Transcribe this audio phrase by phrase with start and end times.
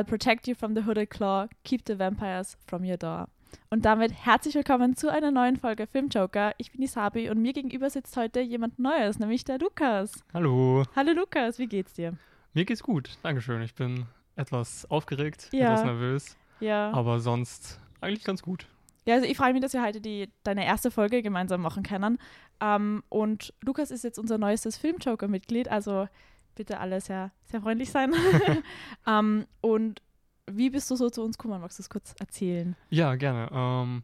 [0.00, 3.28] I'll protect you from the hooded claw, keep the vampires from your door.
[3.68, 6.54] Und damit herzlich willkommen zu einer neuen Folge Filmjoker.
[6.56, 10.24] Ich bin die Sabi und mir gegenüber sitzt heute jemand Neues, nämlich der Lukas.
[10.32, 10.84] Hallo.
[10.96, 12.16] Hallo Lukas, wie geht's dir?
[12.54, 13.60] Mir geht's gut, Dankeschön.
[13.60, 15.66] Ich bin etwas aufgeregt, Ja.
[15.74, 16.92] etwas nervös, Ja.
[16.92, 18.64] aber sonst eigentlich ganz gut.
[19.04, 22.16] Ja, also ich freue mich, dass wir heute die, deine erste Folge gemeinsam machen können.
[22.62, 26.08] Ähm, und Lukas ist jetzt unser neuestes Filmjoker-Mitglied, also
[26.54, 28.12] bitte alle sehr, sehr freundlich sein.
[29.06, 30.02] ähm, und
[30.50, 31.60] wie bist du so zu uns gekommen?
[31.60, 32.76] Magst du es kurz erzählen?
[32.90, 33.48] Ja, gerne.
[33.52, 34.02] Ähm,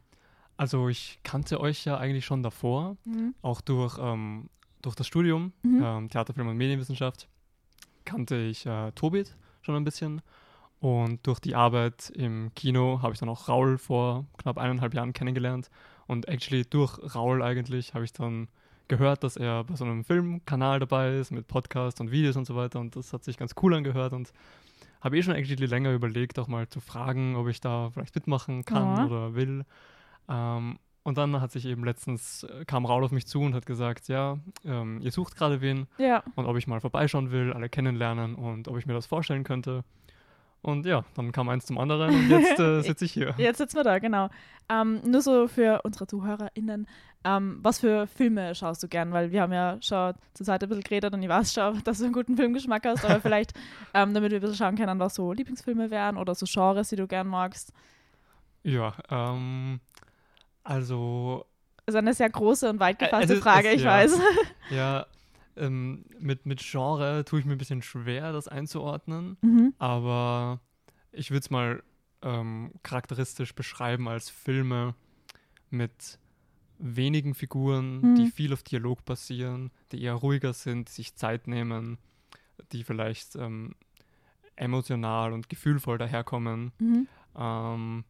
[0.56, 3.34] also ich kannte euch ja eigentlich schon davor, Mhm.
[3.42, 4.48] auch durch, ähm,
[4.82, 5.82] durch das Studium, Mhm.
[5.82, 7.28] ähm, Theater, Film und Medienwissenschaft,
[8.04, 10.22] kannte ich äh, Tobit schon ein bisschen.
[10.78, 15.12] Und durch die Arbeit im Kino habe ich dann auch Raul vor knapp eineinhalb Jahren
[15.12, 15.70] kennengelernt.
[16.06, 18.48] Und actually durch Raul eigentlich habe ich dann
[18.88, 22.56] gehört, dass er bei so einem Filmkanal dabei ist mit Podcast und Videos und so
[22.56, 22.80] weiter.
[22.80, 24.32] Und das hat sich ganz cool angehört und
[25.00, 28.64] habe eh schon actually länger überlegt, auch mal zu fragen, ob ich da vielleicht mitmachen
[28.64, 29.06] kann Ja.
[29.06, 29.64] oder will.
[30.28, 33.64] Ähm, und dann hat sich eben letztens, äh, kam Raul auf mich zu und hat
[33.66, 37.68] gesagt, ja, ähm, ihr sucht gerade wen Ja, und ob ich mal vorbeischauen will, alle
[37.68, 39.84] kennenlernen und ob ich mir das vorstellen könnte.
[40.62, 43.34] Und ja, dann kam eins zum anderen und jetzt äh, sitze ich hier.
[43.38, 44.30] jetzt sitzen wir da, genau.
[44.68, 46.88] Ähm, nur so für unsere ZuhörerInnen,
[47.26, 49.12] ähm, was für Filme schaust du gern?
[49.12, 51.98] Weil wir haben ja schon zur Zeit ein bisschen geredet und ich weiß schon, dass
[51.98, 53.52] du einen guten Filmgeschmack hast, aber vielleicht,
[53.94, 56.96] ähm, damit wir ein bisschen schauen können, was so Lieblingsfilme wären oder so Genres, die
[56.96, 57.72] du gern magst.
[58.62, 59.80] Ja, ähm,
[60.64, 61.46] also
[61.86, 63.90] Das ist eine sehr große und weit Äh, gefasste ist- Frage, es- ich ja.
[63.90, 64.18] weiß.
[64.70, 65.06] ja,
[65.56, 69.74] ähm, mit, mit Genre tue ich mir ein bisschen schwer, das einzuordnen, Mhm.
[69.78, 70.60] aber
[71.12, 71.82] ich würde es mal
[72.22, 74.94] ähm, charakteristisch beschreiben als Filme
[75.70, 76.18] mit
[76.78, 78.14] wenigen Figuren, Mhm.
[78.16, 81.98] die viel auf Dialog basieren, die eher ruhiger sind, die sich Zeit nehmen,
[82.72, 83.74] die vielleicht ähm,
[84.56, 86.72] emotional und gefühlvoll daherkommen.
[86.78, 87.08] Mhm.
[87.38, 88.04] Ähm,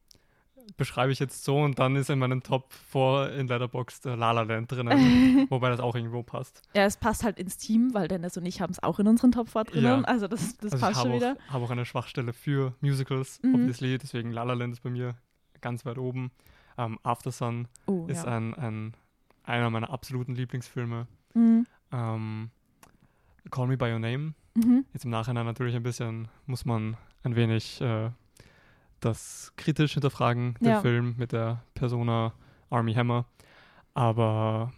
[0.76, 4.32] beschreibe ich jetzt so und dann ist in meinem Top 4 in Letterboxd äh, La
[4.32, 6.62] La Land drinnen, wobei das auch irgendwo passt.
[6.74, 9.30] Ja, es passt halt ins Team, weil Dennis und ich haben es auch in unseren
[9.30, 9.84] Top 4 drinnen.
[9.84, 10.02] Ja.
[10.02, 11.36] Also das, das also ich passt schon wieder.
[11.48, 13.54] auch, habe auch eine Schwachstelle für Musicals, Mhm.
[13.54, 15.14] obviously, deswegen La La Land ist bei mir
[15.60, 16.32] ganz weit oben.
[16.78, 18.36] Ähm, After Sun Oh, ist ja.
[18.36, 18.94] ein, ein,
[19.44, 21.06] einer meiner absoluten Lieblingsfilme.
[21.34, 21.66] Mhm.
[21.92, 22.50] Ähm,
[23.50, 24.84] Call Me By Your Name, Mhm.
[24.92, 28.10] jetzt im Nachhinein natürlich ein bisschen, muss man ein wenig äh,
[29.00, 30.80] das kritisch hinterfragen, den Ja.
[30.80, 32.32] Film mit der Persona
[32.70, 33.26] Army Hammer.
[33.94, 34.72] Aber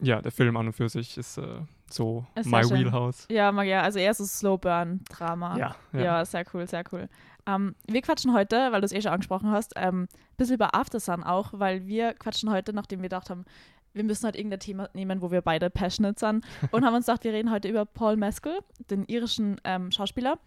[0.00, 1.60] ja, der Film an und für sich ist äh,
[1.90, 3.26] so Ist my wheelhouse.
[3.30, 3.82] Ja, mag ja.
[3.82, 5.56] Also eher so Slow Burn Drama.
[5.56, 6.24] Ja, Ja, ja.
[6.24, 7.08] sehr cool, sehr cool.
[7.46, 10.74] Ähm, wir quatschen heute, weil du es eh schon angesprochen hast, ähm, ein bisschen über
[10.74, 13.44] After Sun auch, weil wir quatschen heute, nachdem wir gedacht haben,
[13.92, 17.24] wir müssen halt irgendein Thema nehmen, wo wir beide passionate sind und haben uns gedacht,
[17.24, 18.58] wir reden heute über Paul Mescal,
[18.90, 20.38] den irischen ähm, Schauspieler.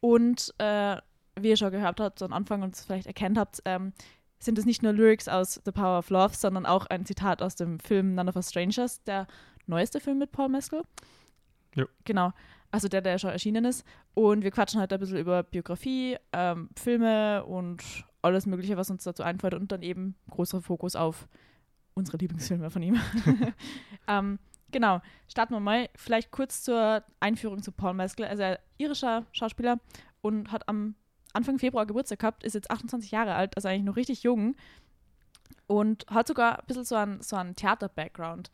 [0.00, 0.96] Und äh,
[1.38, 3.92] wie ihr schon gehört habt am Anfang und es vielleicht erkannt habt, ähm,
[4.38, 7.56] sind es nicht nur Lyrics aus The Power of Love, sondern auch ein Zitat aus
[7.56, 9.26] dem Film None of Us Strangers, der
[9.66, 10.82] neueste Film mit Paul Mescal.
[11.74, 11.86] Jo.
[12.04, 12.32] Genau.
[12.76, 13.86] Also der, der schon erschienen ist.
[14.12, 17.82] Und wir quatschen heute ein bisschen über Biografie, ähm, Filme und
[18.20, 19.54] alles Mögliche, was uns dazu einfällt.
[19.54, 21.26] Und dann eben großer Fokus auf
[21.94, 23.00] unsere Lieblingsfilme von ihm.
[24.08, 24.38] ähm,
[24.72, 25.00] genau.
[25.26, 28.26] Starten wir mal vielleicht kurz zur Einführung zu Paul Mescal.
[28.26, 29.80] Also er irischer Schauspieler
[30.20, 30.96] und hat am
[31.32, 34.54] Anfang Februar Geburtstag gehabt, ist jetzt 28 Jahre alt, also eigentlich noch richtig jung.
[35.66, 38.50] Und hat sogar ein bisschen so einen, so einen Theater-Background.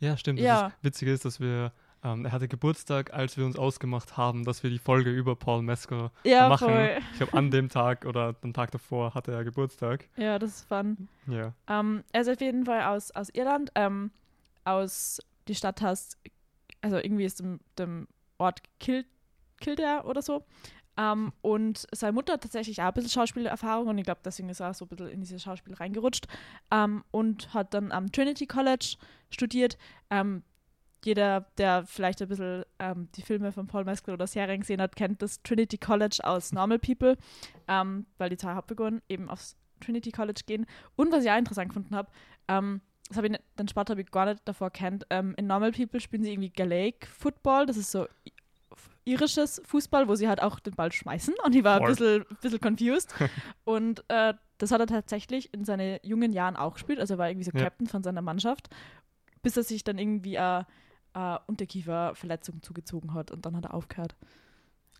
[0.00, 0.40] Ja, stimmt.
[0.40, 0.62] Ja.
[0.62, 1.72] Das ist, Witzige ist, dass wir,
[2.14, 6.10] er hatte Geburtstag, als wir uns ausgemacht haben, dass wir die Folge über Paul Mescal
[6.24, 6.68] Ja, machen.
[6.68, 6.98] voll.
[7.12, 10.08] Ich glaube, an dem Tag oder am Tag davor hatte er Geburtstag.
[10.16, 11.08] Ja, das ist fun.
[11.26, 11.52] Ja.
[11.68, 14.10] Ähm, er ist auf jeden Fall aus, aus Irland, ähm,
[14.64, 16.18] aus die Stadt heißt,
[16.82, 19.04] also irgendwie ist dem, dem Ort Kil
[19.58, 20.44] Kildare oder so.
[20.98, 24.60] Ähm, und seine Mutter hat tatsächlich auch ein bisschen Schauspielerfahrung und ich glaube, deswegen ist
[24.60, 26.26] er auch so ein bisschen in dieses Schauspiel reingerutscht
[26.70, 28.96] ähm, und hat dann am Trinity College
[29.30, 29.76] studiert.
[30.10, 30.42] Ähm,
[31.04, 34.96] jeder, der vielleicht ein bisschen ähm, die Filme von Paul Mescal oder Serien gesehen hat,
[34.96, 37.16] kennt das Trinity College aus Normal People,
[37.68, 40.66] ähm, weil die zwei Hauptfiguren eben aufs Trinity College gehen.
[40.96, 42.10] Und was ich auch interessant gefunden habe,
[42.48, 45.06] ähm, das habe ich nicht, den Sport habe ich gar nicht davor kennt.
[45.10, 48.06] Ähm, in Normal People spielen sie irgendwie Gaelic Football, das ist so
[49.04, 51.34] irisches Fußball, wo sie halt auch den Ball schmeißen.
[51.44, 53.14] Und ich war ein bisschen, bisschen confused.
[53.64, 56.98] und äh, das hat er tatsächlich in seinen jungen Jahren auch gespielt.
[56.98, 57.64] Also er war irgendwie so Ja.
[57.64, 58.68] Captain von seiner Mannschaft,
[59.42, 60.64] bis er sich dann irgendwie äh,
[61.16, 64.14] äh, Unterkieferverletzung zugezogen hat und dann hat er aufgehört.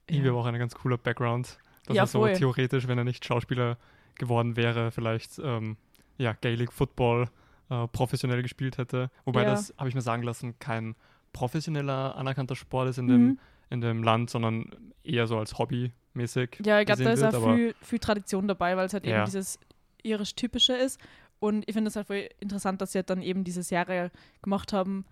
[0.09, 2.33] Irgendwie aber auch ein ganz cooler Background, dass Ja, er so voll.
[2.33, 3.77] theoretisch, wenn er nicht Schauspieler
[4.15, 5.77] geworden wäre, vielleicht ähm,
[6.17, 7.29] ja, Gaelic Football
[7.69, 9.11] äh, professionell gespielt hätte.
[9.25, 9.51] Wobei Ja.
[9.51, 10.95] das, habe ich mir sagen lassen, kein
[11.33, 13.11] professioneller, anerkannter Sport ist in Mhm.
[13.11, 14.71] dem in dem Land, sondern
[15.03, 16.63] eher so als Hobby mäßig.
[16.65, 19.13] Ja, ich glaube, da ist wird, auch viel, viel Tradition dabei, weil es halt eben
[19.17, 19.25] Ja.
[19.25, 19.59] dieses
[20.05, 21.01] irisch-typische ist.
[21.41, 24.73] Und ich finde es halt voll interessant, dass sie halt dann eben diese Serie gemacht
[24.73, 25.05] haben.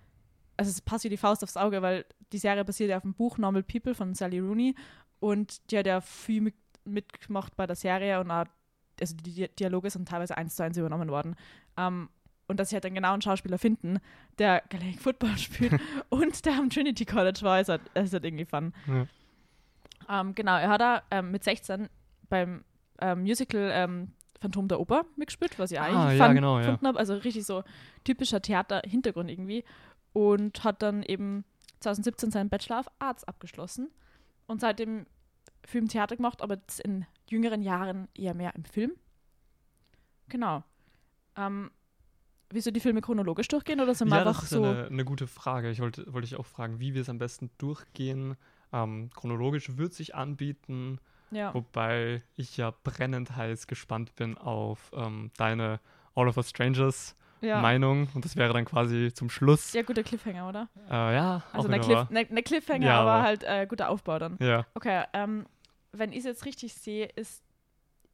[0.56, 3.14] Also es passt wie die Faust aufs Auge, weil die Serie basiert ja auf dem
[3.14, 4.74] Buch Normal People von Sally Rooney
[5.20, 6.54] und die hat ja viel mit,
[6.84, 8.44] mitgemacht bei der Serie und auch,
[9.00, 11.34] also die Di- Dialoge sind teilweise eins zu eins übernommen worden.
[11.76, 12.08] Ähm,
[12.46, 13.98] und dass sie halt einen genauen Schauspieler finden,
[14.38, 15.72] der Gaelic Football spielt
[16.10, 18.72] und der am Trinity College war, ist halt, ist halt irgendwie fun.
[18.86, 20.20] Ja.
[20.20, 21.88] Ähm, genau, er hat da ähm, mit 16
[22.28, 22.64] beim
[23.00, 26.66] ähm, Musical ähm, Phantom der Oper mitgespielt, was ich Ah, eigentlich ja, genau, ja.
[26.66, 26.98] gefunden habe.
[26.98, 27.64] Also richtig so
[28.04, 29.64] typischer Theater-Hintergrund irgendwie.
[30.14, 31.44] Und hat dann eben
[31.80, 33.90] 2017 seinen Bachelor of Arts abgeschlossen
[34.46, 35.06] und seitdem
[35.66, 38.92] viel im Theater gemacht, aber in jüngeren Jahren eher mehr im Film.
[40.28, 40.64] Genau.
[41.36, 41.70] Ähm,
[42.50, 44.64] willst du die Filme chronologisch durchgehen oder sind wir Ja, einfach das ist so?
[44.64, 45.70] eine, eine gute Frage.
[45.70, 48.36] Ich wollte, wollte ich auch fragen, wie wir es am besten durchgehen.
[48.72, 50.98] Ähm, chronologisch wird sich anbieten,
[51.30, 51.52] ja.
[51.54, 55.80] wobei ich ja brennend heiß gespannt bin auf ähm, deine
[56.14, 57.60] All of Us Strangers ja.
[57.60, 58.08] Meinung.
[58.14, 59.72] Und das wäre dann quasi zum Schluss.
[59.72, 60.68] ja, guter Cliffhanger, oder?
[60.88, 64.18] Äh, ja, Also eine, Cliff, eine, eine Cliffhanger, Ja, aber aber- halt äh, guter Aufbau
[64.18, 64.36] dann.
[64.40, 65.46] Ja, Okay, ähm,
[65.92, 67.42] wenn ich es jetzt richtig sehe, ist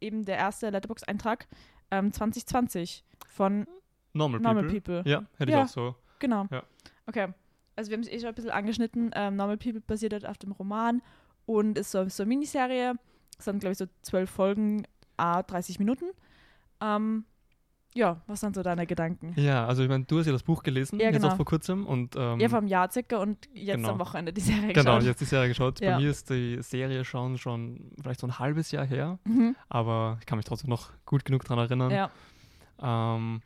[0.01, 1.47] eben der erste Letterbox-Eintrag
[1.91, 3.67] ähm, 2020 von
[4.13, 4.81] Normal, Normal People.
[5.03, 5.11] People.
[5.11, 5.59] Ja, hätte Ja.
[5.59, 5.95] ich auch so.
[6.19, 6.47] Genau.
[6.51, 6.63] Ja.
[7.07, 7.29] Okay.
[7.77, 9.11] Also wir haben es eh schon ein bisschen angeschnitten.
[9.15, 11.01] Ähm, Normal People basiert halt auf dem Roman
[11.47, 12.95] und ist so, so eine Miniserie.
[13.39, 14.87] Es sind, glaube ich, so zwölf Folgen,
[15.17, 16.05] a 30 Minuten.
[16.83, 17.25] Ähm,
[17.95, 19.33] ja, was sind so deine Gedanken?
[19.37, 21.33] Ja, also ich meine, du hast ja das Buch gelesen, Ja, jetzt genau.
[21.33, 21.87] auch vor kurzem.
[21.87, 23.91] Und, ähm, Ja, vom Jahr circa und jetzt genau.
[23.91, 25.03] am Wochenende die Serie Genau, geschaut.
[25.03, 25.81] jetzt die Serie geschaut.
[25.81, 25.95] Ja.
[25.97, 29.57] Bei mir ist die Serie schon, schon vielleicht so ein halbes Jahr her, Mhm.
[29.69, 31.91] aber ich kann mich trotzdem noch gut genug daran erinnern.
[31.91, 32.11] Ja.
[32.83, 33.43] Ähm,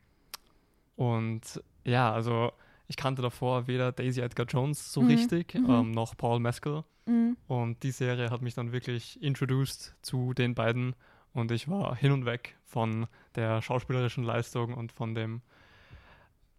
[0.96, 2.52] und ja, also
[2.86, 5.70] ich kannte davor weder Daisy Edgar Jones so Mhm, richtig, mhm.
[5.70, 6.84] ähm, noch Paul Mescal.
[7.06, 7.36] Mhm.
[7.48, 10.94] Und die Serie hat mich dann wirklich introduced zu den beiden
[11.34, 15.42] und ich war hin und weg von der schauspielerischen Leistung und von dem,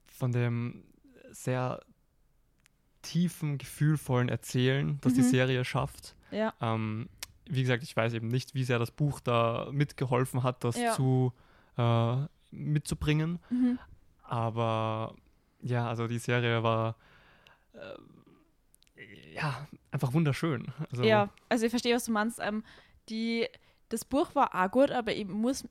[0.05, 0.83] von dem
[1.31, 1.81] sehr
[3.01, 5.29] tiefen, gefühlvollen Erzählen, das die Mhm.
[5.29, 6.15] Serie schafft.
[6.31, 6.53] Ja.
[6.61, 7.07] Ähm,
[7.47, 10.93] wie gesagt, ich weiß eben nicht, wie sehr das Buch da mitgeholfen hat, das Ja.
[10.93, 11.33] zu
[11.77, 12.15] äh,
[12.51, 13.39] mitzubringen.
[13.49, 13.77] Mhm.
[14.23, 15.13] Aber
[15.61, 16.95] ja, also die Serie war
[17.73, 20.67] äh, ja einfach wunderschön.
[20.89, 22.39] Also, Ja, also ich verstehe, was du meinst.
[22.41, 22.63] Ähm,
[23.09, 23.47] die,
[23.89, 25.63] das Buch war auch gut, aber ich muss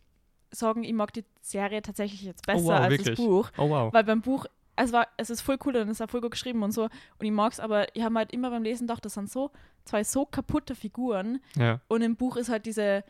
[0.50, 3.16] sagen, ich mag die Serie tatsächlich jetzt besser Oh, wow, als wirklich?
[3.16, 3.50] das Buch.
[3.58, 3.92] Oh wow.
[3.92, 4.46] Weil beim Buch,
[4.76, 6.84] es war, es ist voll cool und es ist auch voll gut geschrieben und so.
[6.84, 6.90] Und
[7.26, 9.50] ich mag es, aber ich habe halt immer beim Lesen gedacht, das sind so
[9.84, 11.40] zwei so kaputte Figuren.
[11.56, 13.02] Ja, Und im Buch ist halt diese,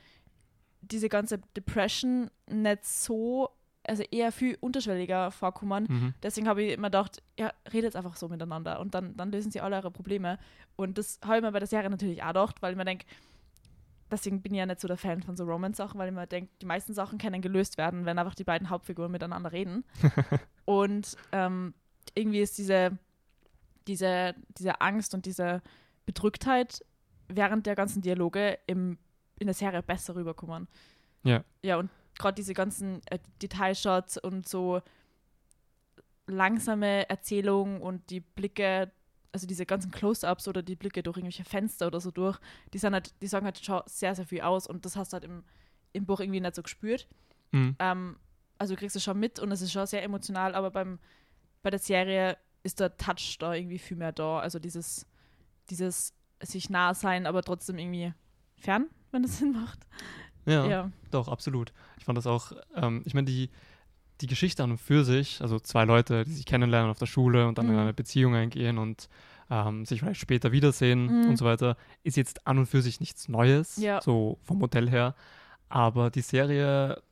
[0.80, 3.50] diese ganze Depression nicht so,
[3.86, 5.86] also eher viel unterschwelliger vorkommen.
[5.88, 6.14] mhm.
[6.22, 9.60] Deswegen habe ich immer gedacht, ja, redet einfach so miteinander und dann, dann lösen sie
[9.60, 10.38] alle eure Probleme.
[10.76, 13.04] Und das habe ich mir bei der Serie natürlich auch gedacht, weil ich mir denke,
[14.14, 16.50] deswegen bin ich ja nicht so der Fan von so Romance-Sachen, weil ich mir denke,
[16.60, 19.84] die meisten Sachen können gelöst werden, wenn einfach die beiden Hauptfiguren miteinander reden.
[20.64, 21.74] und ähm,
[22.14, 22.98] irgendwie ist diese,
[23.86, 25.62] diese, diese Angst und diese
[26.06, 26.84] Bedrücktheit
[27.28, 28.98] während der ganzen Dialoge im,
[29.38, 30.68] in der Serie besser rüberkommen.
[31.22, 31.44] Ja.
[31.62, 34.80] Ja, und gerade diese ganzen äh, Detailshots und so
[36.26, 38.90] langsame Erzählung und die Blicke,
[39.34, 42.38] also diese ganzen Close-ups oder die Blicke durch irgendwelche Fenster oder so durch,
[42.72, 45.14] die, sind halt, die sagen halt schon sehr, sehr viel aus und das hast du
[45.14, 45.42] halt im,
[45.92, 47.08] im Buch irgendwie nicht so gespürt.
[47.50, 47.74] Mhm.
[47.80, 48.16] Ähm,
[48.58, 51.00] also du kriegst es schon mit und es ist schon sehr emotional, aber beim,
[51.64, 54.38] bei der Serie ist der Touch da irgendwie viel mehr da.
[54.38, 55.04] Also dieses,
[55.68, 58.14] dieses sich nah sein, aber trotzdem irgendwie
[58.56, 59.80] fern, wenn das Sinn macht.
[60.46, 60.90] ja, Ja.
[61.10, 61.72] doch, absolut.
[61.98, 63.50] Ich fand das auch, ähm, ich meine, die,
[64.20, 67.46] die Geschichte an und für sich, also zwei Leute, die sich kennenlernen auf der Schule
[67.48, 67.78] und dann in Mhm.
[67.80, 69.08] eine Beziehung eingehen und
[69.50, 71.28] ähm, sich vielleicht später wiedersehen Mhm.
[71.30, 74.00] und so weiter, ist jetzt an und für sich nichts Neues, Ja.
[74.00, 75.14] so vom Modell her.
[75.68, 77.02] Aber die Serie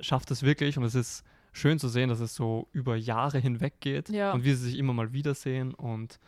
[0.00, 3.74] schafft es wirklich und es ist schön zu sehen, dass es so über Jahre hinweg
[3.80, 4.32] geht Ja.
[4.32, 6.18] und wie sie sich immer mal wiedersehen und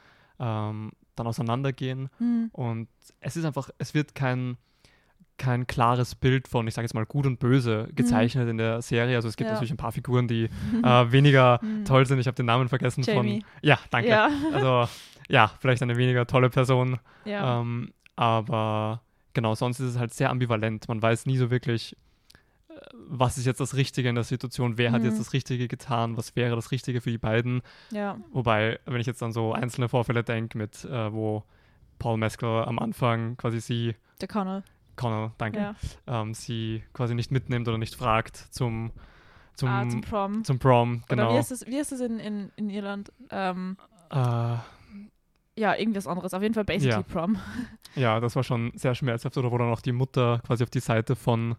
[0.40, 2.08] ähm, dann auseinandergehen.
[2.18, 2.48] Hm.
[2.52, 2.88] Und
[3.20, 4.56] es ist einfach, es wird kein,
[5.42, 9.16] kein klares Bild von, ich sage jetzt mal, gut und böse gezeichnet in der Serie.
[9.16, 9.50] Also es gibt Mhm.
[9.50, 9.54] Ja.
[9.54, 10.44] natürlich ein paar Figuren, die
[10.84, 11.84] äh, weniger Hm.
[11.84, 12.18] toll sind.
[12.18, 13.40] Ich habe den Namen vergessen Jamie.
[13.40, 13.50] von.
[13.62, 14.08] Ja, danke.
[14.10, 14.28] Ja.
[14.52, 14.88] Also
[15.28, 16.98] ja, vielleicht eine weniger tolle Person.
[17.24, 17.60] ja.
[17.60, 19.00] Ähm, aber
[19.32, 20.86] genau, sonst ist es halt sehr ambivalent.
[20.88, 21.96] Man weiß nie so wirklich,
[22.68, 22.74] äh,
[23.08, 25.08] was ist jetzt das Richtige in der Situation, wer hat Mhm.
[25.08, 27.62] jetzt das Richtige getan, was wäre das Richtige für die beiden.
[27.90, 28.16] ja.
[28.32, 31.42] Wobei, wenn ich jetzt an so einzelne Vorfälle denke, mit äh, wo
[31.98, 34.62] Paul Mescal am Anfang quasi sie, Der Connell.
[35.02, 35.74] Connell, danke, Ja.
[36.06, 38.90] ähm, sie quasi nicht mitnimmt oder nicht fragt zum,
[39.54, 40.44] zum, ah, zum Prom.
[40.44, 41.34] zum Prom, Oder genau.
[41.34, 43.12] wie ist es, wie ist es in, in, in Irland?
[43.30, 43.76] Ähm,
[44.10, 44.56] äh,
[45.54, 46.32] ja, irgendwas anderes.
[46.32, 47.02] Auf jeden Fall basically Ja.
[47.02, 47.36] Prom.
[47.94, 50.80] Ja, das war schon sehr schmerzhaft, oder wo dann auch die Mutter quasi auf die
[50.80, 51.56] Seite von,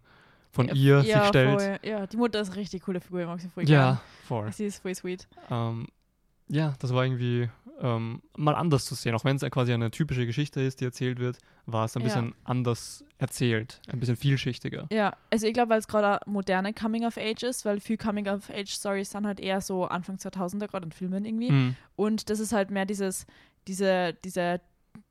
[0.49, 1.61] von Ja, ihr ja, sich stellt.
[1.61, 1.79] Voll.
[1.83, 3.99] Ja, die Mutter ist eine richtig coole Figur, ich mag sie voll Ja, gern.
[4.27, 4.51] voll.
[4.51, 5.27] Sie ist voll sweet.
[5.51, 5.87] Ähm,
[6.53, 7.49] ja, das war irgendwie
[7.81, 9.15] ähm, mal anders zu sehen.
[9.15, 12.05] Auch wenn es quasi eine typische Geschichte ist, die erzählt wird, war es ein Ja.
[12.07, 14.85] bisschen anders erzählt, ein bisschen vielschichtiger.
[14.91, 17.97] Ja, also ich glaube, weil es gerade eine moderne Coming of Age ist, weil viel
[17.97, 21.51] Coming of Age Stories sind halt eher so Anfang 2000er gerade in Filmen irgendwie.
[21.51, 21.75] Mhm.
[21.95, 23.25] Und das ist halt mehr dieses,
[23.67, 24.61] diese, diese,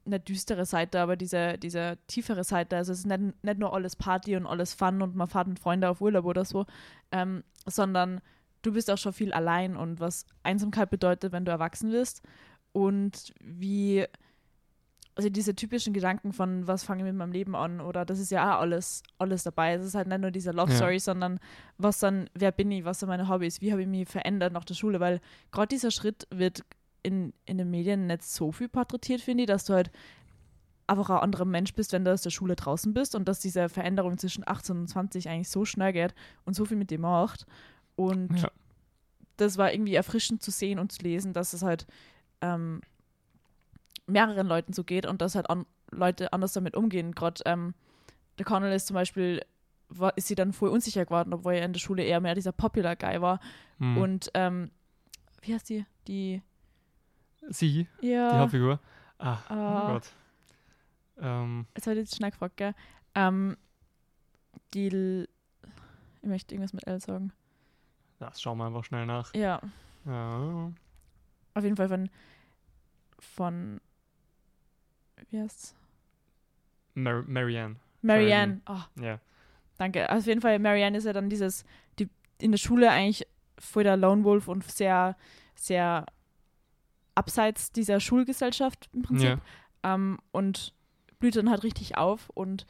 [0.04, 2.76] nicht düstere Seite, aber diese, diese tiefere Seite.
[2.76, 5.58] Also es ist nicht, nicht nur alles Party und alles Fun und man fährt mit
[5.58, 6.66] Freunden auf Urlaub oder so,
[7.10, 8.20] ähm, sondern
[8.62, 12.22] du bist auch schon viel allein und was Einsamkeit bedeutet, wenn du erwachsen wirst
[12.72, 14.06] und wie,
[15.14, 18.30] also diese typischen Gedanken von, was fange ich mit meinem Leben an oder das ist
[18.30, 19.74] ja auch alles, alles dabei.
[19.74, 20.76] Es ist halt nicht nur diese Love Ja.
[20.76, 21.38] Story, sondern
[21.76, 24.64] was dann, wer bin ich, was sind meine Hobbys, wie habe ich mich verändert nach
[24.64, 26.64] der Schule, weil gerade dieser Schritt wird
[27.02, 29.90] in, in den Medien nicht so viel porträtiert, finde ich, dass du halt
[30.86, 33.68] einfach ein anderer Mensch bist, wenn du aus der Schule draußen bist und dass diese
[33.68, 36.14] Veränderung zwischen 18 und 20 eigentlich so schnell geht
[36.44, 37.46] und so viel mit dir macht.
[37.96, 38.50] Und Ja.
[39.36, 41.86] das war irgendwie erfrischend zu sehen und zu lesen, dass es halt
[42.40, 42.80] ähm,
[44.06, 47.12] mehreren Leuten so geht und dass halt an, Leute anders damit umgehen.
[47.14, 47.74] Gerade ähm,
[48.38, 49.42] der Connell ist zum Beispiel,
[49.88, 52.52] war, ist sie dann voll unsicher geworden, obwohl er in der Schule eher mehr dieser
[52.52, 53.40] Popular Guy war.
[53.78, 53.96] Mhm.
[53.98, 54.70] Und ähm,
[55.42, 55.84] wie heißt die?
[56.08, 56.42] Die,
[57.48, 58.80] Sie, ja, die Hauptfigur.
[59.18, 59.88] Ah, Ah.
[59.88, 60.12] oh Gott.
[61.18, 62.74] Ähm, jetzt habe ich jetzt schnell gefragt, gell?
[63.14, 63.56] Ähm,
[64.74, 65.28] die, L-
[66.22, 67.32] ich möchte irgendwas mit L sagen.
[68.22, 69.34] Das schauen wir einfach schnell nach.
[69.34, 69.60] Ja,
[70.06, 70.70] Ja.
[71.54, 72.08] auf jeden Fall von,
[73.18, 73.80] von,
[75.30, 75.74] wie heißt's?
[76.94, 77.76] Mar Marianne.
[78.02, 78.60] Marianne.
[78.68, 79.18] Oh, Ja.
[79.78, 80.10] danke.
[80.10, 81.64] Auf jeden Fall, Marianne ist ja dann dieses,
[81.98, 83.26] die in der Schule eigentlich
[83.58, 85.16] voll der Lone Wolf und sehr,
[85.54, 86.06] sehr
[87.14, 89.28] abseits dieser Schulgesellschaft im Prinzip.
[89.84, 89.94] Ja.
[89.94, 90.74] ähm, und
[91.20, 92.66] blüht dann halt richtig auf und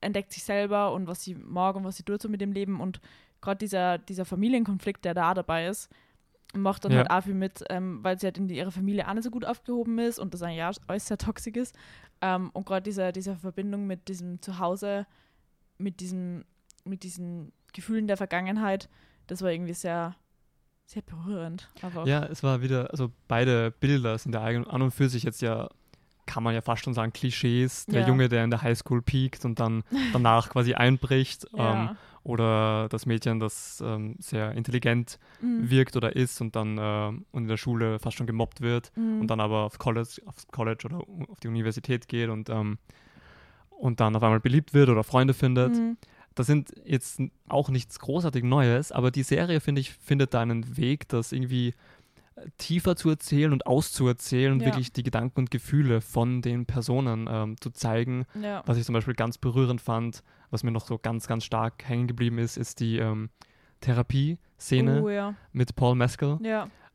[0.00, 2.80] entdeckt sich selber und was sie mag und was sie tut so mit dem Leben
[2.80, 3.00] und
[3.40, 5.88] gerade dieser, dieser Familienkonflikt, der da dabei ist,
[6.54, 6.98] macht dann Ja.
[6.98, 9.30] halt auch viel mit, ähm, weil sie halt in die, ihrer Familie auch nicht so
[9.30, 10.48] gut aufgehoben ist und das auch
[10.88, 11.76] alles sehr toxisch ist.
[12.20, 15.06] Ähm, und gerade diese, diese Verbindung mit diesem Zuhause,
[15.78, 16.44] mit diesem,
[16.84, 18.88] mit diesen Gefühlen der Vergangenheit,
[19.28, 20.16] das war irgendwie sehr,
[20.86, 21.70] sehr berührend.
[22.08, 25.68] Ja, es war wieder, also beide Bilder sind ja an und für sich jetzt ja,
[26.32, 27.86] kann man ja fast schon sagen, Klischees.
[27.86, 28.06] Der Ja.
[28.08, 29.82] Junge, der in der Highschool peakt und dann
[30.12, 31.46] danach quasi einbricht.
[31.54, 31.96] Ähm, ja.
[32.22, 35.70] oder das Mädchen, das ähm, sehr intelligent Mhm.
[35.70, 39.20] wirkt oder ist und dann ähm, und in der Schule fast schon gemobbt wird Mhm.
[39.22, 40.98] und dann aber auf College, aufs College oder
[41.30, 42.76] auf die Universität geht und, ähm,
[43.70, 45.76] und dann auf einmal beliebt wird oder Freunde findet.
[45.76, 45.96] Mhm.
[46.34, 50.76] Das sind jetzt auch nichts großartig Neues, aber die Serie, finde ich, findet da einen
[50.76, 51.74] Weg, das irgendwie äh,
[52.58, 54.66] tiefer zu erzählen und auszuerzählen und Ja.
[54.66, 58.24] wirklich die Gedanken und Gefühle von den Personen ähm, zu zeigen.
[58.40, 58.62] Ja.
[58.66, 62.06] Was ich zum Beispiel ganz berührend fand, was mir noch so ganz, ganz stark hängen
[62.06, 63.30] geblieben ist, ist die ähm,
[63.80, 65.34] Therapie-Szene Oh, ja.
[65.52, 66.38] mit Paul Mescal.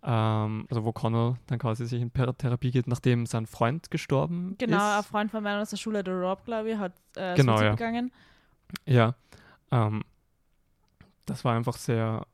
[0.07, 4.77] Ähm, also wo Connell dann quasi sich in Therapie geht, nachdem sein Freund gestorben genau.
[4.77, 5.07] Ein ist.
[5.07, 7.71] Freund von meiner aus der Schule, der Rob, glaube ich, hat äh, Genau, Suizid ja.
[7.71, 8.11] begangen.
[8.85, 9.15] Ja.
[9.71, 10.03] Ähm,
[11.25, 12.25] das war einfach sehr,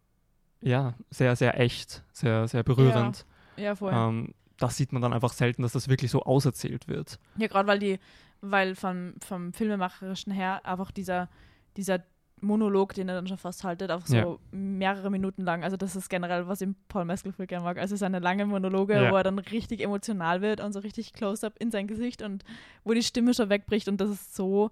[0.61, 3.25] ja, sehr, sehr echt, sehr, sehr berührend.
[3.57, 3.93] Ja, voll.
[3.93, 7.19] Ähm, das sieht man dann einfach selten, dass das wirklich so auserzählt wird.
[7.37, 7.99] Ja, gerade weil die,
[8.41, 11.29] weil vom, vom Filmemacherischen her einfach dieser,
[11.77, 12.03] dieser
[12.43, 14.37] Monolog, den er dann schon fast haltet, einfach so Ja.
[14.51, 15.63] mehrere Minuten lang.
[15.63, 17.77] Also das ist generell, was ich Paul Mescal voll gerne mag.
[17.77, 19.11] Also seine langen Monologe, Ja.
[19.11, 22.43] wo er dann richtig emotional wird und so richtig Close-up in sein Gesicht und
[22.83, 24.71] wo die Stimme schon wegbricht und das ist so,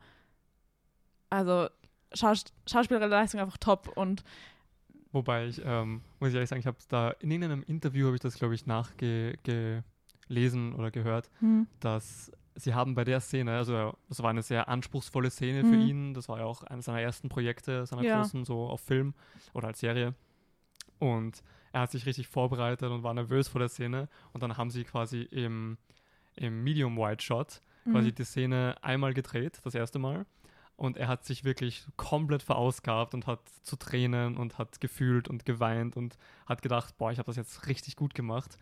[1.30, 1.68] also
[2.14, 4.24] Schaus Schauspielerleistung einfach top und
[5.12, 8.22] Wobei ich, ähm, muss ich ehrlich sagen, ich habe da in irgendeinem Interview, habe ich
[8.22, 9.84] das, glaube ich, nachgelesen
[10.76, 15.32] oder gehört, hm, dass sie haben bei der Szene, also das war eine sehr anspruchsvolle
[15.32, 15.88] Szene für Mhm.
[15.88, 18.18] ihn, das war ja auch eines seiner ersten Projekte, seiner Ja.
[18.18, 19.14] großen, so auf Film
[19.54, 20.14] oder als Serie.
[21.00, 24.10] Und er hat sich richtig vorbereitet und war nervös vor der Szene.
[24.34, 25.78] Und dann haben sie quasi im,
[26.36, 28.16] im Medium-Wide-Shot quasi mhm.
[28.16, 30.26] die Szene einmal gedreht, das erste Mal.
[30.80, 35.46] Und er hat sich wirklich komplett verausgabt und hat zu Tränen und hat gefühlt und
[35.46, 38.58] geweint und hat gedacht, boah, ich habe das jetzt richtig gut gemacht.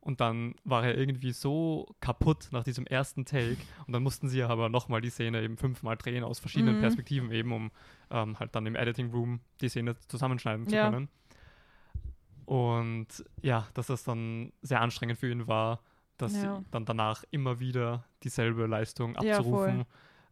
[0.00, 3.56] Und dann war er irgendwie so kaputt nach diesem ersten Take.
[3.86, 6.80] Und dann mussten sie aber nochmal die Szene eben fünfmal drehen aus verschiedenen Mhm.
[6.80, 7.70] Perspektiven eben, um
[8.10, 10.90] ähm, halt dann im Editing Room die Szene zusammenschneiden zu Ja.
[10.90, 11.08] können.
[12.44, 15.80] Und ja, dass das dann sehr anstrengend für ihn war,
[16.18, 16.62] dass Ja.
[16.70, 19.38] dann danach immer wieder dieselbe Leistung Ja,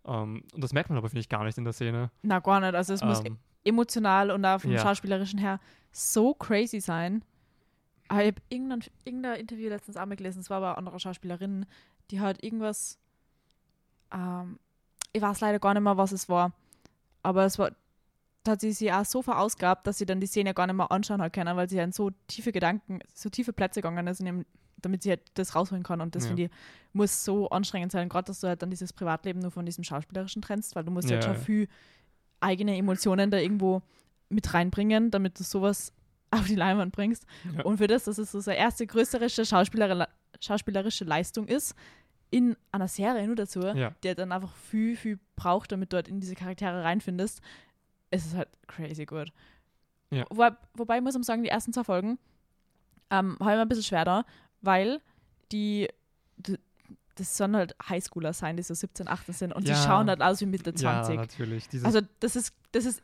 [0.04, 0.37] abzurufen.
[0.37, 2.11] ähm, und das merkt man aber, finde ich, gar nicht in der Szene.
[2.23, 2.75] Na, gar nicht.
[2.75, 4.80] Also es muss Ähm, emotional und auch vom Ja.
[4.83, 5.61] Schauspielerischen her
[5.92, 7.25] so crazy sein.
[8.09, 11.66] Aber ich habe irgendein, irgendein Interview letztens auch mal gelesen, es war aber andere Schauspielerin,
[12.11, 12.99] die hat irgendwas,
[14.12, 14.59] ähm,
[15.12, 16.52] ich weiß leider gar nicht mehr, was es war,
[17.23, 17.71] aber es war,
[18.42, 20.90] da hat sie sich auch so verausgabt, dass sie dann die Szene gar nicht mehr
[20.90, 24.26] anschauen hat können, weil sie in so tiefe Gedanken, so tiefe Plätze gegangen ist, in
[24.26, 24.47] ihrem,
[24.85, 26.01] damit sie halt das rausholen kann.
[26.01, 26.29] Und das Ja.
[26.29, 26.51] finde ich,
[26.93, 30.43] muss so anstrengend sein, gerade dass du halt dann dieses Privatleben nur von diesem Schauspielerischen
[30.43, 31.69] trennst, weil du musst Ja, halt schon viel
[32.41, 33.83] eigene Emotionen da irgendwo
[34.29, 35.93] mit reinbringen, damit du sowas
[36.31, 37.25] auf die Leinwand bringst.
[37.57, 37.65] Ja.
[37.65, 40.09] Und für das, dass es so seine erste größere Schauspieler
[40.41, 41.75] schauspielerische Leistung ist,
[42.31, 43.91] in einer Serie nur dazu, Ja.
[44.05, 47.41] der dann einfach viel, viel braucht, damit du dort in diese Charaktere reinfindest,
[48.13, 49.33] ist es halt crazy gut.
[50.11, 50.25] Ja.
[50.31, 50.45] Wo,
[50.75, 52.19] wobei ich muss ich sagen, die ersten zwei Folgen
[53.11, 54.25] ähm, habe ich mir ein bisschen schwer da,
[54.62, 55.00] weil
[55.52, 55.88] die,
[57.17, 59.75] das sollen halt Highschooler sein, die so 17, 18 sind und Ja.
[59.75, 61.14] die schauen halt aus wie Mitte 20.
[61.14, 61.69] Ja, natürlich.
[61.69, 63.02] Dieses, Also das ist, das ist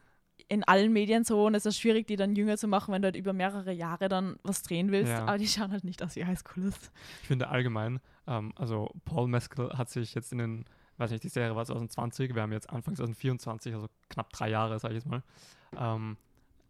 [0.48, 3.06] in allen Medien so und es ist schwierig, die dann jünger zu machen, wenn du
[3.06, 5.10] halt über mehrere Jahre dann was drehen willst.
[5.10, 5.24] Ja.
[5.24, 6.78] Aber die schauen halt nicht aus wie Highschoolers.
[7.22, 10.64] ich finde allgemein, ähm, also Paul Mescal hat sich jetzt in den,
[10.98, 14.78] weiß nicht, die Serie war 2020, wir haben jetzt Anfang 2024, also knapp drei Jahre,
[14.78, 15.22] sage ich jetzt mal.
[15.76, 16.16] Ähm,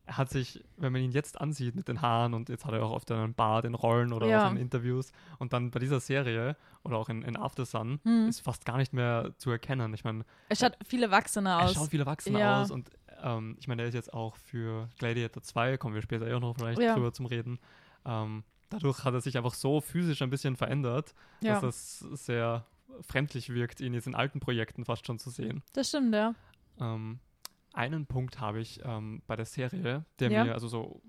[0.06, 2.84] er hat sich, wenn man ihn jetzt ansieht mit den Haaren und jetzt hat er
[2.84, 4.44] auch oft einen Bart in Rollen oder Ja.
[4.46, 8.28] auch in Interviews und dann bei dieser Serie oder auch in, in After Sun Hm.
[8.28, 9.92] ist fast gar nicht mehr zu erkennen.
[9.94, 11.74] Ich meine, Es schaut viel erwachsener er aus.
[11.74, 12.62] schaut viel erwachsener Ja.
[12.62, 12.88] aus und
[13.22, 16.40] ähm, ich meine, er ist jetzt auch für Gladiator 2, kommen wir später eh auch
[16.40, 16.94] noch vielleicht Ja.
[16.94, 17.58] drüber zum Reden.
[18.04, 22.64] Ähm, dadurch hat er sich einfach so physisch ein bisschen verändert, dass das sehr
[23.00, 25.62] fremdlich wirkt, ihn jetzt in alten Projekten fast schon zu sehen.
[25.72, 26.34] das stimmt, ja.
[26.80, 27.18] Ähm,
[27.76, 30.44] einen Punkt habe ich ähm, bei der Serie, der Ja.
[30.44, 31.02] mir also so,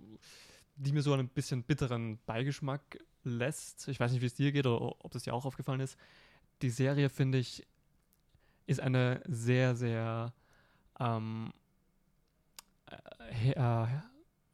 [0.76, 3.88] die mir so einen bisschen bitteren Beigeschmack lässt.
[3.88, 5.98] Ich weiß nicht, wie es dir geht oder ob das dir auch aufgefallen ist.
[6.62, 7.66] Die Serie, finde ich,
[8.66, 10.34] ist eine sehr, sehr
[11.00, 11.52] ähm,
[12.88, 13.88] äh, he äh,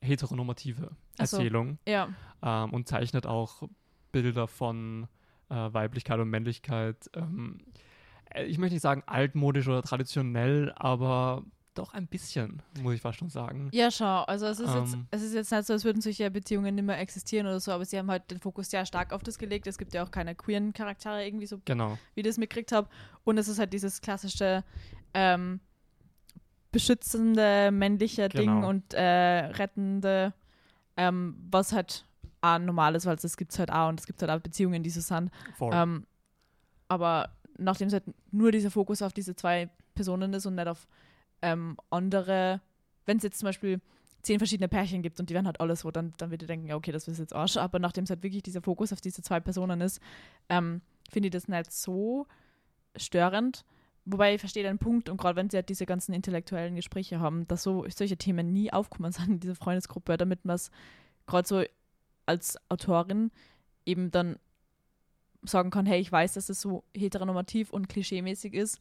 [0.01, 1.37] heteronormative so.
[1.37, 2.09] Erzählung Ja,
[2.41, 3.63] ähm, und zeichnet auch
[4.11, 5.07] Bilder von
[5.49, 7.09] äh, Weiblichkeit und Männlichkeit.
[7.15, 7.59] Ähm,
[8.33, 11.43] äh, ich möchte nicht sagen altmodisch oder traditionell, aber
[11.73, 13.69] doch ein bisschen, muss ich fast schon sagen.
[13.71, 14.23] ja, schau.
[14.23, 15.07] Also es ist, jetzt, Ähm.
[15.11, 17.85] es ist jetzt nicht so, als würden solche Beziehungen nicht mehr existieren oder so, aber
[17.85, 19.67] sie haben halt den Fokus sehr stark auf das gelegt.
[19.67, 21.97] Es gibt ja auch keine queeren Charaktere irgendwie so, Genau.
[22.15, 22.87] wie ich das mitgekriegt habe.
[23.23, 24.63] Und es ist halt dieses klassische
[25.13, 25.59] ähm,
[26.71, 28.69] beschützende männliche Ding Genau.
[28.69, 30.33] und äh, rettende,
[30.97, 32.05] ähm, was halt
[32.41, 34.83] auch normal ist, weil das gibt es halt auch und es gibt halt auch Beziehungen,
[34.83, 35.31] die so sind.
[35.61, 36.05] Ähm,
[36.87, 40.87] aber nachdem es halt nur dieser Fokus auf diese zwei Personen ist und nicht auf
[41.43, 42.61] ähm, andere,
[43.05, 43.81] wenn es jetzt zum Beispiel
[44.23, 46.67] zehn verschiedene Pärchen gibt und die werden halt alle so, dann, dann würde ich denken,
[46.67, 47.57] ja, okay, das ist jetzt Arsch.
[47.57, 49.99] Aber nachdem es halt wirklich dieser Fokus auf diese zwei Personen ist,
[50.49, 52.25] ähm, finde ich das nicht so
[52.95, 53.65] störend.
[54.05, 57.47] Wobei ich verstehe den Punkt und gerade wenn sie halt diese ganzen intellektuellen Gespräche haben,
[57.47, 60.71] dass so solche Themen nie aufkommen sind in dieser Freundesgruppe, damit man es
[61.27, 61.63] gerade so
[62.25, 63.31] als Autorin
[63.85, 64.37] eben dann
[65.43, 68.79] sagen kann, hey, ich weiß, dass es so heteronormativ und klischeemäßig ist,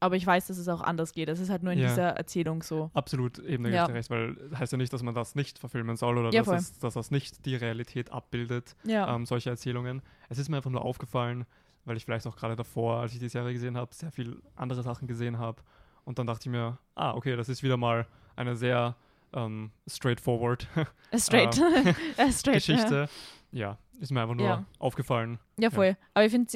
[0.00, 1.28] aber ich weiß, dass es auch anders geht.
[1.28, 1.88] Es ist halt nur in Ja.
[1.88, 2.90] dieser Erzählung so.
[2.94, 3.84] Absolut, eben da Ja.
[3.86, 6.62] recht, weil das heißt ja nicht, dass man das nicht verfilmen soll oder Ja, dass,
[6.72, 9.14] es, dass das nicht die Realität abbildet, Ja.
[9.14, 10.02] ähm, solche Erzählungen.
[10.28, 11.44] Es ist mir einfach nur aufgefallen,
[11.84, 14.82] weil ich vielleicht auch gerade davor, als ich die Serie gesehen habe, sehr viel andere
[14.82, 15.62] Sachen gesehen habe.
[16.04, 18.96] Und dann dachte ich mir, ah, okay, das ist wieder mal eine sehr
[19.32, 20.66] ähm, straightforward
[21.12, 21.56] Äh, Straight.
[22.16, 22.54] Äh, Straight.
[22.56, 23.08] Geschichte.
[23.52, 23.78] Ja.
[24.00, 25.38] ist mir einfach nur aufgefallen.
[25.58, 25.96] Ja, voll.
[26.14, 26.50] Aber ich finde,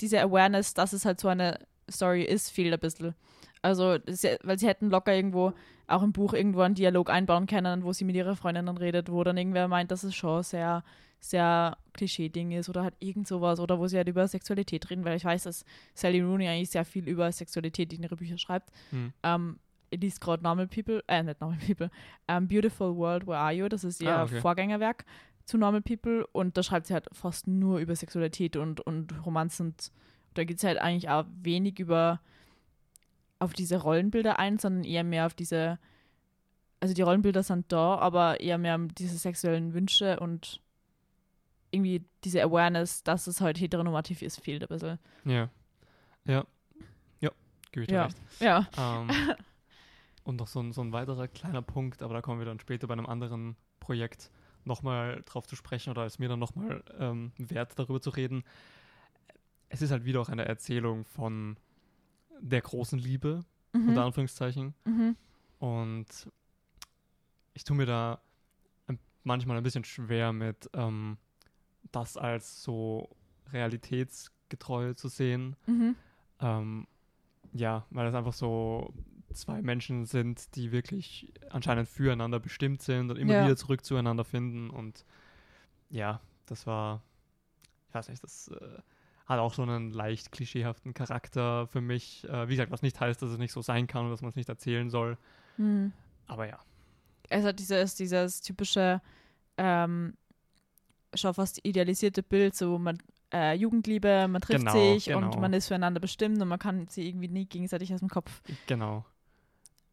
[0.00, 1.58] diese Awareness, dass es halt so eine
[1.90, 3.14] Story ist, fehlt ein bisschen.
[3.62, 3.98] Also,
[4.42, 5.52] weil sie hätten locker irgendwo,
[5.88, 9.10] auch im Buch, irgendwo einen Dialog einbauen können, wo sie mit ihrer Freundin dann redet,
[9.10, 10.84] wo dann irgendwer meint, dass es schon sehr,
[11.18, 15.16] sehr Klischee-Ding ist oder halt irgend sowas oder wo sie halt über Sexualität reden, weil
[15.16, 18.70] ich weiß, dass Sally Rooney eigentlich sehr viel über Sexualität in ihre Bücher schreibt.
[18.90, 19.12] Hm.
[19.22, 19.58] Ähm,
[19.90, 21.90] ich liest gerade Normal People, äh, nicht Normal People,
[22.28, 23.68] ähm, Beautiful World, Where Are You?
[23.68, 24.40] Das ist ihr Ah, okay.
[24.40, 25.04] Vorgängerwerk
[25.46, 29.68] zu Normal People und da schreibt sie halt fast nur über Sexualität und, und Romanzen.
[29.68, 29.90] Und
[30.34, 32.20] da geht es halt eigentlich auch wenig über
[33.38, 35.78] auf diese Rollenbilder ein, sondern eher mehr auf diese,
[36.80, 40.60] also die Rollenbilder sind da, aber eher mehr um diese sexuellen Wünsche und
[41.70, 44.98] irgendwie diese Awareness, dass es halt heteronormativ ist, fehlt ein bisschen.
[45.24, 45.48] Ja.
[46.24, 46.44] Ja.
[47.20, 47.30] Ja,
[47.72, 48.04] gebe ich dir Ja.
[48.04, 48.18] recht.
[48.40, 48.68] Ja.
[48.76, 49.08] Ähm,
[50.24, 52.86] und noch so ein, so ein weiterer kleiner Punkt, aber da kommen wir dann später
[52.86, 54.30] bei einem anderen Projekt
[54.64, 58.44] nochmal drauf zu sprechen oder ist mir dann nochmal ähm, wert, darüber zu reden.
[59.68, 61.56] Es ist halt wieder auch eine Erzählung von
[62.40, 63.88] der großen Liebe, Mhm.
[63.90, 64.74] unter Anführungszeichen.
[64.84, 65.16] Mhm.
[65.58, 66.06] Und
[67.54, 68.20] ich tue mir da
[69.24, 71.18] manchmal ein bisschen schwer mit, ähm,
[71.92, 73.10] das als so
[73.52, 75.56] realitätsgetreu zu sehen.
[75.66, 75.96] Mhm.
[76.40, 76.86] Ähm,
[77.52, 78.92] ja, weil es einfach so
[79.34, 83.44] zwei Menschen sind, die wirklich anscheinend füreinander bestimmt sind und immer Ja.
[83.44, 84.70] wieder zurück zueinander finden.
[84.70, 85.04] Und
[85.90, 87.02] ja, das war,
[87.88, 88.78] ich weiß nicht, das äh,
[89.28, 92.24] hat auch so einen leicht klischeehaften Charakter für mich.
[92.28, 94.30] Äh, wie gesagt, was nicht heißt, dass es nicht so sein kann und dass man
[94.30, 95.18] es nicht erzählen soll.
[95.56, 95.92] Hm.
[96.26, 96.58] Aber ja.
[97.28, 99.02] Es hat dieses, dieses typische,
[99.58, 100.14] ähm,
[101.14, 102.98] schon fast idealisierte Bild, so man
[103.32, 105.40] äh, Jugendliebe, man trifft Genau, sich und genau.
[105.40, 109.04] man ist füreinander bestimmt und man kann sie irgendwie nie gegenseitig aus dem Kopf Genau.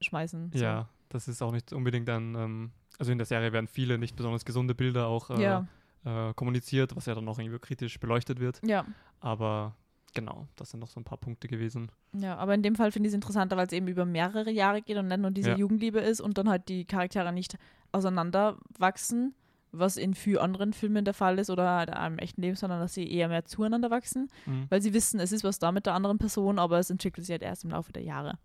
[0.02, 0.52] schmeißen.
[0.54, 0.60] So.
[0.64, 4.16] Ja, das ist auch nicht unbedingt ein, ähm, also in der Serie werden viele nicht
[4.16, 5.68] besonders gesunde Bilder auch äh, Ja,
[6.06, 8.62] äh, kommuniziert, was ja dann auch irgendwie kritisch beleuchtet wird.
[8.64, 8.86] ja,
[9.20, 9.76] Aber
[10.14, 11.92] genau, das sind noch so ein paar Punkte gewesen.
[12.14, 12.38] ja.
[12.38, 14.98] Aber in dem Fall finde ich es interessanter, weil es eben über mehrere Jahre geht
[14.98, 15.58] und nicht nur diese Ja.
[15.58, 17.58] Jugendliebe ist und dann halt die Charaktere nicht
[17.92, 19.34] auseinanderwachsen,
[19.72, 22.94] was in vielen anderen Filmen der Fall ist oder halt im echten Leben, sondern dass
[22.94, 24.68] sie eher mehr zueinander wachsen, Mhm.
[24.70, 27.34] weil sie wissen, es ist was da mit der anderen Person, aber es entwickelt sich
[27.34, 28.38] halt erst im Laufe der Jahre.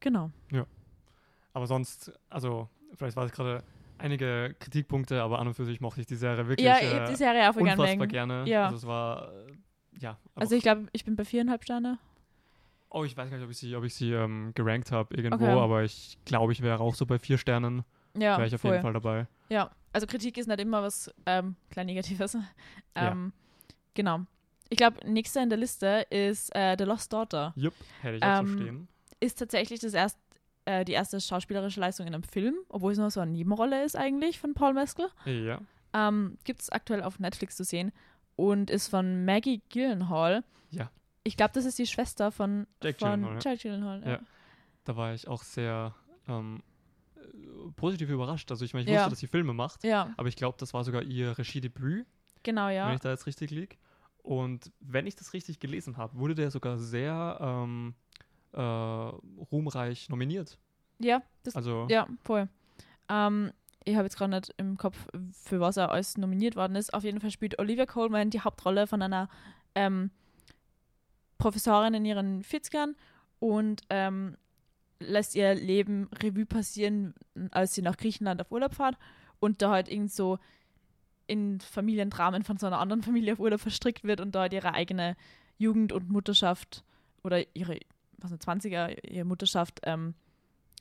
[0.00, 0.30] Genau.
[1.52, 3.62] Aber sonst, also vielleicht war es gerade
[3.98, 6.94] einige Kritikpunkte, aber an und für sich mochte ich die Serie wirklich ja, ich äh,
[7.00, 8.44] habe die Serie auch unfassbar gerne.
[8.46, 8.64] Ja.
[8.66, 9.52] Also es war, äh,
[10.00, 10.18] ja.
[10.34, 11.98] Also ich glaube, ich bin bei viereinhalb Sterne.
[12.90, 15.44] oh, ich weiß gar nicht, ob ich sie, ob ich sie ähm, gerankt habe irgendwo,
[15.44, 15.58] Okay.
[15.58, 17.84] aber ich glaube, ich wäre auch so bei vier Sternen,
[18.16, 18.72] Ja, wäre ich auf voll.
[18.72, 19.26] jeden Fall dabei.
[19.48, 22.36] Ja, also Kritik ist nicht immer was ähm, klein Negatives.
[22.96, 23.12] Ja.
[23.12, 23.32] ähm,
[23.94, 24.20] Genau.
[24.68, 27.52] Ich glaube, nächster in der Liste ist äh, The Lost Daughter.
[27.56, 28.88] Jupp, hätte ich auch Ähm, so stehen.
[29.20, 30.18] Ist tatsächlich das erst,
[30.66, 33.96] äh, die erste schauspielerische Leistung in einem Film, obwohl es nur so eine Nebenrolle ist
[33.96, 35.08] eigentlich von Paul Mescal.
[35.24, 35.60] Ja,
[35.94, 37.90] Ähm, Gibt es aktuell auf Netflix zu sehen
[38.36, 40.44] und ist von Maggie Gyllenhaal.
[40.70, 40.90] Ja.
[41.24, 43.40] Ich glaube, das ist die Schwester von, Jake von Gyllenhaal, ja.
[43.50, 44.02] Jake Gyllenhaal.
[44.04, 44.10] Ja.
[44.10, 44.20] Ja.
[44.84, 45.94] da war ich auch sehr
[46.28, 46.62] ähm,
[47.16, 47.20] äh,
[47.76, 48.50] positiv überrascht.
[48.50, 48.98] Also ich meine, ich Ja.
[49.00, 52.06] wusste, dass sie Filme macht, ja, aber ich glaube, das war sogar ihr Regiedebüt,
[52.42, 52.92] genau, wenn ja.
[52.94, 53.76] ich da jetzt richtig liege.
[54.22, 57.94] Und wenn ich das richtig gelesen habe, wurde der sogar sehr ähm,
[58.56, 60.58] äh, ruhmreich nominiert.
[60.98, 62.48] Ja, das Also Ja, voll.
[63.08, 63.52] Ähm,
[63.84, 64.96] ich habe jetzt gerade nicht im Kopf,
[65.32, 66.92] für was er alles nominiert worden ist.
[66.92, 69.28] Auf jeden Fall spielt Olivia Colman die Hauptrolle von einer
[69.74, 70.10] ähm,
[71.38, 72.94] Professorin in ihren 40ern
[73.38, 74.36] und ähm,
[74.98, 77.14] lässt ihr Leben Revue passieren,
[77.50, 78.96] als sie nach Griechenland auf Urlaub fährt
[79.38, 80.38] und da halt irgend so
[81.26, 84.74] in Familiendramen von so einer anderen Familie auf Urlaub verstrickt wird und da halt ihre
[84.74, 85.16] eigene
[85.58, 86.84] Jugend und Mutterschaft
[87.22, 87.78] oder ihre
[88.18, 90.14] was nicht, 20er, ihre Mutterschaft ähm,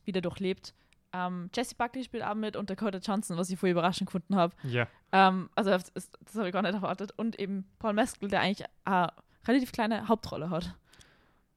[0.06, 0.74] wieder durchlebt.
[1.13, 4.54] Ähm, Jesse Buckley spielt auch mit und Dakota Johnson, was ich voll überraschend gefunden habe.
[4.63, 7.13] ja, Ähm, also das, das, habe ich gar nicht erwartet.
[7.15, 9.13] Und eben Paul Mescal, der eigentlich eine
[9.48, 10.76] relativ kleine Hauptrolle hat.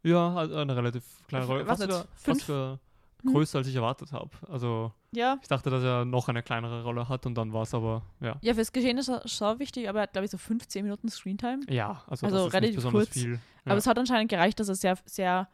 [0.04, 1.66] ja, also eine relativ kleine Rolle.
[1.66, 2.44] weiß Fast sogar, fünf?
[2.44, 2.78] fast
[3.24, 3.32] Hm.
[3.32, 4.30] größer, als ich erwartet habe.
[4.48, 7.74] Also Ja, ich dachte, dass er noch eine kleinere Rolle hat und dann war es
[7.74, 8.36] aber, ja.
[8.42, 11.08] ja fürs Geschehen ist er schon wichtig, aber er hat, glaube ich, so 15 Minuten
[11.08, 11.62] Screentime.
[11.68, 13.08] Ja, also, Also relativ kurz.
[13.08, 13.32] viel.
[13.32, 13.38] Ja.
[13.64, 15.48] Aber es hat anscheinend gereicht, dass er sehr, sehr,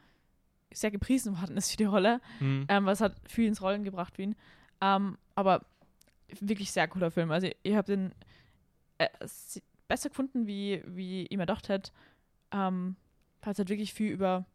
[0.75, 2.21] sehr gepriesen worden ist für die Rolle.
[2.39, 2.67] Hm.
[2.69, 4.37] ähm, was hat viel ins Rollen gebracht für ihn.
[4.81, 5.65] Ähm, aber
[6.41, 7.31] wirklich sehr cooler Film.
[7.31, 8.13] Also ich, habe den
[8.99, 9.09] äh,
[9.89, 11.93] besser gefunden, wie, wie ich mir gedacht hätte,
[12.51, 12.97] ähm,
[13.43, 14.47] weil es halt wirklich viel über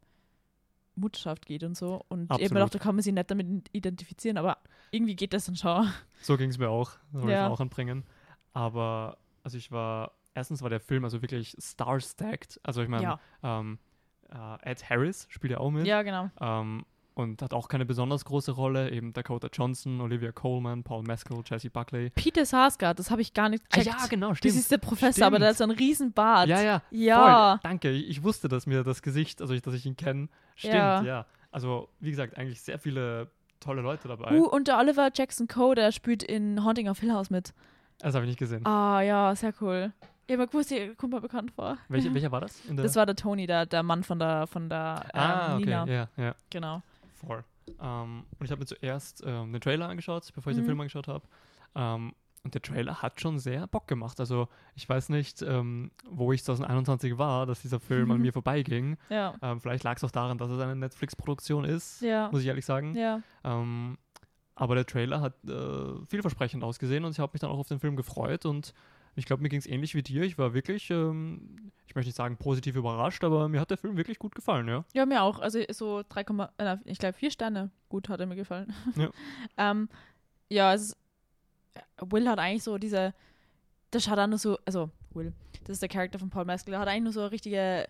[0.96, 2.04] Mutterschaft geht und so.
[2.08, 2.50] Und ich habe mir Absolut.
[2.50, 4.58] gedacht, da kann man sich nicht damit identifizieren, aber
[4.90, 5.90] irgendwie geht das dann schon.
[6.22, 6.92] So ging es mir auch.
[7.12, 7.46] Das wollte Ja.
[7.46, 8.04] ich auch anbringen.
[8.52, 12.60] Aber, also ich war, erstens war der Film also wirklich star-stacked.
[12.62, 13.20] Also ich meine, ja.
[13.42, 13.78] ähm,
[14.32, 15.86] äh, Ed Harris spielt ja auch mit.
[15.86, 16.30] ja, genau.
[16.40, 18.90] Ähm, und hat auch keine besonders große Rolle.
[18.90, 22.08] Eben Dakota Johnson, Olivia Coleman, Paul Mescal, Jesse Buckley.
[22.10, 24.08] Peter Sarsgaard, das habe ich gar nicht gecheckt.
[24.08, 25.42] genau, Das ist der Professor, aber Stimmt.
[25.42, 26.48] der hat so einen riesen Bart.
[26.48, 27.52] Ja, ja, Ja.
[27.52, 27.60] Voll.
[27.62, 27.90] Danke.
[27.90, 30.28] Ich, ich wusste, dass mir das Gesicht, also ich, dass ich ihn kenne.
[30.54, 31.02] Stimmt, Ja.
[31.02, 31.26] ja.
[31.50, 34.38] Also, wie gesagt, eigentlich sehr viele tolle Leute dabei.
[34.38, 37.52] Uh, und der Oliver Jackson Coe, der spielt in Haunting of Hill House mit.
[37.98, 38.64] Das habe ich nicht gesehen.
[38.64, 39.92] Ah, ja, sehr cool.
[40.30, 41.76] Ich habe gewusst, der kommt mir bekannt vor.
[41.88, 42.62] Welche, welcher war das?
[42.68, 45.64] Das war der Tony, der, der Mann von der, von der ähm, ah, okay.
[45.64, 45.86] Nina.
[45.88, 46.34] Ja, ja.
[46.50, 46.82] Genau.
[47.14, 47.42] Voll.
[47.80, 50.66] Ähm, und ich habe mir zuerst ähm, den Trailer angeschaut, bevor ich den Mhm.
[50.68, 51.26] Film angeschaut habe.
[51.74, 52.14] Ähm,
[52.44, 54.20] und der Trailer hat schon sehr Bock gemacht.
[54.20, 58.98] Also ich weiß nicht, ähm, wo ich 2021 war, dass dieser Film an mir vorbeiging.
[59.08, 59.34] Ja.
[59.42, 62.28] Ähm, vielleicht lag es auch daran, dass es eine Netflix-Produktion ist, Ja.
[62.30, 62.94] muss ich ehrlich sagen.
[62.94, 63.20] Ja.
[63.42, 63.98] Ähm,
[64.54, 67.80] aber der Trailer hat äh, vielversprechend ausgesehen und ich habe mich dann auch auf den
[67.80, 68.72] Film gefreut und
[69.16, 70.22] ich glaube, mir ging es ähnlich wie dir.
[70.22, 73.96] Ich war wirklich, ähm, ich möchte nicht sagen positiv überrascht, aber mir hat der Film
[73.96, 74.84] wirklich gut gefallen, ja.
[74.94, 75.38] Ja, mir auch.
[75.40, 76.24] Also so 3,
[76.58, 77.70] äh, ich glaube 4 Sterne.
[77.88, 78.72] Gut, hat er mir gefallen.
[78.96, 79.10] Ja.
[79.56, 79.88] ähm,
[80.48, 80.96] ja, es ist,
[82.00, 83.14] Will hat eigentlich so diese,
[83.92, 85.32] der schaut auch nur so, also Will,
[85.64, 87.88] das ist der Charakter von Paul Mescal, der hat eigentlich nur so eine richtige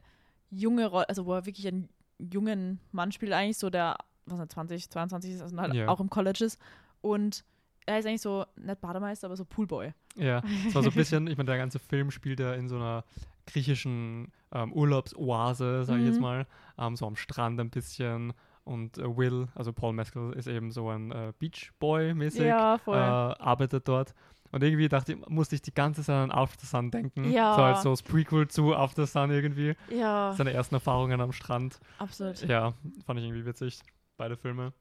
[0.50, 4.52] junge Rolle, also wo er wirklich einen jungen Mann spielt, eigentlich so der, was nicht,
[4.52, 5.88] 20, 22 ist, also halt Ja.
[5.88, 6.58] auch im College ist.
[7.00, 7.44] Und
[7.90, 9.92] er ist eigentlich so, nicht Bademeister, aber so Poolboy.
[10.16, 12.76] Ja, es war so ein bisschen, ich meine, der ganze Film spielt ja in so
[12.76, 13.04] einer
[13.46, 16.22] griechischen ähm, Urlaubsoase, sage ich jetzt Mhm.
[16.22, 16.46] mal,
[16.78, 18.32] ähm, so am Strand ein bisschen.
[18.64, 22.78] Und äh, Will, also Paul Mescal, ist eben so ein äh, Beach Boy-mäßig, Ja, äh,
[22.78, 22.96] voll.
[22.96, 24.14] arbeitet dort.
[24.52, 27.30] Und irgendwie dachte ich, musste ich die ganze Zeit an After Sun denken.
[27.30, 27.54] Ja.
[27.54, 29.74] So als so das Prequel zu After Sun irgendwie.
[29.90, 31.80] ja, Seine ersten Erfahrungen am Strand.
[31.98, 32.42] absolut.
[32.46, 32.74] Ja,
[33.06, 33.80] fand ich irgendwie witzig,
[34.16, 34.72] beide Filme.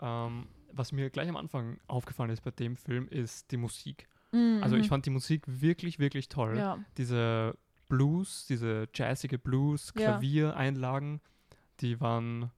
[0.00, 0.46] Ähm,
[0.78, 4.08] was mir gleich am Anfang aufgefallen ist bei dem Film, ist die Musik.
[4.32, 4.60] Mhm.
[4.62, 6.56] Also ich fand die Musik wirklich, wirklich toll.
[6.56, 6.78] ja.
[6.96, 7.56] Diese
[7.88, 9.92] Blues, diese jazzige Blues.
[9.94, 11.20] Klaviereinlagen,
[11.80, 12.50] die waren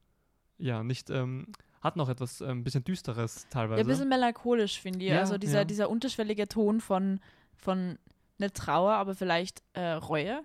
[0.59, 1.47] ja nicht, ähm,
[1.81, 3.81] hatten auch etwas ein bisschen düsteres teilweise.
[3.81, 5.11] Ja, ein bisschen melancholisch, finde ich.
[5.13, 5.65] Ja, also dieser, ja.
[5.65, 7.21] dieser unterschwellige Ton von,
[7.57, 7.99] von
[8.39, 10.43] nicht Trauer, aber vielleicht äh, Reue,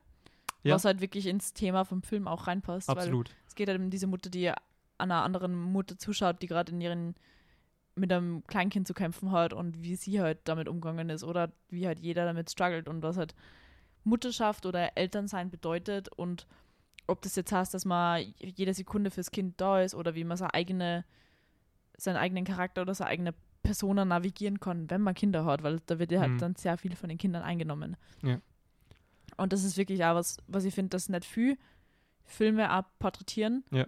[0.64, 0.76] Ja.
[0.76, 2.90] was halt wirklich ins Thema vom Film auch reinpasst.
[2.90, 3.32] Absolut.
[3.48, 4.52] es geht halt um diese Mutter, die
[4.98, 7.16] einer anderen Mutter zuschaut, die gerade in ihren
[7.95, 11.88] mit einem Kleinkind zu kämpfen hat und wie sie halt damit umgegangen ist oder wie
[11.88, 13.34] halt jeder damit struggelt und was halt
[14.03, 16.45] Mutterschaft oder Elternsein bedeutet und
[17.08, 20.38] ob das jetzt heißt, dass man jede Sekunde fürs Kind da ist oder wie man
[20.38, 21.05] seine eigene,
[21.97, 25.97] seinen eigenen Charakter oder seine eigene Persona navigieren kann, wenn man Kinder hat, weil da
[25.99, 26.38] wird ja halt Mhm.
[26.39, 27.95] dann sehr viel von den Kindern eingenommen.
[28.23, 28.39] Ja.
[29.38, 31.58] Und das ist wirklich auch was, was ich finde, dass nicht viel
[32.23, 33.63] Filme auch porträtieren.
[33.71, 33.86] Ja.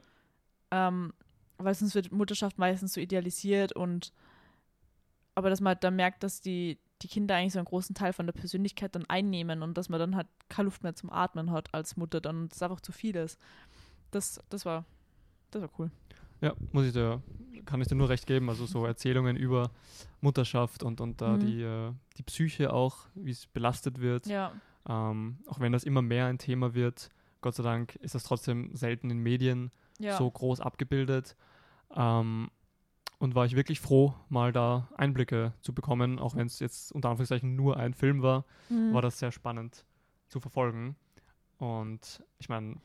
[0.71, 1.13] Ähm,
[1.57, 4.13] weil sonst wird Mutterschaft meistens so idealisiert und
[5.35, 8.11] aber dass man halt dann merkt, dass die, die Kinder eigentlich so einen großen Teil
[8.11, 11.51] von der Persönlichkeit dann einnehmen und dass man dann halt keine Luft mehr zum Atmen
[11.51, 13.37] hat als Mutter dann und das einfach zu viel ist.
[14.11, 14.85] Das, das war
[15.51, 15.91] das war cool.
[16.41, 17.21] Ja, muss ich dir,
[17.65, 18.49] kann ich dir nur recht geben.
[18.49, 19.71] Also so Erzählungen über
[20.21, 21.39] Mutterschaft und, und da Mhm.
[21.39, 24.25] die, äh, die Psyche auch, wie es belastet wird.
[24.25, 24.51] Ja,
[24.89, 27.09] Ähm, auch wenn das immer mehr ein Thema wird,
[27.41, 30.17] Gott sei Dank ist das trotzdem selten in Medien ja.
[30.17, 31.35] so groß abgebildet.
[31.95, 32.49] Ähm,
[33.19, 37.09] und war ich wirklich froh, mal da Einblicke zu bekommen, auch wenn es jetzt unter
[37.09, 38.93] Anführungszeichen nur ein Film war, Mhm.
[38.93, 39.85] war das sehr spannend
[40.27, 40.95] zu verfolgen.
[41.57, 42.75] Und ich meine,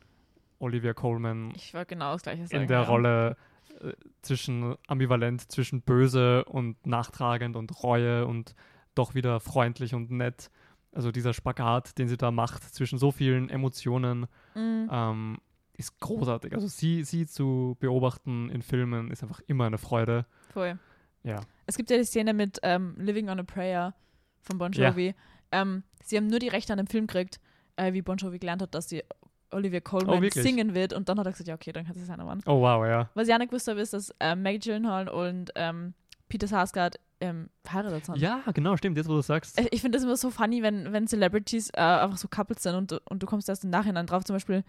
[0.59, 1.53] Olivia Coleman
[1.87, 2.87] genau sagen, in der ja.
[2.87, 3.37] Rolle
[3.83, 8.55] äh, zwischen ambivalent, zwischen böse und nachtragend und Reue und
[8.94, 10.51] doch wieder freundlich und nett.
[10.92, 14.88] Also dieser Spagat, den sie da macht zwischen so vielen Emotionen, Mhm.
[14.90, 15.38] ähm,
[15.76, 16.54] ist großartig.
[16.54, 20.26] Also sie, sie zu beobachten in Filmen ist einfach immer eine Freude.
[20.52, 20.78] Voll.
[21.24, 21.40] Ja.
[21.66, 23.94] Es gibt ja die Szene mit ähm, Living on a Prayer
[24.40, 24.88] von Bon Ja.
[24.90, 25.14] Jovi.
[25.50, 27.40] Ähm, sie haben nur die Rechte an dem Film gekriegt,
[27.76, 29.02] äh, wie Bon Jovi gelernt hat, dass die
[29.50, 32.04] Olivia Colman Oh, singen wird und dann hat er gesagt, ja okay, dann kann sie
[32.04, 32.40] sein Mann.
[32.46, 33.11] Oh wow, ja.
[33.14, 35.92] Was ich auch nicht gewusst habe, ist, dass ähm, Maggie Gyllenhaal und ähm,
[36.28, 38.16] Peter Sarsgaard ähm, verheiratet sind.
[38.18, 39.58] Ja, genau, stimmt, jetzt wo du sagst.
[39.61, 42.74] Äh, Ich finde das immer so funny, wenn, wenn Celebrities äh, einfach so Couples sind
[42.74, 44.24] und, du- und du kommst erst im Nachhinein drauf.
[44.24, 44.64] Zum Beispiel,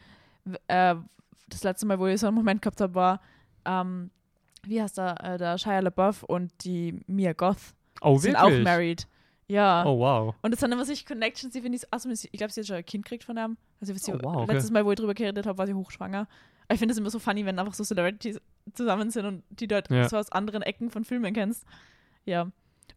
[0.67, 0.95] äh,
[1.49, 3.21] das letzte Mal, wo ich so einen Moment gehabt habe, war,
[3.65, 4.12] ähm,
[4.65, 8.60] wie heißt der, äh, der Shia LaBeouf und die Mia Goth Oh, sind wirklich?
[8.60, 9.08] auch married.
[9.47, 9.86] Ja.
[9.86, 10.36] Oh wow.
[10.41, 12.77] Und das sind immer solche Connections, die finde ich, also ich glaube, sie hat schon
[12.77, 13.58] ein Kind gekriegt von ihm.
[13.82, 14.53] Also Oh, wow, okay.
[14.53, 16.27] letztes Mal, wo ich drüber geredet habe, war sie hochschwanger.
[16.71, 18.39] Ich finde es immer so funny, wenn einfach so Celebrities
[18.73, 20.08] zusammen sind und die dort Ja.
[20.08, 21.65] so aus anderen Ecken von Filmen kennst.
[22.25, 22.47] Ja.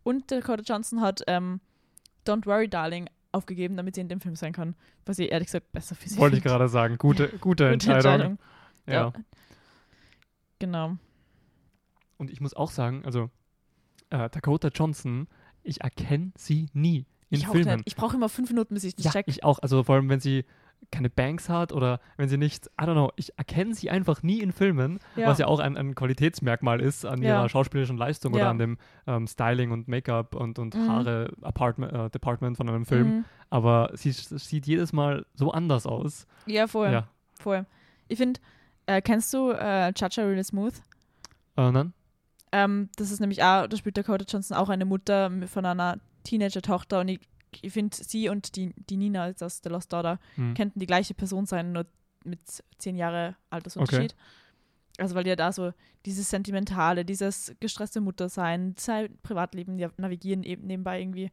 [0.05, 1.61] Und Dakota Johnson hat ähm,
[2.27, 4.75] Don't Worry Darling aufgegeben, damit sie in dem Film sein kann.
[5.05, 6.97] Was ich ehrlich gesagt besser für sie Wollte ich gerade sagen.
[6.99, 8.39] Gute, gute, Gute Entscheidung.
[8.87, 8.93] Ja.
[8.95, 9.13] Ja.
[10.59, 10.97] Genau.
[12.17, 13.31] Und ich muss auch sagen, also
[14.11, 15.29] äh, Dakota Johnson,
[15.63, 17.77] ich erkenne sie nie in ich Filmen.
[17.77, 17.89] nicht.
[17.89, 19.27] Ich brauche immer fünf Minuten, bis ich das Ja, check.
[19.29, 19.59] ich auch.
[19.59, 20.45] Also vor allem, wenn sie
[20.93, 24.41] keine Banks hat oder wenn sie nicht, I don't know, ich erkenne sie einfach nie
[24.41, 25.27] in Filmen, ja.
[25.27, 27.41] was ja auch ein, ein Qualitätsmerkmal ist an Ja.
[27.41, 28.51] ihrer schauspielerischen Leistung oder Ja.
[28.51, 30.89] an dem ähm, Styling und Make-up und, und Mhm.
[30.89, 33.09] Haare Apartment, äh, Department von einem Film.
[33.09, 33.25] Mhm.
[33.51, 36.27] Aber sie sieht jedes Mal so anders aus.
[36.47, 36.93] Ja, voll.
[36.93, 37.09] Ja.
[37.39, 37.67] voll.
[38.09, 38.41] Ich finde,
[38.87, 40.75] äh, kennst du äh, Chacha Really Smooth?
[41.57, 41.93] Äh, nein?
[42.53, 47.01] Ähm, das ist nämlich auch, da spielt Dakota Johnson auch eine Mutter von einer Teenager-Tochter
[47.01, 47.21] und ich,
[47.63, 50.55] ich finde, sie und die, die Nina als aus The Lost Daughter Hm.
[50.55, 51.87] könnten die gleiche Person sein, nur
[52.25, 52.41] mit
[52.79, 54.15] zehn Jahre Altersunterschied.
[54.99, 55.73] Also weil ja da so
[56.07, 61.31] dieses Sentimentale, dieses gestresste Muttersein, sein Privatleben ja, navigieren eben nebenbei irgendwie.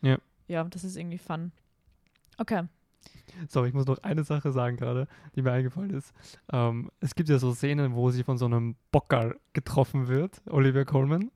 [0.00, 0.18] Ja.
[0.48, 1.52] Ja, das ist irgendwie fun.
[2.38, 2.64] Okay.
[3.48, 6.12] Sorry, ich muss noch eine Sache sagen gerade, die mir eingefallen ist.
[6.52, 10.84] Ähm, es gibt ja so Szenen, wo sie von so einem Bockerl getroffen wird, Olivia
[10.84, 11.30] Colman.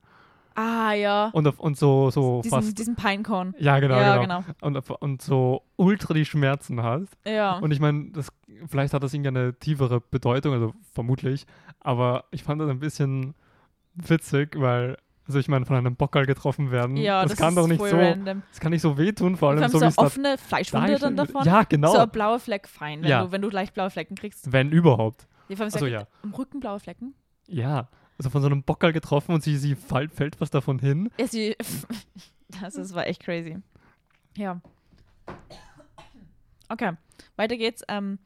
[0.57, 1.29] Ah, ja.
[1.35, 2.79] Und, auf, und so, so diesen, fast.
[2.79, 3.53] diesen Pinecone.
[3.59, 4.40] ja, genau, ja, genau.
[4.40, 4.57] genau.
[4.62, 7.03] Und, und so ultra die Schmerzen hat.
[7.27, 7.59] Ja.
[7.59, 8.33] Und ich meine, das,
[8.66, 11.47] vielleicht hat das irgendeine tiefere Bedeutung, also vermutlich.
[11.81, 13.35] Aber ich fand das ein bisschen
[13.95, 17.69] witzig, weil, also ich meine, von einem Bockerl getroffen werden, ja, das, das, kann doch
[17.69, 18.42] nicht so, random.
[18.51, 20.99] das kann nicht so wehtun, vor Vor allem allem so so, wie da offene Fleischwunde
[20.99, 21.37] dann dargestellt wird.
[21.37, 21.47] davon.
[21.47, 21.92] Ja, genau.
[21.92, 23.25] So ein blauer Fleck fein, wenn, Ja.
[23.25, 24.51] du, wenn du leicht blaue Flecken kriegst.
[24.51, 25.29] Wenn überhaupt.
[25.49, 26.07] Ja, vor allem Also ja.
[26.23, 27.14] Am Rücken blaue Flecken?
[27.47, 27.88] Ja,
[28.19, 31.11] also von so einem Bockerl getroffen und sie, sie fall, fällt was davon hin.
[31.19, 31.57] Ja, sie.
[32.61, 33.59] das, das war echt crazy.
[34.37, 34.61] Ja.
[36.69, 36.93] Okay,
[37.37, 37.83] weiter geht's.
[37.89, 38.19] Ähm,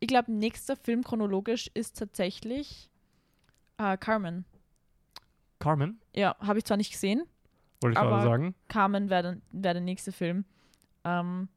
[0.00, 2.88] ich glaube, nächster Film chronologisch ist tatsächlich
[3.78, 4.44] Äh, Carmen.
[5.58, 7.22] Carmen, Ja, habe ich zwar nicht gesehen.
[7.80, 8.54] wollte ich Aber- gerade sagen.
[8.68, 10.44] Carmen wäre wär der nächste Film.
[11.04, 11.48] Ähm,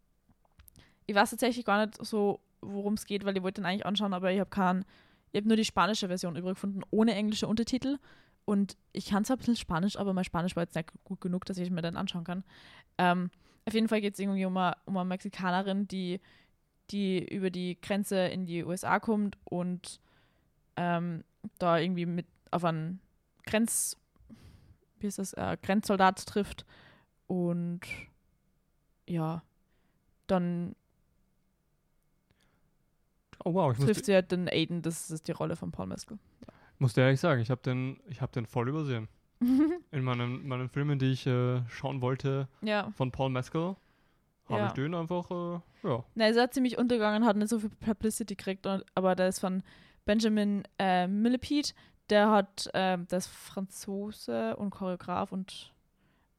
[1.07, 4.13] ich weiß tatsächlich gar nicht so, worum es geht, weil ich wollte den eigentlich anschauen,
[4.13, 4.85] aber ich habe keinen.
[5.35, 7.97] Ich habe nur die spanische Version übrig gefunden, ohne englische Untertitel.
[8.45, 11.43] Und ich kann zwar ein bisschen Spanisch, aber mein Spanisch war jetzt nicht gut genug,
[11.43, 12.45] dass ich mir den anschauen kann.
[12.97, 13.29] Ähm,
[13.65, 16.21] auf jeden Fall geht es irgendwie um eine, um eine Mexikanerin, die,
[16.89, 19.99] die über die Grenze in die USA kommt und
[20.77, 21.25] ähm,
[21.59, 23.01] da irgendwie mit auf einen
[23.45, 23.97] Grenz,
[24.99, 26.65] wie ist das, äh, Grenzsoldat trifft
[27.27, 27.81] und
[29.05, 29.43] ja,
[30.27, 30.77] dann
[33.45, 36.17] Oh wow, ich trifft sie halt den Aiden, das ist die Rolle von Paul Mescal.
[36.79, 39.07] musste ehrlich sagen, ich habe den, ich hab den voll übersehen.
[39.91, 42.91] In meinen, meinen Filmen, die ich äh, schauen wollte ja.
[42.97, 43.75] von Paul Mescal,
[44.49, 44.67] habe Ja.
[44.67, 46.03] ich den einfach, äh, ja.
[46.15, 49.39] Na, es hat ziemlich untergegangen, hat nicht so viel Publicity gekriegt, und, aber der ist
[49.39, 49.61] von
[50.05, 51.73] Benjamin äh, Millepied,
[52.09, 55.73] der hat, der ist Franzose und Choreograf und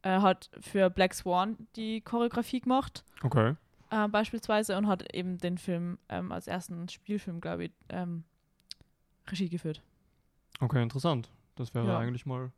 [0.03, 3.55] äh, hat für Black Swan die Choreografie gemacht, Okay.
[3.91, 8.25] Äh, beispielsweise, und hat eben den Film ähm, als ersten Spielfilm, glaube ich, ähm,
[9.29, 9.83] Regie geführt.
[10.61, 11.31] Okay, interessant.
[11.57, 11.99] Das wäre Ja.
[11.99, 12.51] eigentlich mal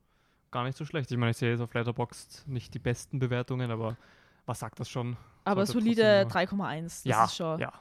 [0.51, 1.11] gar nicht so schlecht.
[1.11, 3.97] Ich meine, ich sehe jetzt auf Letterboxd nicht die besten Bewertungen, aber
[4.47, 5.17] was sagt das schon?
[5.45, 6.83] Aber Sollte solide trotzdem 3,1.
[6.85, 7.73] Das ja, ist schon, ja.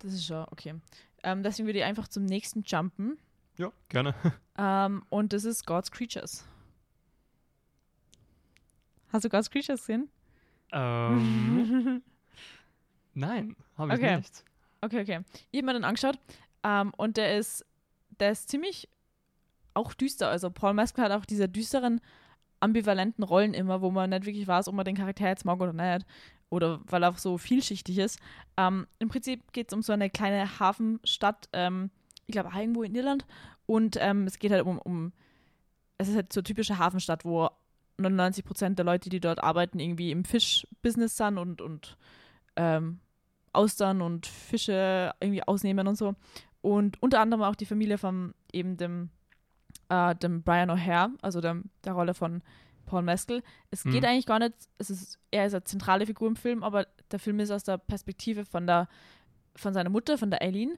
[0.00, 0.74] das ist schon okay.
[1.22, 3.18] Ähm, deswegen würde ich einfach zum nächsten jumpen.
[3.58, 4.14] Ja, gerne.
[4.58, 6.46] Ähm, und das ist God's Creatures.
[9.12, 10.08] Hast du God's Creatures gesehen?
[10.72, 12.02] ähm,
[13.16, 14.16] nein, habe ich Okay.
[14.18, 14.44] nicht.
[14.80, 15.20] Okay, okay.
[15.50, 16.18] Ich habe mir den angeschaut
[16.62, 17.64] ähm, und der ist,
[18.20, 18.88] der ist ziemlich
[19.74, 20.28] auch düster.
[20.28, 22.00] Also Paul Mescal hat auch diese düsteren,
[22.60, 25.72] ambivalenten Rollen immer, wo man nicht wirklich weiß, ob man den Charakter jetzt mag oder
[25.72, 26.06] nicht.
[26.48, 28.20] Oder weil er auch so vielschichtig ist.
[28.56, 31.90] Ähm, Im Prinzip geht es um so eine kleine Hafenstadt, ähm,
[32.26, 33.26] ich glaube irgendwo in Irland.
[33.66, 35.12] Und ähm, es geht halt um, um,
[35.98, 37.50] es ist halt so eine typische Hafenstadt, wo
[37.98, 41.96] 99 Prozent der Leute, die dort arbeiten, irgendwie im Fischbusiness sind und, und
[42.56, 43.00] ähm,
[43.56, 46.14] Austern und Fische irgendwie ausnehmen und so.
[46.62, 49.10] Und unter anderem auch die Familie von eben dem,
[49.88, 52.42] äh, dem Brian O'Hare, also dem, der Rolle von
[52.86, 53.42] Paul Mescal.
[53.70, 54.04] Es geht Mhm.
[54.04, 57.40] eigentlich gar nicht, es ist, er ist eine zentrale Figur im Film, aber der Film
[57.40, 58.88] ist aus der Perspektive von, der,
[59.56, 60.76] von seiner Mutter, von der Eileen.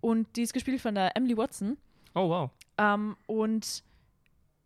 [0.00, 1.76] Und die ist gespielt von der Emily Watson.
[2.14, 2.50] Oh, wow.
[2.78, 3.82] Ähm, und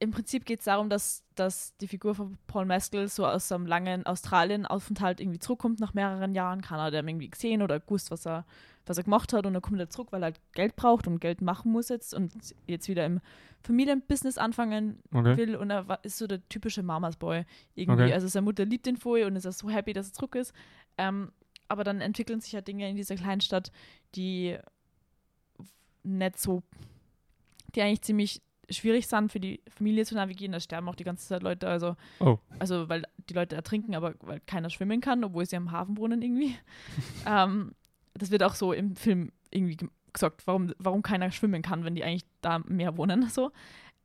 [0.03, 3.67] im Prinzip geht es darum, dass, dass die Figur von Paul Mescal so aus einem
[3.67, 6.61] langen Australien-Aufenthalt irgendwie zurückkommt nach mehreren Jahren.
[6.61, 8.45] Keiner hat ihn irgendwie gesehen oder gewusst, was er,
[8.85, 9.47] was er gemacht hat.
[9.47, 12.15] Und dann kommt er zurück, weil er halt Geld braucht und Geld machen muss jetzt
[12.15, 12.33] und
[12.67, 13.21] jetzt wieder im
[13.62, 15.37] Familienbusiness anfangen Okay.
[15.37, 15.55] will.
[15.55, 17.45] Und er war, ist so der typische Mamas Boy
[17.77, 18.03] irgendwie.
[18.03, 18.12] Okay.
[18.12, 20.53] Also seine Mutter liebt ihn voll und ist er so happy, dass er zurück ist.
[20.99, 21.31] Ähm,
[21.69, 23.71] aber dann entwickeln sich ja Dinge in dieser Kleinstadt,
[24.17, 24.59] die
[26.03, 26.65] nicht so,
[27.77, 30.53] die eigentlich ziemlich schwierig sind für die Familie zu navigieren.
[30.53, 32.38] Da sterben auch die ganze Zeit Leute, also, Oh.
[32.59, 36.22] also weil die Leute ertrinken, aber weil keiner schwimmen kann, obwohl sie am Hafen wohnen
[36.22, 36.57] irgendwie.
[37.27, 37.75] ähm,
[38.14, 41.94] das wird auch so im Film irgendwie ge- gesagt, warum, warum keiner schwimmen kann, wenn
[41.94, 43.27] die eigentlich da mehr wohnen.
[43.31, 43.51] So.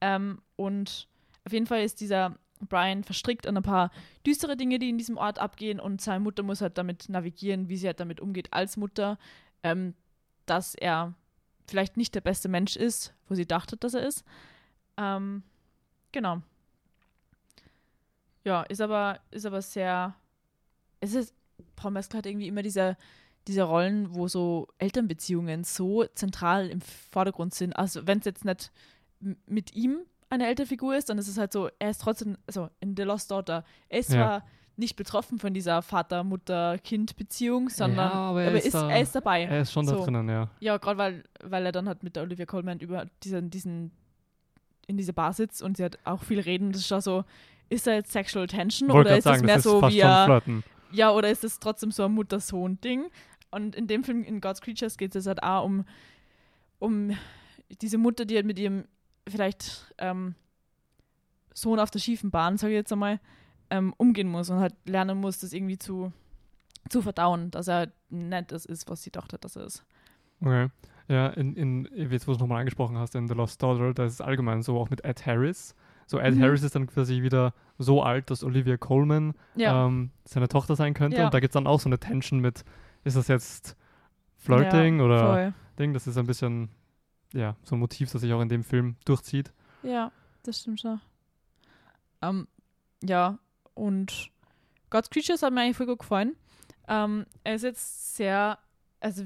[0.01, 1.07] Ähm, und
[1.45, 2.37] auf jeden Fall ist dieser
[2.69, 3.91] Brian verstrickt an ein paar
[4.25, 7.77] düstere Dinge, die in diesem Ort abgehen und seine Mutter muss halt damit navigieren, wie
[7.77, 9.17] sie halt damit umgeht als Mutter,
[9.63, 9.93] ähm,
[10.45, 11.13] dass er
[11.67, 14.23] vielleicht nicht der beste Mensch ist, wo sie dachte, dass er ist.
[14.97, 15.43] Ähm,
[16.11, 16.41] genau.
[18.43, 20.15] Ja, ist aber, ist aber sehr.
[20.99, 21.33] Es ist,
[21.75, 22.97] Paul Mescal hat irgendwie immer diese,
[23.47, 27.73] diese Rollen, wo so Elternbeziehungen so zentral im Vordergrund sind.
[27.75, 28.71] Also wenn es jetzt nicht
[29.45, 29.99] mit ihm
[30.29, 33.31] eine Elternfigur ist, dann ist es halt so, er ist trotzdem, also in The Lost
[33.31, 34.15] Daughter, er ist Ja.
[34.15, 39.15] zwar nicht betroffen von dieser Vater-Mutter-Kind-Beziehung, sondern Ja, aber er aber ist da- er ist
[39.15, 39.43] dabei.
[39.43, 40.03] Er ist schon da So.
[40.03, 40.49] drinnen, ja.
[40.59, 43.91] Ja, gerade weil, weil er dann halt mit der Olivia Colman über diesen, diesen,
[44.87, 46.71] in dieser Bar sitzt und sie hat auch viel reden.
[46.71, 47.23] Das ist schon so,
[47.69, 50.25] ist da jetzt Sexual Tension Wollte oder ist das sagen, mehr das so wie er,
[50.25, 50.63] Flirten.
[50.91, 53.07] ja, oder ist es trotzdem so ein Mutter-Sohn-Ding?
[53.49, 55.85] Und in dem Film, in God's Creatures, geht es halt auch um,
[56.79, 57.11] um
[57.81, 58.85] diese Mutter, die halt mit ihrem
[59.27, 60.35] vielleicht ähm,
[61.53, 63.19] Sohn auf der schiefen Bahn, sage ich jetzt einmal,
[63.69, 66.11] ähm, umgehen muss und halt lernen muss, das irgendwie zu,
[66.89, 69.83] zu verdauen, dass er nicht das ist, was sie dachte, dass er ist.
[70.41, 70.67] Okay.
[71.09, 74.05] Ja, in, in, jetzt wo du es nochmal angesprochen hast, in The Lost Daughter, da
[74.05, 75.73] ist es allgemein so, auch mit Ed Harris.
[76.05, 76.41] So, Ed Mhm.
[76.41, 79.85] Harris ist dann quasi wieder so alt, dass Olivia Colman Ja.
[79.85, 81.17] ähm, seine Tochter sein könnte.
[81.17, 81.25] Ja.
[81.25, 82.63] Und da gibt es dann auch so eine Tension mit,
[83.03, 83.75] ist das jetzt
[84.35, 85.53] Flirting ja, oder Voll.
[85.79, 85.93] Ding?
[85.93, 86.69] Das ist ein bisschen,
[87.33, 89.53] ja, so ein Motiv, das sich auch in dem Film durchzieht.
[89.83, 90.11] Ja,
[90.43, 90.99] das stimmt schon.
[92.21, 92.47] Ähm,
[93.03, 93.37] ja,
[93.77, 94.31] und
[94.89, 96.35] God's Creatures hat mir eigentlich voll gut gefallen.
[96.87, 98.57] Ähm, er ist jetzt sehr,
[98.99, 99.25] also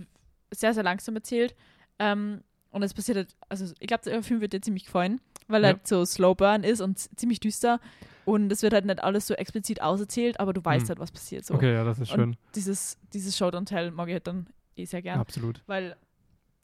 [0.51, 1.55] sehr, sehr langsam erzählt.
[1.99, 5.61] Ähm, und es passiert, halt- also ich glaube, der Film wird dir ziemlich gefallen, weil
[5.61, 5.67] Ja.
[5.69, 7.79] halt so Slow Burn ist und ziemlich düster.
[8.25, 10.89] Und es wird halt nicht alles so explizit auserzählt, aber du weißt Hm.
[10.89, 11.45] halt, was passiert.
[11.45, 11.53] So.
[11.55, 12.37] Okay, ja, das ist Und schön.
[12.55, 15.61] Dieses, dieses Show Don't Tell mag ich halt dann eh sehr gern, Absolut.
[15.67, 15.95] weil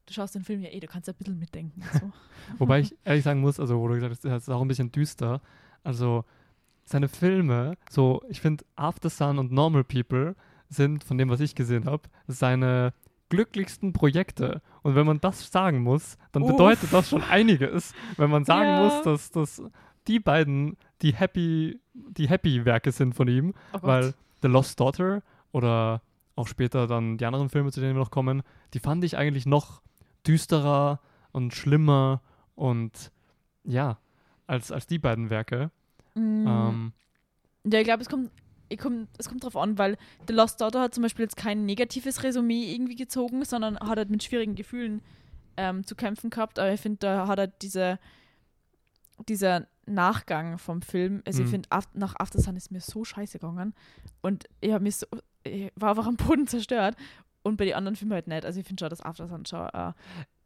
[0.05, 1.83] du schaust den Film ja eh, du kannst ja ein bisschen mitdenken.
[1.99, 2.11] So.
[2.59, 4.91] Wobei ich ehrlich sagen muss, also wo du gesagt hast, das ist auch ein bisschen
[4.91, 5.41] düster.
[5.83, 6.25] Also
[6.88, 10.35] seine Filme, so ich finde After Sun und Normal People
[10.69, 12.93] sind von dem, was ich gesehen habe, seine
[13.29, 14.61] glücklichsten Projekte.
[14.83, 16.51] Und wenn man das sagen muss, dann Uff.
[16.51, 17.93] bedeutet das schon einiges.
[18.15, 18.83] Wenn man sagen Ja.
[18.83, 19.61] muss, dass, dass
[20.07, 25.21] die beiden die Happy, die Happy-Werke sind von ihm, Oh weil The Lost Daughter
[25.51, 26.01] oder
[26.38, 29.45] auch später dann die anderen Filme, zu denen wir noch kommen, die fand ich eigentlich
[29.45, 29.81] noch
[30.25, 30.99] düsterer
[31.31, 32.21] und schlimmer
[32.55, 33.11] und
[33.63, 33.97] ja,
[34.47, 35.71] als, als die beiden Werke.
[36.18, 36.93] Mm, Ähm,
[37.72, 38.32] ja, ich glaube, es kommt,
[38.70, 39.97] ich komm, es kommt drauf an, weil
[40.28, 44.09] The Lost Daughter hat zum Beispiel jetzt kein negatives Resümee irgendwie gezogen, sondern hat halt
[44.09, 45.01] mit schwierigen Gefühlen
[45.57, 46.59] ähm, zu kämpfen gehabt.
[46.59, 47.99] Aber ich finde, da hat er diese,
[49.28, 51.51] dieser Nachgang vom Film, also ich Mhm.
[51.51, 53.74] finde, nach After Sun ist mir so scheiße gegangen
[54.22, 55.07] und ich habe mich so,
[55.43, 56.95] ich war einfach am Boden zerstört
[57.43, 58.45] und bei den anderen Filmen halt nicht.
[58.45, 59.93] Also ich finde schon, dass After Sun schon ein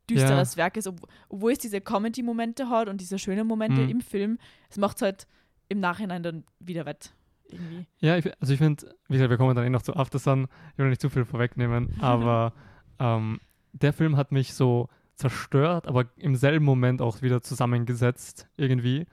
[0.09, 3.89] düsteres Werk ist, ob, obwohl es diese Comedy-Momente hat und diese schönen Momente Mhm.
[3.89, 4.37] im Film,
[4.69, 5.27] es macht es halt
[5.71, 7.13] im Nachhinein dann wieder wett.
[7.49, 7.85] Irgendwie.
[7.99, 10.47] ja, ich, also ich finde, wie gesagt, wir kommen dann eh noch zu After Sun,
[10.73, 12.53] ich will nicht zu viel vorwegnehmen, aber
[12.99, 13.39] ähm,
[13.73, 19.05] der Film hat mich so zerstört, aber im selben Moment auch wieder zusammengesetzt, irgendwie.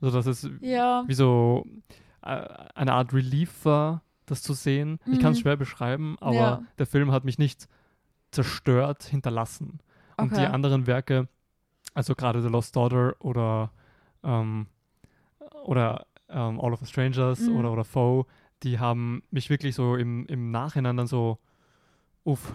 [0.00, 1.04] So dass es Ja.
[1.06, 1.64] wie so
[2.22, 4.98] äh, eine Art Relief war, das zu sehen.
[5.12, 5.42] Ich kann es Mhm.
[5.42, 6.62] schwer beschreiben, aber Ja.
[6.78, 7.68] der Film hat mich nicht
[8.30, 9.78] zerstört hinterlassen.
[10.16, 10.46] Und die Okay.
[10.46, 11.28] anderen Werke,
[11.94, 13.70] also gerade The Lost Daughter oder
[14.24, 14.66] ähm,
[15.64, 17.56] oder ähm, All of the Strangers Mhm.
[17.56, 18.26] oder, oder Foe,
[18.62, 21.38] die haben mich wirklich so im, im Nachhinein dann so,
[22.24, 22.52] uff,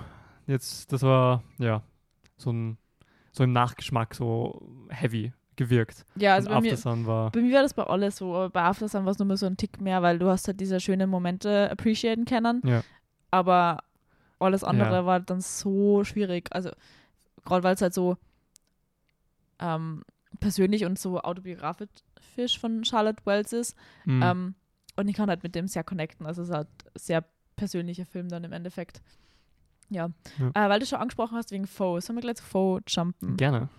[0.47, 1.81] jetzt, das war, ja,
[2.37, 2.77] so ein,
[3.31, 6.05] so im Nachgeschmack so heavy gewirkt.
[6.15, 8.87] Ja, also bei mir, war, bei mir war das bei alles so, aber bei After
[8.87, 11.09] Sun war es nur mal so ein Tick mehr, weil du hast halt diese schönen
[11.09, 12.61] Momente appreciaten können.
[12.65, 12.83] Ja.
[13.31, 13.83] Aber
[14.39, 15.05] alles andere Ja.
[15.05, 16.49] war dann so schwierig.
[16.51, 16.71] Also
[17.45, 18.17] gerade weil es halt so
[19.59, 20.03] ähm,
[20.39, 21.89] persönlich und so autobiografisch
[22.59, 23.75] von Charlotte Wells ist.
[24.05, 24.55] mh, Ähm,
[24.95, 26.25] und ich kann halt mit dem sehr connecten.
[26.27, 27.23] Also es ist halt sehr
[27.55, 29.01] persönlicher Film dann im Endeffekt.
[29.89, 30.09] Ja.
[30.37, 30.47] Ja.
[30.65, 31.99] Äh, weil du schon angesprochen hast wegen Foe.
[32.01, 33.37] Sollen wir gleich zu Foe jumpen?
[33.37, 33.69] gerne.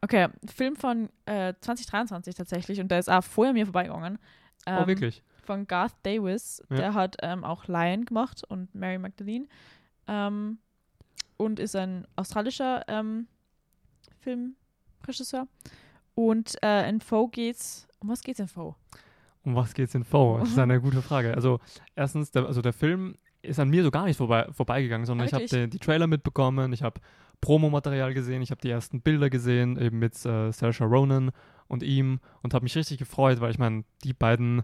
[0.00, 4.18] Okay, Film von äh, 2023 tatsächlich und der ist auch vorher mir vorbeigegangen.
[4.66, 5.22] oh, Ähm, wirklich?
[5.44, 6.62] Von Garth Davis.
[6.70, 6.76] Ja.
[6.76, 9.46] Der hat ähm, auch Lion gemacht und Mary Magdalene.
[10.08, 10.58] Ähm,
[11.36, 13.26] und ist ein australischer ähm,
[14.20, 15.46] Filmregisseur.
[16.14, 17.86] Und äh, in Foe geht's.
[18.02, 18.74] Um was geht's in Foe?
[19.44, 20.40] Um was geht's in Foe?
[20.40, 21.34] Das ist eine gute Frage.
[21.34, 21.60] Also,
[21.94, 25.28] erstens, der, also der Film ist an mir so gar nicht vorbei, vorbeigegangen, sondern Ah,
[25.28, 25.64] ich habe wirklich?
[25.64, 27.00] die, die Trailer mitbekommen, ich habe
[27.40, 31.32] Promomaterial gesehen, ich habe die ersten Bilder gesehen, eben mit äh, Saoirse Ronan
[31.66, 34.62] und ihm und habe mich richtig gefreut, weil ich meine, die beiden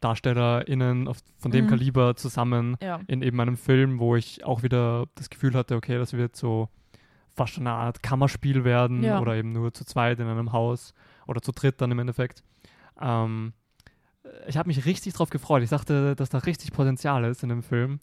[0.00, 1.68] DarstellerInnen auf, von dem Mhm.
[1.70, 3.00] Kaliber zusammen Ja.
[3.06, 6.68] in eben einem Film, wo ich auch wieder das Gefühl hatte, okay, das wird so
[7.34, 9.20] fast schon eine Art Kammerspiel werden Ja.
[9.20, 10.94] oder eben nur zu zweit in einem Haus
[11.26, 12.42] oder zu dritt dann im Endeffekt.
[13.00, 13.52] Ähm,
[14.46, 15.62] ich habe mich richtig drauf gefreut.
[15.62, 18.00] Ich dachte, dass da richtig Potenzial ist in dem Film.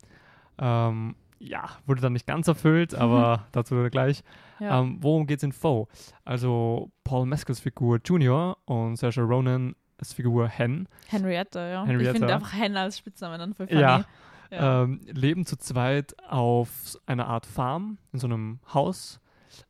[0.57, 4.23] Ähm, ja, wurde dann nicht ganz erfüllt, aber dazu gleich.
[4.59, 4.79] ja.
[4.79, 5.87] Ähm, worum geht's in Foe?
[6.23, 11.83] Also Paul Mescals Figur Junior und Saoirse Ronan als Figur Hen Henrietta, ja.
[11.83, 12.11] Ich Henrietta.
[12.13, 13.81] finde einfach Hen als Spitznamen dann voll funny.
[13.81, 14.05] Ja.
[14.51, 14.83] Ja.
[14.83, 16.69] ähm, leben zu zweit auf
[17.07, 19.19] einer Art Farm in so einem Haus.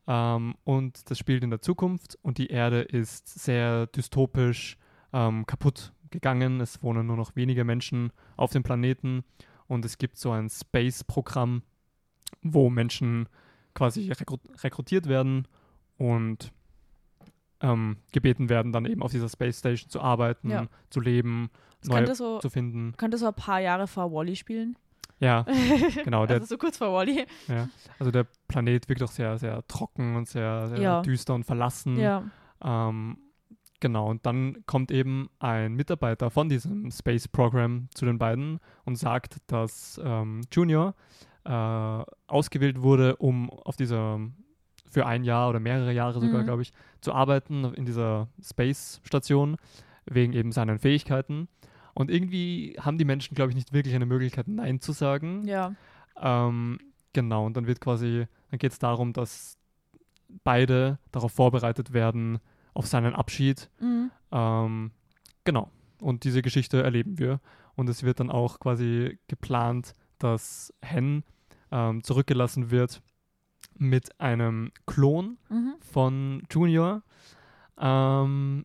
[0.06, 4.76] Ähm, und das spielt in der Zukunft und die Erde ist sehr dystopisch
[5.14, 6.60] ähm, kaputt gegangen.
[6.60, 9.24] Es wohnen nur noch wenige Menschen auf dem Planeten
[9.68, 11.62] und es gibt so ein Space-Programm,
[12.42, 13.28] wo Menschen
[13.74, 15.48] quasi rekrut rekrutiert werden
[15.96, 16.52] und
[17.60, 20.66] ähm, gebeten werden, dann eben auf dieser Space Station zu arbeiten, Ja.
[20.90, 21.50] zu leben,
[21.80, 22.92] Das könnte so, zu finden.
[22.96, 24.76] könnte so ein paar Jahre vor Wally spielen.
[25.20, 25.46] Ja,
[26.04, 26.26] genau.
[26.26, 27.24] Der, also so kurz vor Wally.
[27.48, 27.68] ja.
[27.98, 31.02] Also der Planet wirkt auch sehr, sehr trocken und sehr, sehr Ja.
[31.02, 31.96] düster und verlassen.
[31.96, 32.24] Ja.
[32.62, 33.16] Ähm,
[33.80, 38.96] genau, und dann kommt eben ein Mitarbeiter von diesem Space Program zu den beiden und
[38.96, 40.94] sagt, dass ähm, Junior
[41.44, 44.20] äh, ausgewählt wurde, um auf dieser
[44.90, 46.44] für ein Jahr oder mehrere Jahre sogar, Mhm.
[46.44, 49.56] glaube ich, zu arbeiten in dieser Space-Station
[50.06, 51.48] wegen eben seinen Fähigkeiten.
[51.94, 55.46] Und irgendwie haben die Menschen, glaube ich, nicht wirklich eine Möglichkeit, Nein zu sagen.
[55.46, 55.74] Ja.
[56.20, 56.78] Ähm,
[57.12, 59.58] genau, und dann wird quasi, dann geht es darum, dass
[60.44, 62.38] beide darauf vorbereitet werden,
[62.74, 63.70] auf seinen Abschied.
[63.80, 64.10] Mhm.
[64.32, 64.90] Ähm,
[65.44, 65.70] genau.
[66.00, 67.40] Und diese Geschichte erleben wir.
[67.76, 71.24] Und es wird dann auch quasi geplant, dass Hen
[71.70, 73.02] ähm, zurückgelassen wird
[73.76, 75.74] mit einem Klon Mhm.
[75.80, 77.02] von Junior.
[77.78, 78.64] Ähm,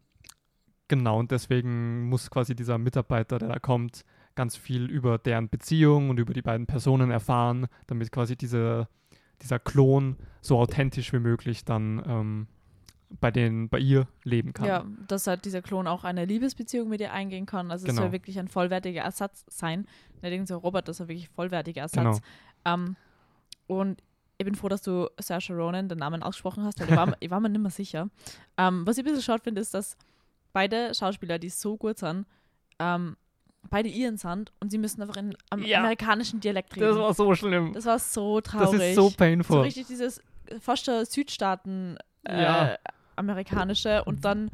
[0.90, 4.04] Genau, und deswegen muss quasi dieser Mitarbeiter, der da kommt,
[4.34, 8.88] ganz viel über deren Beziehung und über die beiden Personen erfahren, damit quasi diese,
[9.44, 12.48] dieser Klon so authentisch wie möglich dann ähm,
[13.10, 14.66] bei, den, bei ihr leben kann.
[14.68, 17.72] Ja, dass halt dieser Klon auch eine Liebesbeziehung mit ihr eingehen kann.
[17.72, 18.04] Also es Genau.
[18.04, 19.88] soll wirklich ein vollwertiger Ersatz sein.
[20.22, 22.22] Nicht irgendein so Roboter, das ist wirklich vollwertiger Ersatz.
[22.64, 22.76] Genau.
[22.76, 22.96] Ähm,
[23.68, 24.02] und
[24.38, 27.30] ich bin froh, dass du Saoirse Ronan den Namen ausgesprochen hast, weil ich war, ich
[27.30, 28.10] war mir nicht mehr sicher.
[28.58, 29.98] Ähm, was ich ein bisschen schade finde, ist, dass
[30.54, 32.26] beide Schauspieler, die so gut sind,
[32.80, 33.18] ähm,
[33.70, 35.80] beide ihren sind und sie müssen einfach in am Ja.
[35.80, 36.86] amerikanischen Dialekt reden.
[36.88, 37.74] Das war so schlimm.
[37.74, 38.82] Das war so Das traurig.
[38.82, 39.62] ist so so painful.
[39.62, 40.22] richtig dieses
[40.62, 42.78] fast schon Südstaaten äh, Ja.
[43.20, 44.50] Amerikanische und dann,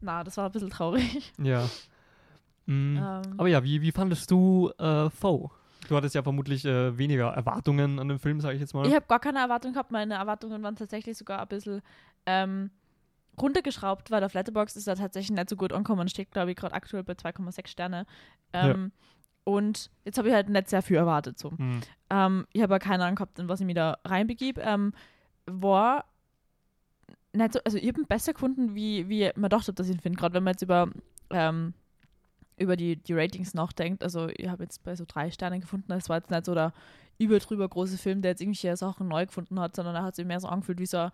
[0.00, 1.32] na, das war ein bisschen traurig.
[1.42, 1.68] ja.
[2.66, 2.96] Mhm.
[2.96, 5.50] Ähm, Aber ja, wie, wie fandest du äh, Foe?
[5.88, 8.86] Du hattest ja vermutlich äh, weniger Erwartungen an den Film, sage ich jetzt mal.
[8.86, 9.92] ich habe gar keine Erwartung gehabt.
[9.92, 11.82] Meine Erwartungen waren tatsächlich sogar ein bisschen
[12.24, 12.70] ähm,
[13.38, 16.08] runtergeschraubt, weil auf Letterboxd ist er tatsächlich nicht so gut angekommen.
[16.08, 18.06] Steht, glaube ich, gerade aktuell bei 2,6 Sterne.
[18.54, 18.92] Ähm,
[19.44, 21.38] Und jetzt habe ich halt nicht sehr viel erwartet.
[21.38, 21.50] So.
[21.50, 21.80] Mhm.
[22.08, 24.58] Ähm, ich habe aber keine Ahnung gehabt, in was ich mich da reinbegib.
[24.58, 24.94] Ähm,
[25.44, 26.06] war
[27.34, 30.00] nicht so, also ich habe ihn besser gefunden, wie, wie man dachte, dass ich ihn
[30.00, 30.18] finde.
[30.18, 30.90] Gerade wenn man jetzt über,
[31.30, 31.74] ähm,
[32.56, 34.02] über die, die Ratings nachdenkt.
[34.02, 35.92] Also ich habe jetzt bei so drei Sternen gefunden.
[35.92, 36.72] Es war jetzt nicht so der
[37.18, 40.40] überdrüber große Film, der jetzt irgendwelche Sachen neu gefunden hat, sondern er hat sich mehr
[40.40, 41.12] so angefühlt wie so eine,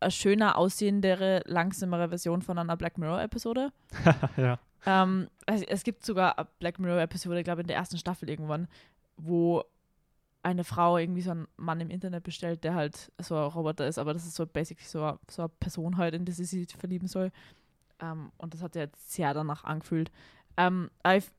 [0.00, 3.72] eine schöner aussehendere, langsamere Version von einer Black Mirror-Episode.
[4.36, 4.58] ja.
[4.86, 8.68] Ähm, also es gibt sogar eine Black Mirror-Episode, glaube ich, in der ersten Staffel irgendwann,
[9.16, 9.64] wo
[10.42, 13.98] eine Frau irgendwie so einen Mann im Internet bestellt, der halt so ein Roboter ist,
[13.98, 16.68] aber das ist so basically so, eine- so eine Person halt, in die sie sich
[16.76, 17.30] verlieben soll.
[18.00, 20.10] Ähm, und das hat sich jetzt sehr danach angefühlt.
[20.56, 20.90] Ähm,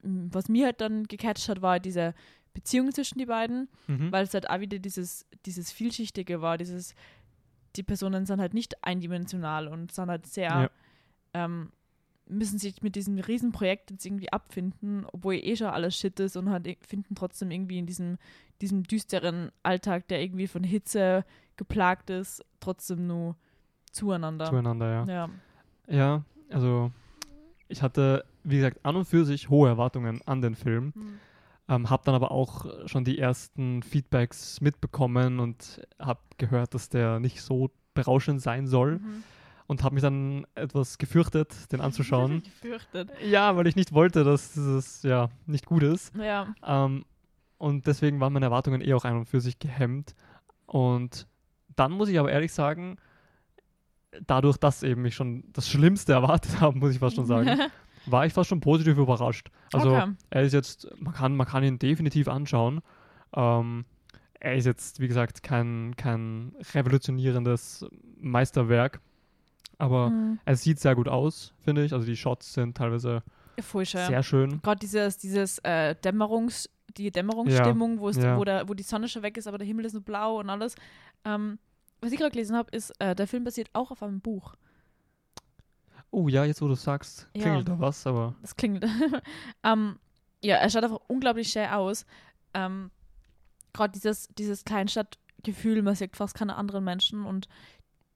[0.04, 2.14] was mir halt dann gecatcht hat, war diese
[2.54, 4.12] Beziehung zwischen die beiden, Mhm.
[4.12, 6.94] weil es halt auch wieder dieses, dieses Vielschichtige war, dieses,
[7.76, 10.70] die Personen sind halt nicht eindimensional und sind halt sehr, Ja.
[11.34, 11.72] ähm,
[12.30, 16.50] müssen sich mit diesem Riesenprojekt jetzt irgendwie abfinden, obwohl eh schon alles Shit ist und
[16.50, 18.18] halt finden trotzdem irgendwie in diesem,
[18.62, 21.26] diesem düsteren Alltag, der irgendwie von Hitze
[21.58, 23.36] geplagt ist, trotzdem nur
[23.92, 24.46] zueinander.
[24.46, 25.06] Zueinander, ja.
[25.06, 25.30] Ja.
[25.88, 26.92] Ja, also
[27.68, 30.94] ich hatte, wie gesagt, an und für sich hohe Erwartungen an den Film.
[31.68, 37.20] Ähm, habe dann aber auch schon die ersten Feedbacks mitbekommen und habe gehört, dass der
[37.20, 39.24] nicht so berauschend sein soll Mhm.
[39.70, 42.42] Und habe mich dann etwas gefürchtet, den anzuschauen.
[42.62, 43.12] Gefürchtet.
[43.24, 46.12] ja, weil ich nicht wollte, dass es ja nicht gut ist.
[46.16, 46.56] Ja.
[46.66, 47.06] Ähm,
[47.60, 50.16] und deswegen waren meine Erwartungen eh auch ein und für sich gehemmt.
[50.66, 51.28] Und
[51.76, 52.98] dann muss ich aber ehrlich sagen,
[54.26, 57.60] dadurch, dass eben ich schon das Schlimmste erwartet habe, muss ich fast schon sagen,
[58.08, 59.52] war ich fast schon positiv überrascht.
[59.72, 60.14] Also okay.
[60.32, 62.82] er ist jetzt, man kann, man kann ihn definitiv anschauen.
[63.36, 63.86] Ähm,
[64.40, 67.86] er ist jetzt, wie gesagt, kein, kein revolutionierendes
[68.20, 69.00] Meisterwerk,
[69.80, 70.40] aber Mhm.
[70.46, 71.94] er sieht sehr gut aus, finde ich.
[71.94, 73.24] Also die Shots sind teilweise
[73.62, 74.06] Voll schön.
[74.06, 74.62] sehr schön.
[74.62, 78.38] Gerade dieses, dieses äh, Dämmerungs, die Dämmerungsstimmung, wo, es, ja.
[78.38, 80.50] wo, der, wo die Sonne schon weg ist, aber der Himmel ist nur blau und
[80.50, 80.76] alles.
[81.26, 81.58] Ähm,
[82.02, 84.56] was ich gerade gelesen habe, ist, äh, der Film basiert auch auf einem Buch.
[86.12, 87.44] Oh ja, jetzt wo du sagst, Ja.
[87.44, 88.86] klingelt da was, aber Das klingelt.
[89.64, 90.00] ähm,
[90.44, 92.06] ja, er schaut einfach unglaublich schön aus.
[92.54, 92.90] Ähm,
[93.74, 97.48] Gerade dieses, dieses Kleinstadtgefühl, man sieht fast keine anderen Menschen und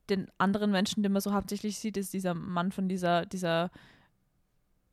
[0.09, 3.71] den anderen Menschen, den man so hauptsächlich sieht, ist dieser Mann von dieser, dieser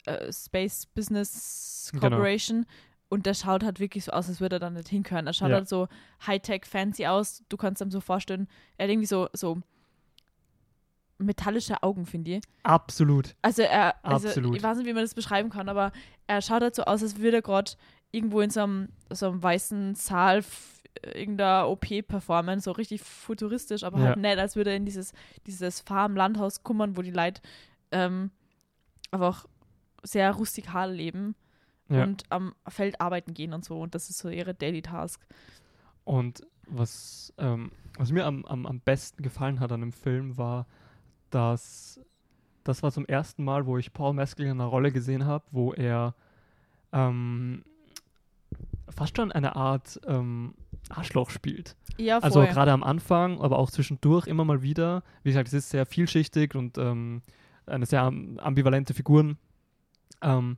[0.07, 2.09] äh, Space Business Genau.
[2.09, 2.67] Corporation.
[3.09, 5.27] Und der schaut halt wirklich so aus, als würde er da nicht hinkönnen.
[5.27, 5.57] Er schaut Ja.
[5.57, 5.89] halt so
[6.27, 7.43] Hightech, fancy aus.
[7.49, 8.47] Du kannst ihm so vorstellen,
[8.77, 9.61] er hat irgendwie so, so
[11.19, 12.45] metallische Augen, finde ich.
[12.63, 13.35] absolut.
[13.43, 14.57] Also er, also Absolut.
[14.57, 15.93] ich weiß nicht, wie man das beschreiben kann, aber
[16.27, 17.73] er schaut halt so aus, als würde er gerade
[18.11, 20.43] irgendwo in so einem, so einem weißen Saal
[21.14, 24.22] irgendeiner OP performen, so richtig futuristisch, aber halt Ja.
[24.22, 25.12] nicht, als würde er in dieses,
[25.47, 27.41] dieses Farm-Landhaus kummern, wo die Leute
[27.93, 28.30] ähm,
[29.11, 29.47] einfach
[30.03, 31.34] sehr rustikal leben
[31.88, 32.03] Ja.
[32.05, 33.80] und am Feld arbeiten gehen und so.
[33.80, 35.20] Und das ist so ihre Daily Task.
[36.05, 40.66] Und was, ähm, was mir am, am, am besten gefallen hat an dem Film war,
[41.30, 42.01] dass
[42.64, 45.72] das war zum ersten Mal, wo ich Paul Mescal in einer Rolle gesehen habe, wo
[45.72, 46.14] er
[46.93, 47.64] ähm,
[48.91, 50.55] fast schon eine Art ähm,
[50.88, 51.76] Arschloch spielt.
[51.97, 52.24] Ja, voll.
[52.24, 55.03] Also gerade am Anfang, aber auch zwischendurch immer mal wieder.
[55.22, 57.22] Wie gesagt, es ist sehr vielschichtig und ähm,
[57.66, 59.36] eine sehr am- ambivalente Figur.
[60.22, 60.57] Ähm,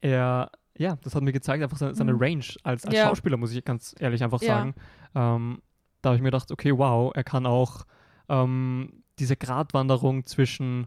[0.00, 2.18] er, ja, das hat mir gezeigt, einfach seine, seine Mhm.
[2.20, 3.06] Range als, als Ja.
[3.08, 4.48] Schauspieler, muss ich ganz ehrlich einfach Ja.
[4.58, 4.74] sagen.
[5.14, 5.62] Ähm,
[6.00, 7.84] da habe ich mir gedacht, okay, wow, er kann auch
[8.28, 10.86] ähm, diese Gratwanderung zwischen,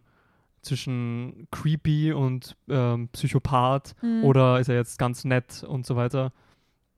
[0.62, 4.24] zwischen creepy und ähm, Psychopath Hm.
[4.24, 6.32] oder ist er jetzt ganz nett und so weiter.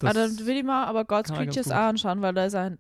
[0.04, 2.78] Ah, dann will ich mal aber God's Creatures auch anschauen, weil da ist ein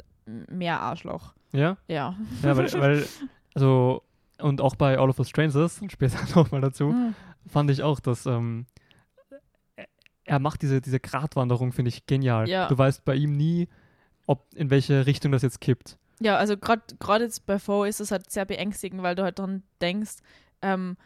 [0.49, 1.34] mehr Arschloch.
[1.51, 1.78] ja?
[1.88, 2.15] Ja.
[2.43, 3.07] Ja, weil, weil
[3.55, 4.03] also
[4.39, 7.15] und auch bei All of Us Strangers, später nochmal dazu, Hm.
[7.47, 8.65] fand ich auch, dass ähm,
[10.26, 12.47] er- macht diese, diese Gratwanderung, finde ich genial.
[12.49, 12.68] Ja.
[12.68, 13.68] Du weißt bei ihm nie,
[14.28, 15.97] ob in welche Richtung das jetzt kippt.
[16.20, 19.39] Ja, also gerade gerade jetzt bei Foe ist es halt sehr beängstigend, weil du halt
[19.39, 20.18] dran denkst,
[20.61, 20.97] ähm,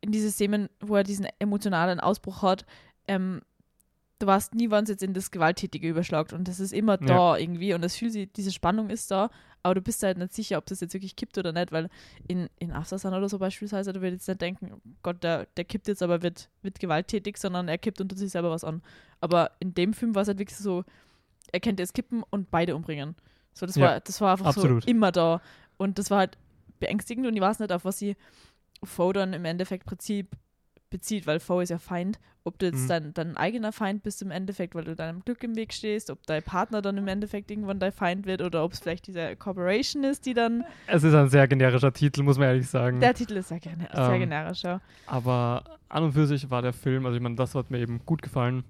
[0.00, 2.66] in diese Szenen, wo er diesen emotionalen Ausbruch hat,
[3.08, 3.40] ähm,
[4.24, 7.06] du weißt nie, wann es jetzt in das Gewalttätige überschlagt und das ist immer Ja.
[7.06, 9.30] da irgendwie und das fühlt sich, diese Spannung ist da,
[9.62, 11.88] aber du bist halt nicht sicher, ob das jetzt wirklich kippt oder nicht, weil
[12.28, 15.64] in, in Aftersun oder so beispielsweise, du würdest jetzt nicht denken, oh Gott, der, der
[15.64, 18.82] kippt jetzt aber wird, wird gewalttätig, sondern er kippt unter sich selber was an.
[19.20, 20.84] Aber in dem Film war es halt wirklich so,
[21.52, 23.14] er könnte es kippen und beide umbringen.
[23.54, 24.82] So, das Ja, war, das war einfach absolut.
[24.84, 25.40] so immer da.
[25.78, 26.36] Und das war halt
[26.78, 28.16] beängstigend und ich weiß nicht, auf was sie
[28.82, 30.36] Foe dann im Endeffekt Prinzip
[30.94, 32.20] bezieht, weil Foe ist ja Feind.
[32.44, 32.88] Ob du jetzt Mhm.
[32.88, 36.24] dein, dein eigener Feind bist im Endeffekt, weil du deinem Glück im Weg stehst, ob
[36.26, 40.04] dein Partner dann im Endeffekt irgendwann dein Feind wird oder ob es vielleicht diese Corporation
[40.04, 40.62] ist, die dann.
[40.86, 43.00] Es ist ein sehr generischer Titel, muss man ehrlich sagen.
[43.00, 44.80] Der Titel ist sehr, gener sehr Ähm, generisch, ja.
[45.06, 48.00] Aber an und für sich war der Film, also ich meine, das hat mir eben
[48.06, 48.62] gut gefallen.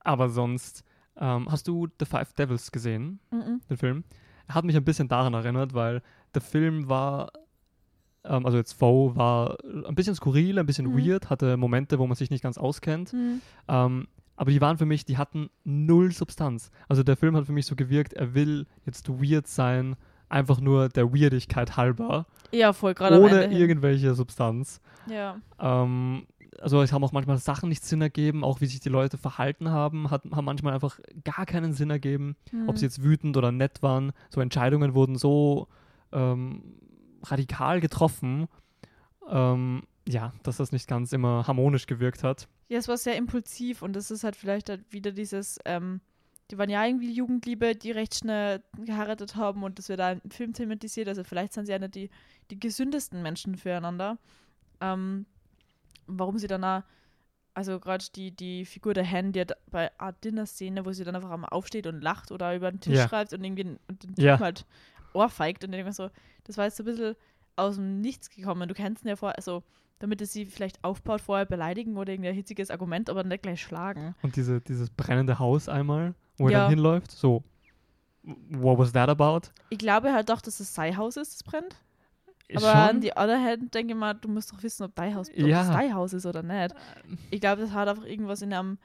[0.00, 0.84] Aber sonst,
[1.18, 3.60] ähm, hast du The Five Devils gesehen, Mhm.
[3.70, 4.04] den Film?
[4.48, 6.02] Er hat mich ein bisschen daran erinnert, weil
[6.34, 7.30] der Film war,
[8.24, 9.56] ähm, also jetzt Foe war
[9.86, 10.98] ein bisschen skurril, ein bisschen Mhm.
[10.98, 13.12] weird, hatte Momente, wo man sich nicht ganz auskennt.
[13.12, 13.40] Mhm.
[13.68, 16.70] Ähm, aber die waren für mich, die hatten null Substanz.
[16.88, 19.94] Also der Film hat für mich so gewirkt, er will jetzt weird sein,
[20.28, 23.56] einfach nur der Weirdigkeit halber, Ja, voll, gerade ohne Ende hin.
[23.68, 24.80] irgendwelche Substanz.
[25.08, 25.36] Ja.
[25.60, 26.26] Ähm,
[26.60, 29.70] also es haben auch manchmal Sachen nicht Sinn ergeben, auch wie sich die Leute verhalten
[29.70, 32.76] haben, hat, haben manchmal einfach gar keinen Sinn ergeben, ob Mhm.
[32.78, 34.12] sie jetzt wütend oder nett waren.
[34.30, 35.68] So Entscheidungen wurden so
[36.12, 36.62] ähm,
[37.30, 38.48] radikal getroffen,
[39.28, 42.48] ähm, ja, dass das nicht ganz immer harmonisch gewirkt hat.
[42.68, 46.00] Ja, es war sehr impulsiv und das ist halt vielleicht halt wieder dieses, ähm,
[46.50, 50.30] die waren ja irgendwie Jugendliebe, die recht schnell geheiratet haben und das wird da im
[50.30, 51.08] Film thematisiert.
[51.08, 52.10] Also vielleicht sind sie ja nicht die,
[52.50, 54.18] die gesündesten Menschen füreinander.
[54.80, 55.24] Ähm,
[56.06, 56.82] warum sie dann auch,
[57.54, 61.16] also gerade die, die Figur der Hen, die hat bei Art Dinner-Szene, wo sie dann
[61.16, 63.08] einfach einmal aufsteht und lacht oder über den Tisch Ja.
[63.08, 64.32] schreibt und irgendwie und den Ja.
[64.34, 64.66] Typen halt
[65.14, 66.10] ohrfeigt und dann denke ich mir so,
[66.44, 67.16] das war jetzt so ein bisschen
[67.56, 68.68] aus dem Nichts gekommen.
[68.68, 69.62] Du kennst ihn ja vorher, also
[70.00, 74.14] damit es sie vielleicht aufbaut, vorher beleidigen oder irgendein hitziges Argument, aber nicht gleich schlagen.
[74.22, 76.60] Und diese, dieses brennende Haus einmal, wo er Ja.
[76.62, 77.44] dann hinläuft, so,
[78.22, 79.48] what was that about?
[79.68, 81.76] Ich glaube halt doch, dass es sein Haus ist, das brennt.
[82.54, 82.74] Aber Schon?
[82.80, 85.36] an die other hand denke ich mal, du musst doch wissen, ob dein Haus, ob
[85.38, 85.72] Ja.
[85.72, 86.74] dein Haus ist oder nicht.
[87.30, 88.78] Ich glaube, das hat einfach irgendwas in einem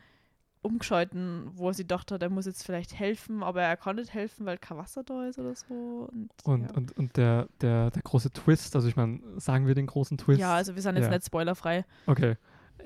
[0.61, 4.57] umgeschalten, wo sie dachte, er muss jetzt vielleicht helfen, aber er kann nicht helfen, weil
[4.57, 6.09] kein Wasser da ist oder so.
[6.11, 6.75] Und, Und, ja.
[6.75, 10.39] und, und der, der, der große Twist, also ich meine, sagen wir den großen Twist?
[10.39, 11.11] ja, also wir sind jetzt Ja.
[11.11, 11.85] nicht spoilerfrei.
[12.07, 12.35] Okay.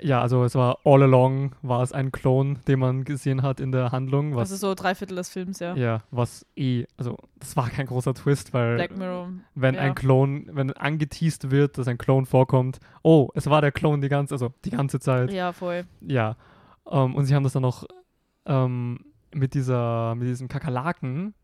[0.00, 3.70] Ja, also es war all along, war es ein Klon, den man gesehen hat in
[3.70, 5.76] der Handlung, was, also so drei Viertel des Films, ja.
[5.76, 9.30] ja, was eh, also das war kein großer Twist, weil Black Mirror.
[9.54, 9.82] wenn ja.
[9.82, 14.08] ein Klon, wenn angeteased wird, dass ein Klon vorkommt, oh, es war der Klon die
[14.08, 15.84] ganze, also die ganze Zeit, Ja, voll.
[16.00, 16.36] ja.
[16.90, 17.84] Ähm, und sie haben das dann noch
[18.46, 19.00] ähm,
[19.34, 21.34] mit dieser, mit diesen Kakerlaken,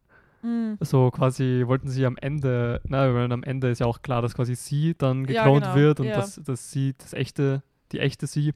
[0.42, 0.78] Mhm.
[0.80, 4.32] so quasi wollten sie am Ende, na, weil am Ende ist ja auch klar, dass
[4.34, 6.14] quasi sie dann Ja, geklont genau, wird und ja.
[6.14, 7.62] dass, dass sie, das echte,
[7.92, 8.54] die echte sie,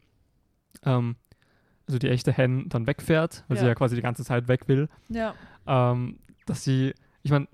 [0.82, 1.16] ähm,
[1.86, 3.68] also die echte Hen dann wegfährt, weil sie Ja.
[3.68, 5.34] ja quasi die ganze Zeit weg will, Ja.
[5.66, 7.48] dass sie, ich meine,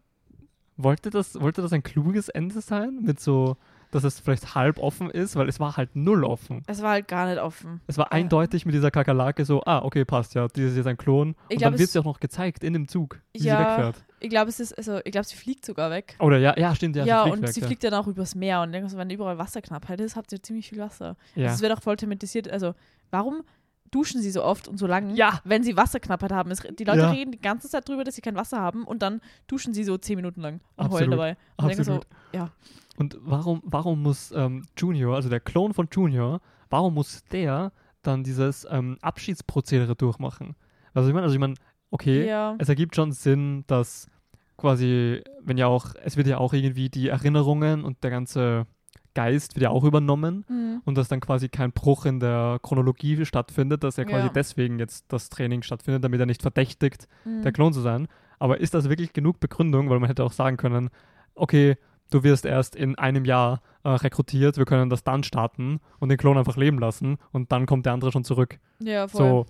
[0.76, 3.56] wollte das, wollte das ein kluges Ende sein, mit so,
[3.90, 6.62] dass es vielleicht halb offen ist, weil es war halt null offen.
[6.66, 7.80] Es war halt gar nicht offen.
[7.86, 8.12] Es war Ja.
[8.12, 11.30] eindeutig mit dieser Kakerlake so, ah, okay, passt, ja, die ist jetzt ein Klon.
[11.48, 13.64] Ich und glaub, dann wird sie auch noch gezeigt in dem Zug, wie Ja, sie
[13.64, 14.04] wegfährt.
[14.22, 16.14] Ich glaube, es ist, also ich glaube, sie fliegt sogar weg.
[16.20, 17.66] Oder ja, ja, stimmt, ja, Ja, sie und weg, sie ja.
[17.66, 20.68] fliegt dann auch übers Meer und denke so, wenn überall Wasserknappheit ist, habt ihr ziemlich
[20.68, 21.16] viel Wasser.
[21.34, 21.44] Ja.
[21.46, 22.48] Also es wird auch voll thematisiert.
[22.50, 22.74] Also,
[23.10, 23.42] warum
[23.90, 25.40] duschen sie so oft und so lange, Ja.
[25.44, 26.50] wenn sie Wasserknappheit haben?
[26.50, 27.10] Es, die Leute Ja.
[27.10, 29.98] reden die ganze Zeit drüber, dass sie kein Wasser haben und dann duschen sie so
[29.98, 31.00] zehn Minuten lang und Absolut.
[31.00, 31.36] heulen dabei.
[31.56, 32.06] Und denke so, Absolut.
[32.34, 32.50] ja.
[32.96, 37.72] Und warum, warum muss ähm, Junior, also der Klon von Junior, warum muss der
[38.02, 40.54] dann dieses ähm, Abschiedsprozedere durchmachen?
[40.94, 41.54] Also ich meine, also ich meine,
[41.90, 42.54] okay, Ja.
[42.58, 44.08] es ergibt schon Sinn, dass
[44.56, 48.66] quasi, wenn ja auch, es wird ja auch irgendwie die Erinnerungen und der ganze
[49.14, 50.82] Geist wird ja auch übernommen Hm.
[50.84, 54.32] und dass dann quasi kein Bruch in der Chronologie stattfindet, dass er quasi Ja.
[54.32, 57.42] deswegen jetzt das Training stattfindet, damit er nicht verdächtigt, Hm.
[57.42, 58.08] der Klon zu sein.
[58.38, 59.90] Aber ist das wirklich genug Begründung?
[59.90, 60.90] Weil man hätte auch sagen können,
[61.34, 61.76] okay,
[62.10, 66.18] du wirst erst in einem Jahr äh, rekrutiert, wir können das dann starten und den
[66.18, 68.58] Klon einfach leben lassen und dann kommt der andere schon zurück.
[68.80, 69.18] Ja, voll.
[69.20, 69.46] So,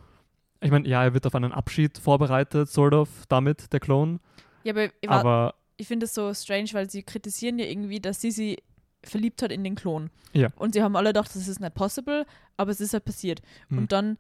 [0.60, 4.20] ich meine, ja, er wird auf einen Abschied vorbereitet, sort of, damit, der Klon.
[4.62, 8.30] ja, aber Aber ich finde es so strange, weil sie kritisieren ja irgendwie, dass sie
[8.30, 8.58] sie
[9.04, 10.10] verliebt hat in den Klon.
[10.32, 10.48] Ja.
[10.56, 12.26] Und sie haben alle gedacht, das ist nicht possible,
[12.56, 13.40] aber es ist halt passiert.
[13.68, 13.78] Hm.
[13.78, 14.18] Und dann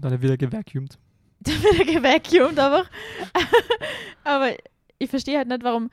[0.00, 0.98] dann er wieder gevacuumt.
[1.40, 2.90] dann wird er gevacuumt einfach.
[4.24, 4.50] aber
[4.98, 5.90] ich verstehe halt nicht, warum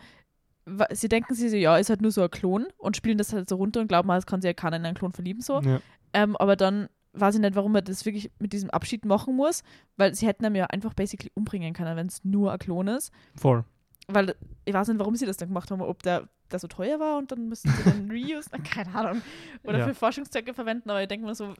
[0.65, 3.33] wa- sie denken sich so, ja, ist halt nur so ein Klon und spielen das
[3.33, 5.61] halt so runter und glauben, es kann sich ja keiner in einen Klon verlieben so.
[5.61, 5.79] Ja.
[6.13, 9.63] Ähm, aber dann weiß ich nicht, warum man das wirklich mit diesem Abschied machen muss,
[9.95, 13.11] weil sie hätten ihn ja einfach basically umbringen können, wenn es nur ein Klon ist.
[13.35, 13.63] Voll.
[14.07, 14.35] Weil
[14.65, 17.17] ich weiß nicht, warum sie das dann gemacht haben, ob der, der so teuer war
[17.17, 19.21] und dann müssten sie den reuse, keine Ahnung,
[19.63, 19.87] oder Ja.
[19.87, 21.53] für Forschungszwecke verwenden, aber ich denke mir so,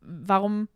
[0.00, 0.68] warum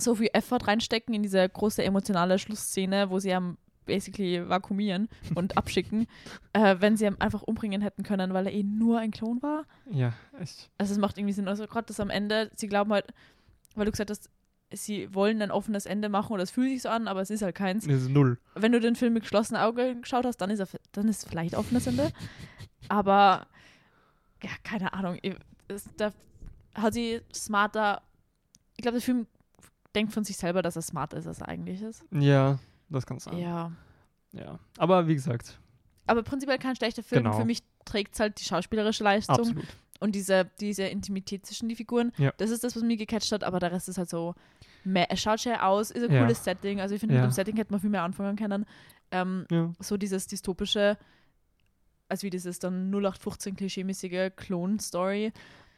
[0.00, 3.56] so viel Effort reinstecken in diese große emotionale Schlussszene, wo sie am
[3.86, 6.06] basically vakuumieren und abschicken,
[6.54, 9.66] äh, wenn sie ihn einfach umbringen hätten können, weil er eh nur ein Klon war.
[9.90, 10.70] Ja, echt.
[10.78, 11.46] Also es macht irgendwie Sinn.
[11.48, 13.06] Also gerade das am Ende, sie glauben halt,
[13.76, 14.30] weil du gesagt hast,
[14.76, 17.42] sie wollen ein offenes Ende machen oder es fühlt sich so an, aber es ist
[17.42, 17.86] halt keins.
[17.86, 18.38] Das ist null.
[18.54, 21.28] Wenn du den Film mit geschlossenen Augen geschaut hast, dann ist er, dann ist es
[21.28, 22.12] vielleicht offenes Ende.
[22.88, 23.46] Aber
[24.42, 25.18] ja, keine Ahnung.
[25.22, 25.36] Ich-
[25.68, 26.12] Es, da
[26.74, 28.02] hat sie smarter.
[28.76, 29.26] Ich glaube, der Film
[29.94, 32.04] denkt von sich selber, dass er smarter ist, als er eigentlich ist.
[32.10, 32.58] Ja,
[32.90, 33.38] das kann sein.
[33.38, 33.72] Ja.
[34.32, 34.58] Ja.
[34.78, 35.58] Aber wie gesagt,
[36.06, 37.22] Aber prinzipiell kein schlechter Film.
[37.24, 37.38] Genau.
[37.38, 39.36] Für mich trägt es halt die schauspielerische Leistung.
[39.36, 39.64] absolut.
[40.00, 42.32] Und diese, diese Intimität zwischen die Figuren, Ja.
[42.36, 44.34] das ist das, was mich gecatcht hat, aber der Rest ist halt so,
[44.84, 45.06] meh.
[45.08, 46.20] es schaut schön aus, ist ein Ja.
[46.22, 47.22] cooles Setting, also ich finde, Ja.
[47.22, 48.66] mit dem Setting hätte man viel mehr anfangen können.
[49.12, 49.46] Ähm,
[49.80, 50.98] so dieses dystopische,
[52.08, 55.32] als wie dieses dann 0815 klischeemäßige Klon-Story.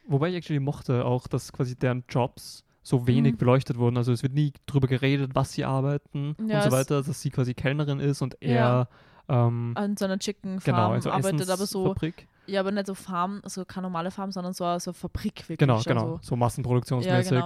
[0.07, 3.37] Wobei ich actually mochte auch, dass quasi deren Jobs so wenig Mhm.
[3.37, 3.97] beleuchtet wurden.
[3.97, 7.53] Also es wird nie drüber geredet, was sie arbeiten und so weiter, dass sie quasi
[7.53, 8.87] Kellnerin ist und er.
[9.29, 12.27] Ähm, An so einer Chicken genau, Farm also arbeitet, aber so, Essensfabrik.
[12.47, 15.57] ja, aber nicht so Farm, also keine normale Farm, sondern so eine so Fabrik wirklich.
[15.57, 17.31] Genau, genau, Also, so massenproduktionsmäßig.
[17.31, 17.41] ja,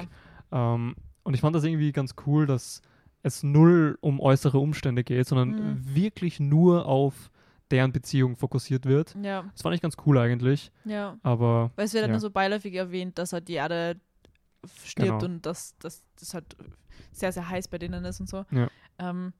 [0.52, 0.74] genau.
[0.76, 2.82] ähm, und ich fand das irgendwie ganz cool, dass
[3.24, 5.96] es null um äußere Umstände geht, sondern Mhm.
[5.96, 7.30] wirklich nur auf
[7.70, 9.16] deren Beziehung fokussiert wird.
[9.22, 11.18] Ja, Das fand ich ganz cool eigentlich, ja.
[11.24, 12.14] aber Weil es wird halt Ja.
[12.14, 14.00] nur so beiläufig erwähnt, dass halt die Erde
[14.86, 15.26] stirbt Genau.
[15.26, 16.56] und dass dass das halt
[17.12, 18.46] sehr, sehr heiß bei denen ist und so.
[18.52, 18.68] Ja.
[19.00, 19.34] Ähm,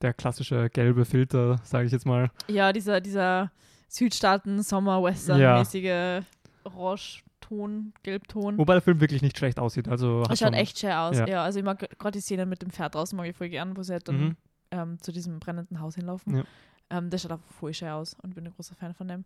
[0.00, 2.30] der klassische gelbe Filter, sage ich jetzt mal.
[2.48, 3.50] ja, dieser, dieser
[3.88, 6.24] Südstaaten-Sommer-Western-mäßige
[6.64, 8.58] Orange-Ton, Gelbton.
[8.58, 9.88] Wobei der Film wirklich nicht schlecht aussieht.
[9.88, 11.18] Also Das schaut schon- echt schön aus.
[11.18, 11.26] ja.
[11.26, 13.76] Ja, also ich mag gerade die Szene mit dem Pferd draußen mag ich voll gern,
[13.76, 14.36] wo sie halt dann Mhm.
[14.70, 16.36] ähm, zu diesem brennenden Haus hinlaufen.
[16.38, 16.44] Ja.
[16.90, 19.24] Ähm, das schaut auch voll schön aus und bin ein großer Fan von dem.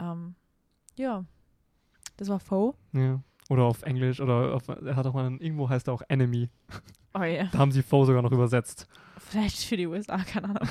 [0.00, 0.34] Ähm,
[0.96, 1.24] ja,
[2.16, 2.74] das war Foe.
[2.92, 3.20] Ja.
[3.50, 6.48] Oder auf Englisch oder auf, er hat auch mal einen, irgendwo heißt er auch Enemy.
[7.14, 8.88] Oh ja, Da haben sie Foe sogar noch übersetzt.
[9.18, 10.68] vielleicht für die USA, keine Ahnung.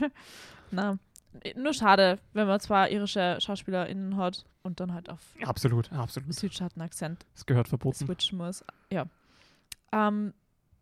[0.70, 0.98] Na,
[1.56, 6.32] nur schade, wenn man zwar irische SchauspielerInnen hat und dann halt auf Absolut, absolut.
[6.34, 8.06] Südstaaten-Akzent Das gehört verboten.
[8.06, 8.64] switchen muss.
[8.92, 9.06] Ja.
[9.92, 10.32] Ähm,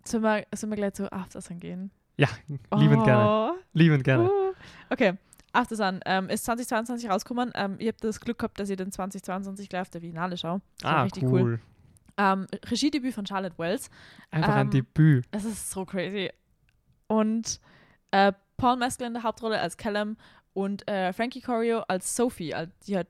[0.05, 1.91] sollen, wir, sollen wir gleich zu Aftersun gehen?
[2.17, 2.29] Ja,
[2.77, 3.05] liebend Oh.
[3.05, 3.53] gerne.
[3.73, 4.25] Liebend gerne.
[4.25, 4.53] Uh,
[4.91, 5.15] okay.
[5.53, 7.51] Aftersun ähm, ist 2022 rausgekommen.
[7.55, 10.61] Ähm, ich habe das Glück gehabt, dass ich den 2022 gleich auf der Biennale schaue.
[10.81, 11.41] Das ah, richtig cool.
[11.43, 11.61] cool.
[12.23, 13.89] Ähm, Regiedebüt von Charlotte Wells.
[14.31, 15.25] Einfach ein Ähm, Debüt.
[15.31, 16.31] Es ist so crazy.
[17.07, 17.61] Und
[18.11, 20.17] äh, Paul Mescal in der Hauptrolle als Callum
[20.53, 22.55] und äh, Frankie Corio als Sophie.
[22.55, 23.07] Al- Die hat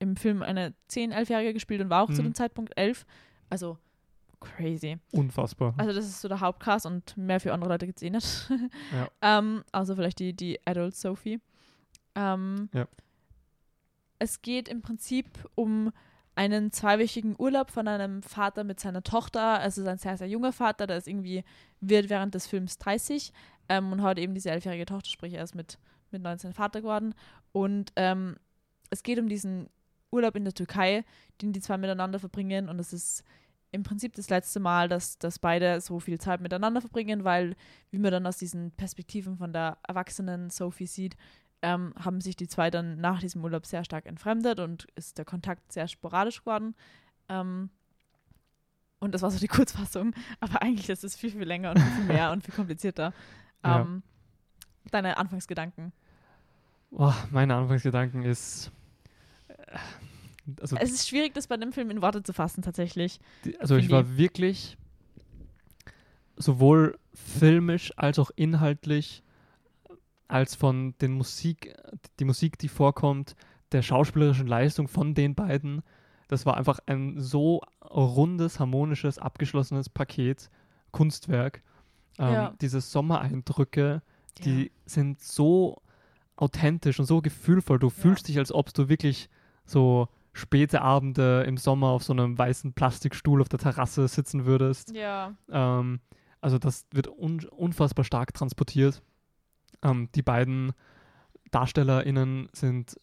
[0.00, 2.28] im Film eine 10-, 11-Jährige gespielt und war auch zu Mhm.
[2.28, 3.04] dem Zeitpunkt 11.
[3.50, 3.78] Also
[4.40, 4.98] crazy.
[5.12, 5.74] Unfassbar.
[5.76, 8.50] Also das ist so der Hauptcast und mehr für andere Leute gibt es eh nicht.
[8.92, 9.08] Ja.
[9.38, 11.40] ähm, also vielleicht die, die Adult Sophie.
[12.14, 12.86] Ähm, Ja.
[14.18, 15.92] Es geht im Prinzip um
[16.38, 19.60] einen zweiwöchigen Urlaub von einem Vater mit seiner Tochter.
[19.64, 21.42] Es ist ein sehr, sehr junger Vater, der ist irgendwie,
[21.80, 23.32] wird während des Films 30
[23.68, 25.80] ähm, und hat eben diese elfjährige Tochter, sprich er ist mit,
[26.12, 27.12] mit 19 Vater geworden.
[27.50, 28.36] Und ähm,
[28.88, 29.68] es geht um diesen
[30.12, 31.04] Urlaub in der Türkei,
[31.42, 33.24] den die zwei miteinander verbringen und es ist
[33.72, 37.56] im Prinzip das letzte Mal, dass, dass beide so viel Zeit miteinander verbringen, weil,
[37.90, 41.16] wie man dann aus diesen Perspektiven von der erwachsenen Sophie sieht,
[41.62, 45.24] ähm, haben sich die zwei dann nach diesem Urlaub sehr stark entfremdet und ist der
[45.24, 46.74] Kontakt sehr sporadisch geworden.
[47.28, 47.70] Ähm,
[49.00, 52.04] und das war so die Kurzfassung, aber eigentlich ist es viel, viel länger und viel
[52.04, 53.12] mehr und viel komplizierter.
[53.64, 53.80] Ja.
[53.80, 54.04] Ähm,
[54.92, 55.92] deine Anfangsgedanken.
[56.92, 58.70] Oh, meine Anfangsgedanken ist.
[59.48, 59.76] äh,
[60.60, 63.18] Also, Es ist schwierig, das bei dem Film in Worte zu fassen, tatsächlich.
[63.44, 64.78] die, also ich war wirklich
[66.36, 69.24] sowohl filmisch als auch inhaltlich
[70.28, 71.74] als von den Musik,
[72.20, 73.34] die Musik, die vorkommt,
[73.72, 75.82] der schauspielerischen Leistung von den beiden.
[76.28, 80.50] Das war einfach ein so rundes, harmonisches, abgeschlossenes Paket,
[80.90, 81.62] Kunstwerk.
[82.18, 82.54] Ähm, Ja.
[82.60, 84.02] Diese Sommereindrücke,
[84.44, 85.80] die sind so
[86.36, 87.78] authentisch und so gefühlvoll.
[87.78, 89.28] Du fühlst dich, als ob du wirklich
[89.64, 94.94] so späte Abende im Sommer auf so einem weißen Plastikstuhl auf der Terrasse sitzen würdest.
[94.94, 96.00] Ja, Ähm,
[96.40, 99.02] also das wird un unfassbar stark transportiert.
[99.82, 100.72] Ähm, die beiden
[101.50, 102.98] DarstellerInnen sind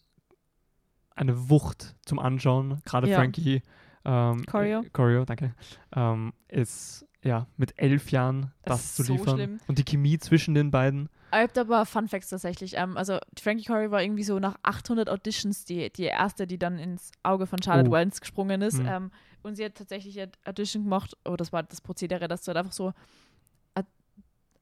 [1.15, 2.81] eine Wucht zum Anschauen.
[2.85, 3.17] Gerade Ja.
[3.17, 3.61] Frankie
[4.03, 4.81] ähm, Corio.
[4.81, 5.55] Äh, Corio, danke.
[5.95, 9.35] Ähm, ist ja, mit elf Jahren Das das, ist zu so liefern.
[9.35, 9.59] schlimm.
[9.67, 11.09] Und die Chemie zwischen den beiden.
[11.31, 12.75] Ich habe aber Fun Facts tatsächlich.
[12.77, 16.77] Ähm, also Frankie Cory war irgendwie so nach 800 Auditions die, die erste, die dann
[16.77, 17.93] ins Auge von Charlotte Oh.
[17.93, 18.77] Wells gesprungen ist.
[18.77, 18.87] Mhm.
[18.87, 19.11] Ähm,
[19.41, 21.17] und sie hat tatsächlich eine Audition gemacht.
[21.25, 22.93] Oh, das war das Prozedere, dass du halt einfach so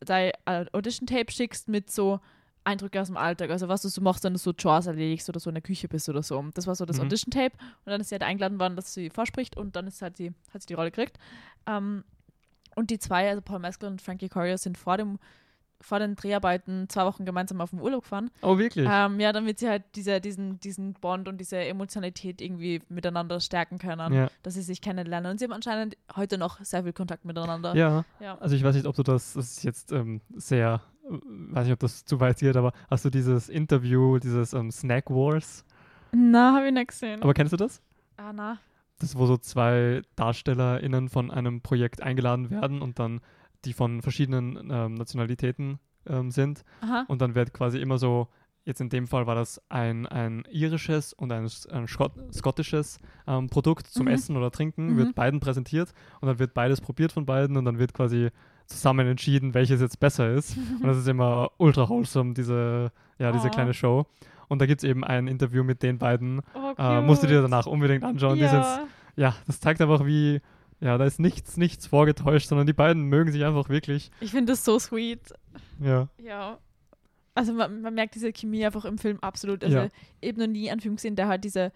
[0.04, 2.20] dein äh, Audition-Tape schickst mit so
[2.66, 3.50] Eindrücke aus dem Alltag.
[3.50, 5.88] Also was du so machst, wenn du so Chores erledigst oder so in der Küche
[5.88, 6.44] bist oder so.
[6.54, 7.06] Das war so das Mhm.
[7.06, 7.56] Audition-Tape.
[7.86, 10.34] Und dann ist sie halt eingeladen worden, dass sie vorspricht und dann ist halt sie,
[10.54, 11.18] hat sie die Rolle gekriegt.
[11.68, 12.04] Ähm,
[12.76, 15.20] und die zwei, also Paul Mescal und Frankie Corio, sind vor dem
[15.84, 18.32] vor den Dreharbeiten zwei Wochen gemeinsam auf den Urlaub gefahren.
[18.42, 18.88] Oh, wirklich?
[18.90, 23.78] Ähm, ja, damit sie halt diese, diesen, diesen Bond und diese Emotionalität irgendwie miteinander stärken
[23.78, 24.28] können, ja.
[24.42, 25.32] dass sie sich kennenlernen.
[25.32, 27.76] Und sie haben anscheinend heute noch sehr viel Kontakt miteinander.
[27.76, 28.06] ja.
[28.20, 28.38] Ja.
[28.40, 31.80] Also ich weiß nicht, ob du das, das ist jetzt ähm, sehr, weiß nicht, ob
[31.80, 35.66] das zu weit geht, aber hast du dieses Interview, dieses ähm, Snack Wars?
[36.12, 37.22] Na, habe ich nicht gesehen.
[37.22, 37.82] Aber kennst du das?
[38.18, 38.58] ah, na.
[39.00, 43.22] Das, wo so zwei DarstellerInnen von einem Projekt eingeladen werden und dann
[43.66, 46.64] die von verschiedenen ähm, Nationalitäten ähm, sind.
[46.82, 47.06] Aha.
[47.08, 48.28] Und dann wird quasi immer so,
[48.66, 52.98] jetzt in dem Fall war das ein, ein irisches und ein, ein Schott, skottisches
[53.28, 54.12] ähm, Produkt zum Mhm.
[54.14, 54.98] Essen oder Trinken, Mhm.
[54.98, 58.30] wird beiden präsentiert und dann wird beides probiert von beiden und dann wird quasi
[58.66, 60.56] zusammen entschieden, welches jetzt besser ist.
[60.82, 63.52] Und das ist immer ultra wholesome, diese, ja, diese Oh.
[63.52, 64.06] kleine Show.
[64.48, 66.42] Und da gibt es eben ein Interview mit den beiden.
[66.56, 68.38] Oh, Äh, musst du dir danach unbedingt anschauen.
[68.40, 68.88] Ja.
[69.18, 70.40] ja, das zeigt einfach, wie,
[70.84, 74.12] ja, da ist nichts, nichts vorgetäuscht, sondern die beiden mögen sich einfach wirklich.
[74.20, 75.34] Ich finde das so sweet.
[75.80, 76.10] Ja.
[76.22, 76.60] Ja.
[77.36, 79.64] Also man, man merkt diese Chemie einfach im Film absolut.
[79.64, 79.90] Also Ja.
[80.22, 81.72] eben noch nie einen Film gesehen, der halt diese,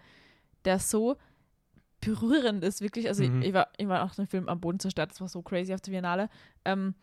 [0.64, 1.16] der so
[2.00, 3.08] berührend ist, wirklich.
[3.08, 3.42] Also Mhm.
[3.42, 5.74] ich, ich, war, ich war auch den Film am Boden zerstört, das war so crazy
[5.74, 6.28] auf der Biennale.
[6.64, 6.94] Ähm,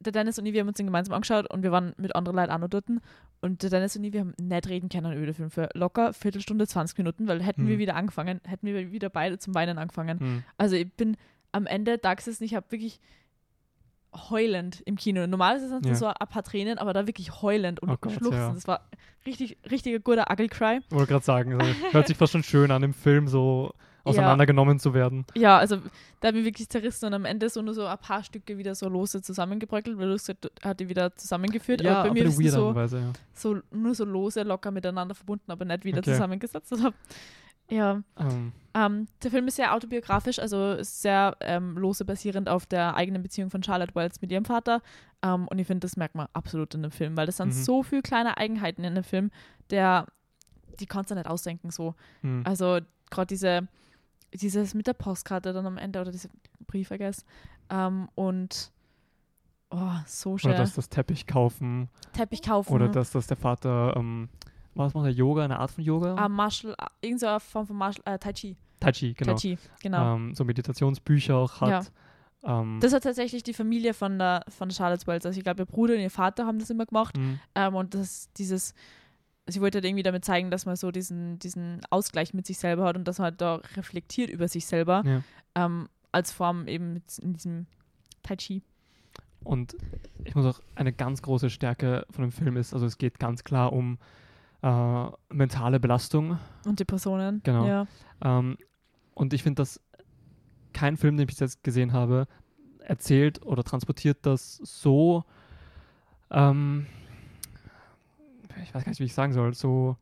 [0.00, 2.36] der Dennis und ich, wir haben uns den gemeinsam angeschaut und wir waren mit anderen
[2.36, 2.84] Leuten auch noch dort.
[3.40, 6.12] Und der Dennis und ich, wir haben nicht reden können über den Film für locker
[6.12, 7.80] Viertelstunde, 20 Minuten, weil hätten wir Mhm.
[7.80, 10.18] wieder angefangen, hätten wir wieder beide zum Weinen angefangen.
[10.20, 10.42] Hm.
[10.58, 11.16] Also ich bin
[11.54, 13.00] am Ende da gesessen, ich habe wirklich
[14.30, 15.26] heulend im Kino.
[15.26, 15.94] Normal ist es Ja.
[15.94, 18.32] so ein paar Tränen, aber da wirklich heulend und Oh Gott, schluchzen.
[18.40, 18.52] ja.
[18.52, 18.88] Das war
[19.26, 20.80] richtig, richtiger guter Ugly Cry.
[20.90, 23.72] Wollte gerade sagen, also, hört sich fast schon schön an, im Film so
[24.04, 25.24] auseinandergenommen zu werden.
[25.34, 25.78] Ja, also
[26.20, 28.74] da hat mich wirklich zerrissen und am Ende so nur so ein paar Stücke wieder
[28.74, 31.80] so lose zusammengebröckelt, weil du gesagt, hat die wieder zusammengeführt.
[31.80, 33.12] ja, aber bei mir ist so, und Weise, ja.
[33.32, 36.12] so nur so lose, locker miteinander verbunden, aber nicht wieder Okay.
[36.12, 36.70] zusammengesetzt.
[36.72, 36.90] Also,
[37.70, 38.02] ja.
[38.18, 42.96] Ähm, Ähm, der Film ist sehr autobiografisch, also ist sehr ähm, lose basierend auf der
[42.96, 44.82] eigenen Beziehung von Charlotte Wells mit ihrem Vater.
[45.22, 47.52] Ähm, und ich finde, das merkt man absolut in dem Film, weil das sind Mhm.
[47.52, 49.30] so viele kleine Eigenheiten in dem Film,
[49.70, 50.06] der,
[50.80, 51.94] die kannst du nicht ausdenken so.
[52.22, 52.42] hm.
[52.44, 53.68] Also gerade diese,
[54.32, 56.28] dieses mit der Postkarte dann am Ende oder diese
[56.66, 57.24] Brief, I guess.
[57.70, 58.72] Ähm, und
[59.70, 60.50] oh, so schön.
[60.50, 61.88] Oder dass das Teppich kaufen.
[62.12, 62.72] Teppich kaufen.
[62.72, 64.28] Oder dass, dass der Vater, ähm,
[64.74, 66.14] was macht er, Yoga, eine Art von Yoga?
[66.16, 68.56] Ah, Martial, ah, irgendeine Form von Martial, äh, Tai Chi.
[68.80, 69.32] Tai Chi, genau.
[69.32, 70.16] Tai Chi, genau.
[70.16, 71.90] Ähm, so Meditationsbücher auch hat.
[72.44, 75.24] Ähm, Das hat tatsächlich die Familie von der, von Charlotte Wells.
[75.24, 77.16] Also ich glaube, ihr Bruder und ihr Vater haben das immer gemacht.
[77.16, 78.74] hm, Ähm, und das dieses,
[79.46, 82.84] sie wollte halt irgendwie damit zeigen, dass man so diesen, diesen Ausgleich mit sich selber
[82.84, 85.02] hat und dass man halt da reflektiert über sich selber.
[85.06, 85.22] Ja.
[85.54, 87.66] Ähm, als Form eben in diesem
[88.22, 88.62] Tai Chi.
[89.42, 89.76] Und
[90.24, 93.44] ich muss auch, eine ganz große Stärke von dem Film ist, also es geht ganz
[93.44, 93.98] klar um
[94.64, 96.38] äh, mentale Belastung.
[96.64, 97.42] Und Depressionen.
[97.44, 97.66] Genau.
[97.66, 97.86] Ja.
[98.22, 98.56] Ähm,
[99.12, 99.80] und ich finde, dass
[100.72, 102.26] kein Film, den ich bis jetzt gesehen habe,
[102.80, 105.24] erzählt oder transportiert das so,
[106.30, 106.86] ähm,
[108.62, 109.96] ich weiß gar nicht, wie ich sagen soll, so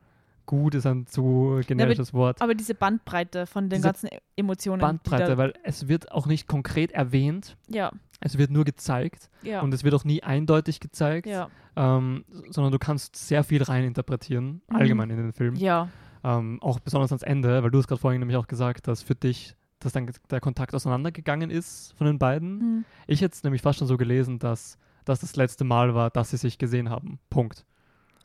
[0.46, 2.40] gut ist ein zu generisches Wort.
[2.40, 4.78] Aber diese Bandbreite von den Diese ganzen Emotionen.
[4.78, 7.90] die Bandbreite, weil es wird auch nicht konkret erwähnt, ja,
[8.22, 9.60] es wird nur gezeigt ja.
[9.60, 11.48] und es wird auch nie eindeutig gezeigt, ja.
[11.76, 14.76] ähm, sondern du kannst sehr viel reininterpretieren, Mhm.
[14.76, 15.54] allgemein in den Film.
[15.56, 15.88] Ja.
[16.24, 19.14] Ähm, auch besonders ans Ende, weil du hast gerade vorhin nämlich auch gesagt, dass für
[19.16, 22.60] dich, dass dann der Kontakt auseinandergegangen ist von den beiden.
[22.60, 22.84] Hm.
[23.08, 26.30] Ich hätte es nämlich fast schon so gelesen, dass das das letzte Mal war, dass
[26.30, 27.18] sie sich gesehen haben.
[27.28, 27.64] Punkt.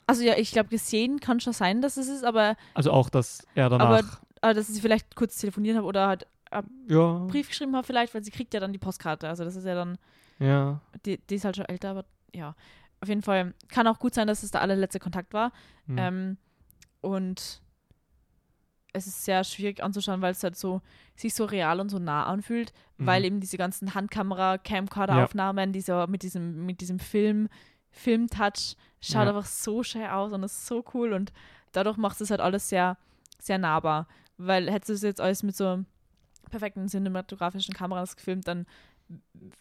[0.05, 3.45] Also ja, ich glaube, gesehen kann schon sein, dass es ist, aber, Also auch, dass
[3.55, 4.03] er danach, aber,
[4.41, 6.27] aber dass sie vielleicht kurz telefoniert haben oder halt
[6.87, 9.27] ja, Brief geschrieben haben vielleicht, weil sie kriegt ja dann die Postkarte.
[9.27, 9.97] Also das ist ja dann,
[10.39, 12.55] ja, die, die ist halt schon älter, aber ja.
[12.99, 15.51] Auf jeden Fall kann auch gut sein, dass es der allerletzte Kontakt war.
[15.85, 16.37] hm, Ähm,
[17.01, 17.61] und
[18.93, 20.81] es ist sehr schwierig anzuschauen, weil es halt so
[21.15, 23.25] sich so real und so nah anfühlt, weil mhm.
[23.25, 27.49] eben diese ganzen Handkamera, Camcorder-Aufnahmen, dieser mit diesem mit diesem Film
[27.91, 29.29] Filmtouch schaut Ja.
[29.29, 31.31] einfach so schön aus und ist so cool und
[31.71, 32.97] dadurch macht es halt alles sehr
[33.39, 35.83] sehr nahbar, weil hättest du es jetzt alles mit so
[36.49, 38.65] perfekten cinematografischen Kameras gefilmt, dann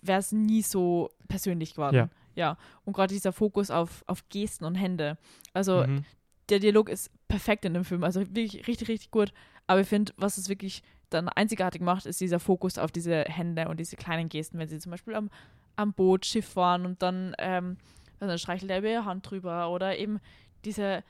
[0.03, 1.97] wäre es nie so persönlich geworden.
[1.97, 2.09] Ja.
[2.34, 2.59] ja.
[2.84, 5.18] Und gerade dieser Fokus auf, auf Gesten und Hände.
[5.53, 6.05] Also mhm.
[6.49, 9.32] der Dialog ist perfekt in dem Film, also wirklich richtig, richtig gut.
[9.66, 13.68] Aber ich finde, was es wirklich dann einzigartig macht, ist dieser Fokus auf diese Hände
[13.68, 15.30] und diese kleinen Gesten, wenn sie zum Beispiel am,
[15.76, 17.76] am Boot Schiff fahren und dann, ähm,
[18.18, 20.18] dann streichelt er über ihre Hand drüber oder eben
[20.64, 21.05] diese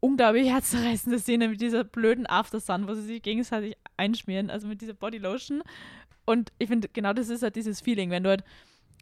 [0.00, 4.94] unglaublich herzzerreißende Szene mit dieser blöden Aftersun, wo sie sich gegenseitig einschmieren, also mit dieser
[4.94, 5.62] Bodylotion.
[6.24, 8.44] Und ich finde, genau das ist halt dieses Feeling, wenn du halt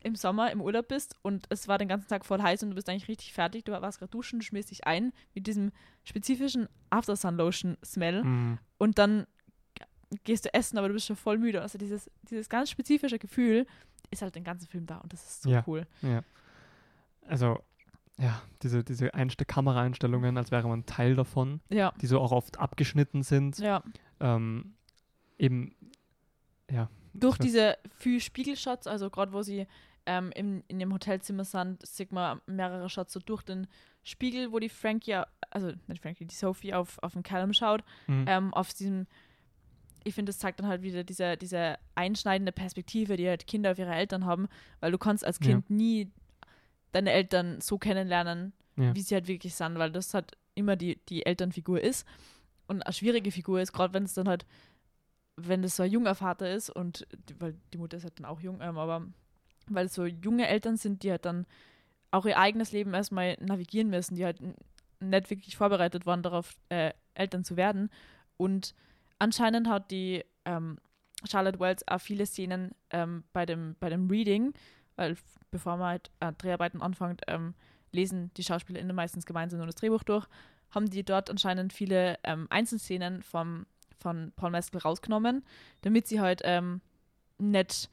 [0.05, 2.74] im Sommer im Urlaub bist und es war den ganzen Tag voll heiß und du
[2.76, 5.72] bist eigentlich richtig fertig, du warst gerade duschen, schmierst dich ein mit diesem
[6.05, 8.59] spezifischen Aftersun-Lotion-Smell Mhm.
[8.78, 9.26] und dann
[10.24, 11.61] gehst du essen, aber du bist schon voll müde.
[11.62, 13.66] Also dieses, dieses ganz spezifische Gefühl
[14.11, 15.64] ist halt den ganzen Film da und das ist so Ja.
[15.66, 15.86] cool.
[16.03, 16.22] Ja.
[17.26, 17.59] Also,
[18.20, 22.58] ja, diese, diese Einste Kameraeinstellungen, als wäre man Teil davon, Ja, die so auch oft
[22.58, 23.58] abgeschnitten sind.
[23.58, 23.82] ja.
[24.20, 24.74] Ähm,
[25.38, 25.74] eben,
[26.70, 26.90] ja.
[27.14, 27.44] Durch Ja.
[27.44, 29.66] diese viel Spiegelshots, also gerade wo sie
[30.06, 33.66] ähm, in, in dem Hotelzimmer sind, sieht man mehrere Shots so durch den
[34.02, 38.24] Spiegel, wo die Frankie, also nicht Frankie, die Sophie auf, auf den Callum schaut, Mhm.
[38.26, 39.06] ähm, auf diesem,
[40.04, 43.78] ich finde, das zeigt dann halt wieder diese, diese einschneidende Perspektive, die halt Kinder auf
[43.78, 44.48] ihre Eltern haben,
[44.80, 45.46] weil du kannst als Ja.
[45.52, 46.10] Kind nie
[46.93, 48.95] deine Eltern so kennenlernen, Ja.
[48.95, 52.07] wie sie halt wirklich sind, weil das halt immer die, die Elternfigur ist
[52.66, 54.47] und eine schwierige Figur ist, gerade wenn es dann halt,
[55.36, 57.07] wenn das so ein junger Vater ist und,
[57.39, 59.07] weil die Mutter ist halt dann auch jung, ähm, aber
[59.68, 61.47] weil es so junge Eltern sind, die halt dann
[62.11, 64.39] auch ihr eigenes Leben erstmal navigieren müssen, die halt
[65.01, 67.91] nicht wirklich vorbereitet waren darauf, äh, Eltern zu werden.
[68.36, 68.74] Und
[69.18, 70.78] anscheinend hat die ähm,
[71.28, 74.55] Charlotte Wells auch viele Szenen ähm, bei, dem, bei dem Reading,
[74.99, 75.16] weil
[75.51, 77.55] bevor man halt äh, Dreharbeiten anfängt, ähm,
[77.92, 80.26] lesen die SchauspielerInnen meistens gemeinsam nur das Drehbuch durch,
[80.70, 83.64] haben die dort anscheinend viele ähm, Einzelszenen vom,
[83.99, 85.42] von Paul Mescal rausgenommen,
[85.80, 86.82] damit sie halt ähm,
[87.38, 87.88] nicht,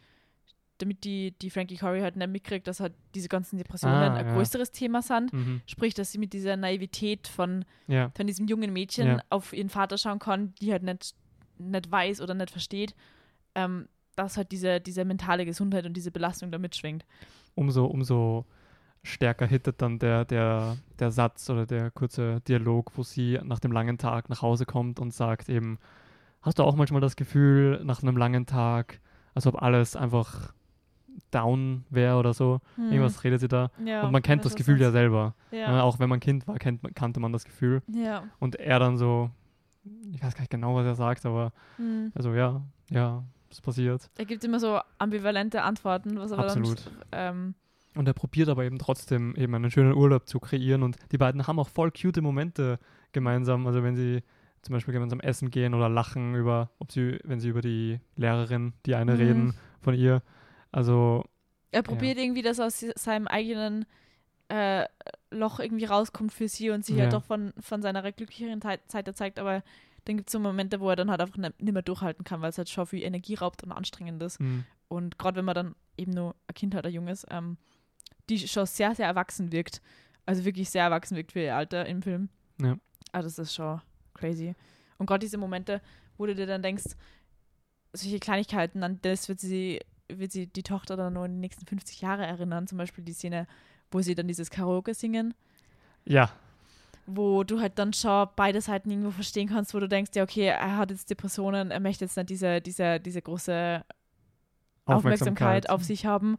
[0.80, 4.26] damit die, die Frankie Corey halt nicht mitkriegt, dass halt diese ganzen Depressionen Ah, ein
[4.28, 4.34] ja.
[4.34, 5.32] größeres Thema sind.
[5.32, 5.62] Mhm.
[5.68, 8.12] Sprich, dass sie mit dieser Naivität von, Ja.
[8.18, 9.20] von diesem jungen Mädchen Ja.
[9.30, 11.16] auf ihren Vater schauen kann, die halt nicht,
[11.58, 12.94] nicht weiß oder nicht versteht,
[13.54, 17.06] ähm, dass halt diese, diese mentale Gesundheit und diese Belastung da mitschwingt.
[17.56, 18.46] umso, umso
[19.04, 23.72] stärker hittet dann der, der, der Satz oder der kurze Dialog, wo sie nach dem
[23.72, 25.78] langen Tag nach Hause kommt und sagt eben,
[26.42, 29.00] hast du auch manchmal das Gefühl, nach einem langen Tag,
[29.36, 30.54] als ob alles einfach
[31.32, 32.62] down wäre oder so?
[32.76, 32.92] Hm.
[32.92, 33.70] Irgendwas redet sie da.
[33.84, 35.36] Ja, und man kennt das Gefühl ja selber.
[35.52, 35.78] Ja.
[35.78, 37.82] Äh, auch wenn man Kind war, kennt, kannte man das Gefühl.
[37.92, 38.24] ja.
[38.40, 39.30] Und er dann so,
[40.12, 42.12] ich weiß gar nicht genau, was er sagt, aber Hm.
[42.16, 44.10] also ja, ja, es passiert.
[44.18, 46.78] Er gibt immer so ambivalente Antworten, was aber Absolut.
[47.12, 47.54] dann ähm,
[47.96, 50.84] Und er probiert aber eben trotzdem eben einen schönen Urlaub zu kreieren.
[50.84, 52.80] Und die beiden haben auch voll cute Momente
[53.12, 53.66] gemeinsam.
[53.68, 54.24] Also wenn sie
[54.62, 58.74] zum Beispiel gemeinsam essen gehen oder lachen über, ob sie, wenn sie über die Lehrerin,
[58.86, 59.20] die eine Mhm.
[59.20, 60.22] reden von ihr.
[60.72, 61.24] Also
[61.72, 63.86] er probiert irgendwie, dass er aus seinem eigenen
[64.48, 64.86] äh,
[65.32, 67.20] Loch irgendwie rauskommt für sie und sie halt Ja.
[67.20, 69.64] doch von, von seiner glücklicheren Zeit Zeit zeigt, aber
[70.06, 72.50] dann gibt es so Momente, wo er dann halt einfach nicht mehr durchhalten kann, weil
[72.50, 74.40] es halt schon viel Energie raubt und anstrengend ist.
[74.40, 77.58] mh, Und gerade wenn man dann eben nur ein Kind hat, ein Junges, ähm,
[78.30, 79.82] die schon sehr, sehr erwachsen wirkt.
[80.26, 82.30] Also wirklich sehr erwachsen wirkt für ihr Alter im Film.
[82.62, 82.78] Ja.
[83.12, 83.82] Also das ist schon
[84.14, 84.56] crazy.
[84.98, 85.82] Und gerade diese Momente,
[86.18, 86.96] wo du dir dann denkst,
[87.94, 91.66] solche Kleinigkeiten, an das wird sie, wird sie die Tochter dann nur in den nächsten
[91.66, 92.68] 50 Jahre erinnern.
[92.68, 93.48] Zum Beispiel die Szene,
[93.92, 95.34] wo sie dann dieses Karaoke singen,
[96.08, 96.32] ja,
[97.08, 100.48] wo du halt dann schon beide Seiten irgendwo verstehen kannst, wo du denkst, ja, okay,
[100.48, 103.84] er hat jetzt Depressionen, er möchte jetzt nicht diese, diese, diese große
[104.86, 106.38] Aufmerksamkeit auf sich haben,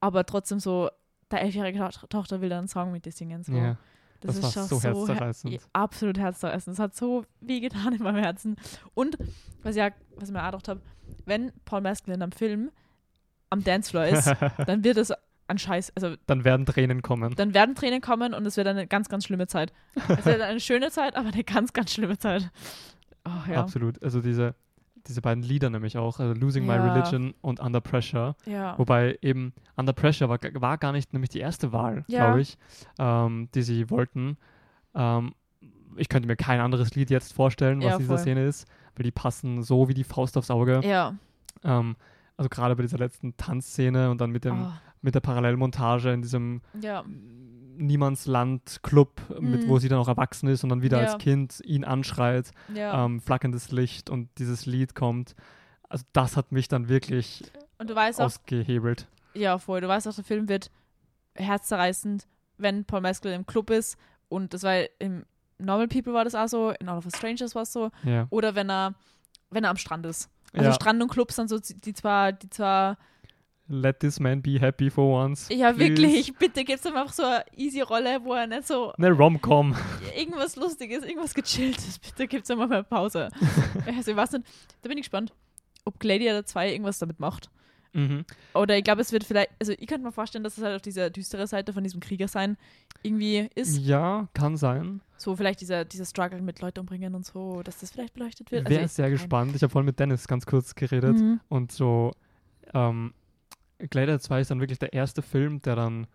[0.00, 0.90] aber trotzdem so,
[1.30, 3.42] der elfjährige To- Tochter will dann einen Song mit dir singen.
[3.42, 3.52] So.
[3.52, 3.76] Ja,
[4.20, 5.52] das, das, ist war schon so her- herzzerreißend.
[5.54, 6.78] ja, absolut herzzerreißend.
[6.78, 8.56] Das hat so weh getan in meinem Herzen.
[8.94, 9.18] Und
[9.62, 10.80] was, ja, was ich mir auch gedacht habe,
[11.26, 12.70] wenn Paul Mescal in einem Film
[13.50, 14.26] am Dancefloor ist,
[14.66, 15.12] dann wird es
[15.48, 17.34] ein Scheiß, also Dann werden Tränen kommen.
[17.36, 19.72] dann werden Tränen kommen und es wird eine ganz, ganz schlimme Zeit.
[20.08, 22.50] Es wird eine schöne Zeit, aber eine ganz, ganz schlimme Zeit.
[23.24, 23.60] Oh ja.
[23.60, 24.02] Absolut.
[24.02, 24.54] Also diese,
[25.06, 26.92] diese beiden Lieder nämlich auch, also Losing My Ja.
[26.92, 28.34] Religion und Under Pressure.
[28.44, 28.76] Ja.
[28.78, 32.58] Wobei eben Under Pressure war, war gar nicht nämlich die erste Wahl, glaube ich,
[32.98, 34.36] ähm, die sie wollten.
[34.94, 35.34] Ähm,
[35.96, 38.18] ich könnte mir kein anderes Lied jetzt vorstellen, was Ja, diese voll.
[38.18, 38.66] Szene ist,
[38.96, 40.80] weil die passen so wie die Faust aufs Auge.
[40.84, 41.14] Ja.
[41.64, 41.96] Ähm,
[42.36, 44.72] also gerade bei dieser letzten Tanzszene und dann mit, dem, Oh,
[45.06, 47.02] mit der Parallelmontage in diesem ja.
[47.78, 49.68] Niemandsland-Club, Mhm.
[49.68, 51.12] wo sie dann auch erwachsen ist und dann wieder Ja.
[51.12, 53.04] als Kind ihn anschreit, Ja.
[53.04, 55.34] ähm, flackerndes Licht und dieses Lied kommt.
[55.88, 57.44] Also das hat mich dann wirklich
[57.78, 59.06] und du weißt auch, ausgehebelt.
[59.34, 59.80] Ja, voll.
[59.80, 60.70] Du weißt auch, der Film wird
[61.34, 62.26] herzzerreißend,
[62.58, 63.96] wenn Paul Mescal im Club ist.
[64.28, 65.24] Und das war im
[65.58, 67.90] Normal People war das auch so, in All of Us Strangers war es so.
[68.30, 68.94] Oder wenn er,
[69.50, 70.30] wenn er am Strand ist.
[70.52, 70.72] Also.
[70.72, 72.96] Strand und Club sind so die zwar, die zwar
[73.68, 75.48] let this man be happy for once.
[75.50, 75.90] Ja, please.
[75.90, 76.34] wirklich.
[76.38, 79.74] Bitte gib's ihm einfach so eine easy Rolle, wo er nicht so Eine Rom-Com.
[80.16, 81.98] irgendwas Lustiges, irgendwas Gechilltes.
[81.98, 83.28] Bitte gib's ihm mal eine Pause.
[83.86, 84.46] also, ich weiß nicht,
[84.82, 85.32] da bin ich gespannt,
[85.84, 87.50] ob Gladiator 2 irgendwas damit macht.
[87.92, 88.24] Mhm.
[88.54, 90.82] Oder ich glaube, es wird vielleicht, also ich könnte mir vorstellen, dass es halt auf
[90.82, 92.58] dieser düstere Seite von diesem Krieger sein
[93.02, 93.78] irgendwie ist.
[93.78, 95.00] Ja, kann sein.
[95.16, 98.68] So vielleicht dieser, dieser Struggle mit Leute umbringen und so, dass das vielleicht beleuchtet wird.
[98.68, 99.56] Wäre ich- sehr gespannt.
[99.56, 101.40] Ich habe vorhin mit Dennis ganz kurz geredet Mhm.
[101.48, 102.12] und so
[102.74, 103.14] ähm,
[103.78, 106.06] Gladiator 2 ist dann wirklich der erste Film, der dann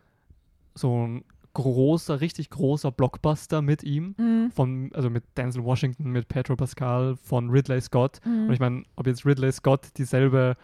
[0.74, 4.52] so ein großer, richtig großer Blockbuster mit ihm, Mhm.
[4.52, 8.20] von, also mit Denzel Washington, mit Pedro Pascal, von Ridley Scott.
[8.26, 8.48] Mhm.
[8.48, 10.56] Und ich meine, ob jetzt Ridley Scott dieselbe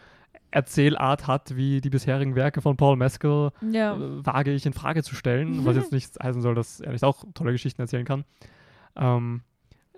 [0.49, 3.95] Erzählart hat wie die bisherigen Werke von Paul Mescal, ja.
[3.97, 7.03] äh, wage ich in Frage zu stellen, was jetzt nicht heißen soll, dass er nicht
[7.03, 8.23] auch tolle Geschichten erzählen kann.
[8.95, 9.41] Ähm,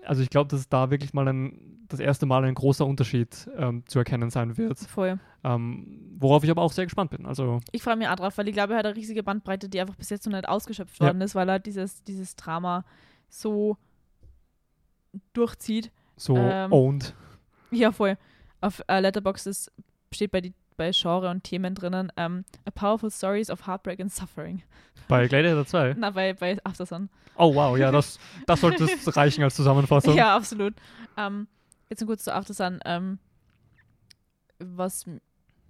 [0.04, 3.84] also ich glaube, dass da wirklich mal ein, das erste Mal ein großer Unterschied ähm,
[3.86, 5.18] zu erkennen sein wird, Voll.
[5.44, 7.26] ähm, worauf ich aber auch sehr gespannt bin.
[7.26, 9.80] Also Ich freue mich auch drauf, weil ich glaube, er hat eine riesige Bandbreite, die
[9.80, 11.06] einfach bis jetzt noch nicht ausgeschöpft Ja.
[11.06, 12.84] worden ist, weil er dieses, dieses Drama
[13.28, 13.76] so
[15.32, 15.90] durchzieht.
[16.16, 17.14] so Ähm, owned.
[17.70, 18.16] Ja, voll.
[18.60, 19.70] Auf äh, Letterboxd
[20.12, 24.10] steht bei, die, bei Genre und Themen drinnen ähm, A Powerful Stories of Heartbreak and
[24.10, 24.62] Suffering.
[25.08, 25.94] Bei Gladiator 2.
[25.98, 27.10] Na, bei, bei Aftersun.
[27.36, 30.14] Oh wow, ja, das, das sollte reichen als Zusammenfassung.
[30.16, 30.72] Ja, absolut.
[31.18, 31.48] Ähm,
[31.90, 32.80] jetzt noch kurz zu Aftersun.
[32.86, 33.18] Ähm,
[34.58, 35.04] was,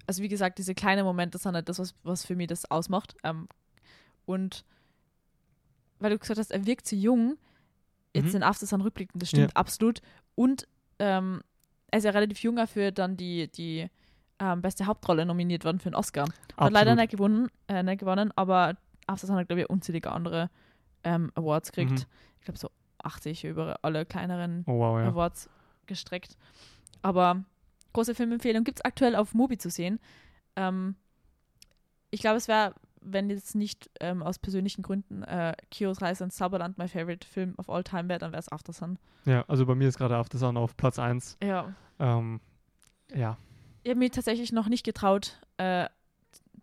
[0.07, 3.17] also wie gesagt, diese kleinen Momente sind halt das, was, was für mich das ausmacht.
[4.27, 4.65] Und
[5.99, 7.37] weil du gesagt hast, er wirkt zu jung,
[8.15, 8.37] jetzt Mhm.
[8.37, 10.03] in Aftersun rückblickend, das stimmt absolut.
[10.37, 10.69] Und
[11.01, 11.43] ähm,
[11.91, 13.89] er ist ja relativ junger für dann die, die
[14.41, 16.25] ähm, beste Hauptrolle nominiert worden für einen Oscar.
[16.25, 16.73] Hat Absolut.
[16.73, 18.77] leider nicht gewonnen, äh, nicht gewonnen aber
[19.07, 20.51] Aftersun hat, glaube ich, unzählige andere
[21.05, 21.93] ähm, Awards gekriegt.
[21.93, 22.07] Mhm.
[22.39, 22.71] Ich glaube, so
[23.03, 25.09] 80 über alle kleineren Oh wow, ja.
[25.09, 25.49] Awards
[25.87, 26.37] gestreckt.
[27.03, 27.45] Aber
[27.93, 29.99] große Filmempfehlung gibt es aktuell auf Mubi zu sehen.
[30.57, 30.97] Ähm,
[32.11, 36.37] ich glaube, es wäre, wenn jetzt nicht ähm, aus persönlichen Gründen äh, Kios Reise ins
[36.37, 38.99] Zauberland mein Favorite Film of all time wäre, dann wäre es Aftersun.
[39.25, 41.39] Ja, also bei mir ist gerade After Sun auf Platz 1.
[41.43, 41.75] Ja.
[41.99, 42.41] Ähm,
[43.15, 43.39] ja,
[43.83, 45.87] Ich habe mir tatsächlich noch nicht getraut, äh,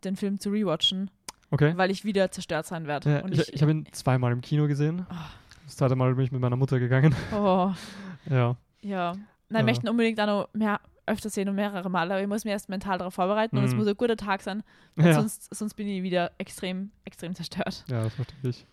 [0.03, 1.09] den Film zu rewatchen,
[1.51, 1.73] okay.
[1.75, 3.09] weil ich wieder zerstört sein werde.
[3.17, 5.05] Ja, Und ich ich habe ihn zweimal im Kino gesehen.
[5.09, 5.25] Ah.
[5.65, 7.15] Das zweite Mal bin ich mit meiner Mutter gegangen.
[7.33, 7.71] oh,
[8.29, 8.55] ja.
[8.81, 9.13] ja.
[9.13, 9.59] Nein, Ja.
[9.59, 12.43] ich möchte ihn unbedingt auch noch mehr öfter sehen und mehrere Male, aber ich muss
[12.45, 13.77] mir erst mental darauf vorbereiten und es Mhm.
[13.77, 14.61] muss ein guter Tag sein,
[14.97, 15.13] Ja.
[15.13, 17.83] sonst, sonst bin ich wieder extrem, extrem zerstört.
[17.89, 18.65] ja, das verstehe ich.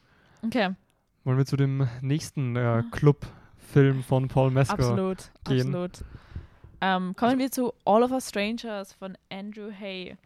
[0.44, 0.74] Okay,
[1.24, 5.60] Wollen wir zu dem nächsten äh, Club-Film von Paul absolut, gehen.
[5.74, 6.04] absolut.
[6.84, 10.18] Ähm, kommen wir zu All of Us Strangers von Andrew Hay.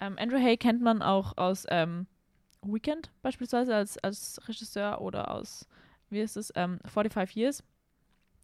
[0.00, 2.08] Ähm, Andrew Hay kennt man auch aus ähm,
[2.62, 5.68] Weekend beispielsweise als, als Regisseur oder aus,
[6.08, 7.62] wie ist es, ähm, 45 Years.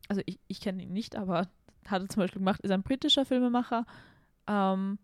[0.08, 1.48] Also ich, ich kenne ihn nicht, aber
[1.88, 3.84] hat er zum Beispiel gemacht, ist ein britischer Filmemacher.
[4.46, 5.00] Ähm,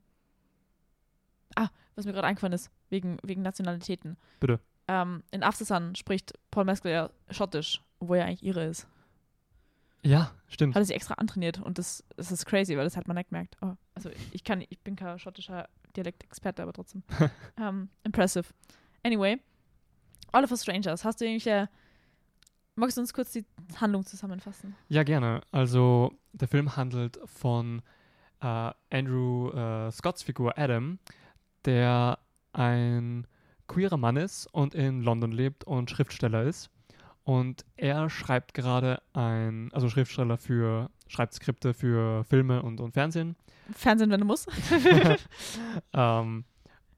[1.56, 4.16] ah, was mir gerade eingefallen ist, wegen, wegen Nationalitäten.
[4.38, 4.60] Bitte.
[4.86, 8.86] Ähm, in After Sun spricht Paul Mescal ja Schottisch, obwohl er eigentlich Ire ist.
[10.04, 10.74] Ja, stimmt.
[10.74, 13.30] Hat er sich extra antrainiert und das, das ist crazy, weil das hat man nicht
[13.30, 13.56] gemerkt.
[13.62, 17.02] Oh, also ich kann, ich bin kein schottischer Dialektexperte, aber trotzdem.
[17.56, 18.46] ähm, impressive.
[19.04, 19.38] Anyway,
[20.32, 21.68] All of Us Strangers, hast du irgendwelche,
[22.74, 23.44] magst du uns kurz die
[23.80, 24.74] Handlung zusammenfassen?
[24.88, 25.42] Ja, gerne.
[25.52, 27.82] Also, der Film handelt von
[28.40, 30.98] äh, Andrew äh, Scotts Figur Adam,
[31.64, 32.18] der
[32.52, 33.26] ein
[33.68, 36.70] queerer Mann ist und in London lebt und Schriftsteller ist.
[37.24, 43.36] Und er schreibt gerade ein, also Schriftsteller für, schreibt Skripte für Filme und, und Fernsehen.
[43.74, 44.50] Fernsehen, wenn du musst.
[45.92, 46.44] ähm,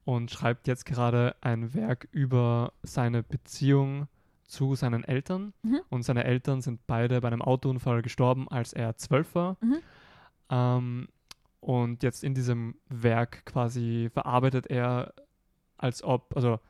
[0.05, 4.09] und schreibt jetzt gerade ein Werk über seine Beziehung
[4.47, 5.53] zu seinen Eltern.
[5.62, 5.81] Mhm.
[5.89, 9.57] Und seine Eltern sind beide bei einem Autounfall gestorben, als er zwölf war.
[9.61, 9.79] Mhm.
[10.51, 11.09] Ähm,
[11.61, 15.14] und jetzt in diesem Werk quasi verarbeitet er,
[15.79, 16.61] als ob, also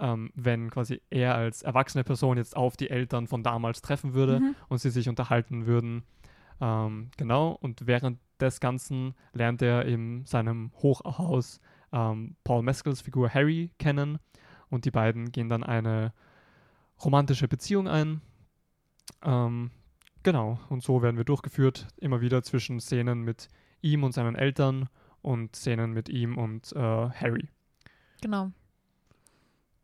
[0.00, 4.40] ähm, wenn quasi er als erwachsene Person jetzt auf die Eltern von damals treffen würde
[4.40, 4.54] Mhm.
[4.68, 6.02] und sie sich unterhalten würden.
[6.60, 11.60] Ähm, genau, und während des Ganzen lernt er in seinem Hochhaus
[11.92, 14.18] ähm, Paul Mescals Figur Harry kennen
[14.70, 16.12] und die beiden gehen dann eine
[17.04, 18.20] romantische Beziehung ein.
[19.22, 19.70] Ähm,
[20.22, 23.48] genau, und so werden wir durchgeführt, immer wieder zwischen Szenen mit
[23.82, 24.88] ihm und seinen Eltern
[25.22, 27.48] und Szenen mit ihm und äh, Harry.
[28.22, 28.52] Genau.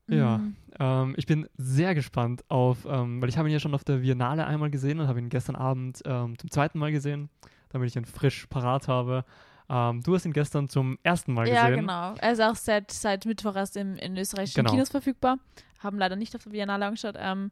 [0.08, 0.38] Ja.
[0.38, 0.56] Mhm.
[0.78, 3.96] Ähm, ich bin sehr gespannt auf, ähm, weil ich habe ihn ja schon auf der
[3.98, 7.28] Biennale einmal gesehen und habe ihn gestern Abend ähm, zum zweiten Mal gesehen,
[7.70, 9.24] damit ich ihn frisch parat habe.
[9.68, 11.80] Ähm, du hast ihn gestern zum ersten Mal Ja, gesehen.
[11.80, 12.14] genau.
[12.18, 14.70] Er ist auch seit, seit Mittwoch erst im, in österreichischen Genau.
[14.70, 15.38] Kinos verfügbar.
[15.80, 17.16] Haben leider nicht auf der Biennale angeschaut.
[17.18, 17.50] Ähm,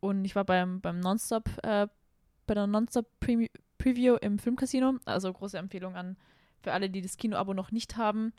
[0.00, 1.88] und ich war beim, beim Nonstop, äh,
[2.46, 4.98] bei der Nonstop Premi- Preview im Filmcasino.
[5.04, 6.16] Also große Empfehlung an
[6.60, 8.32] für alle, die das Kinoabo noch nicht haben.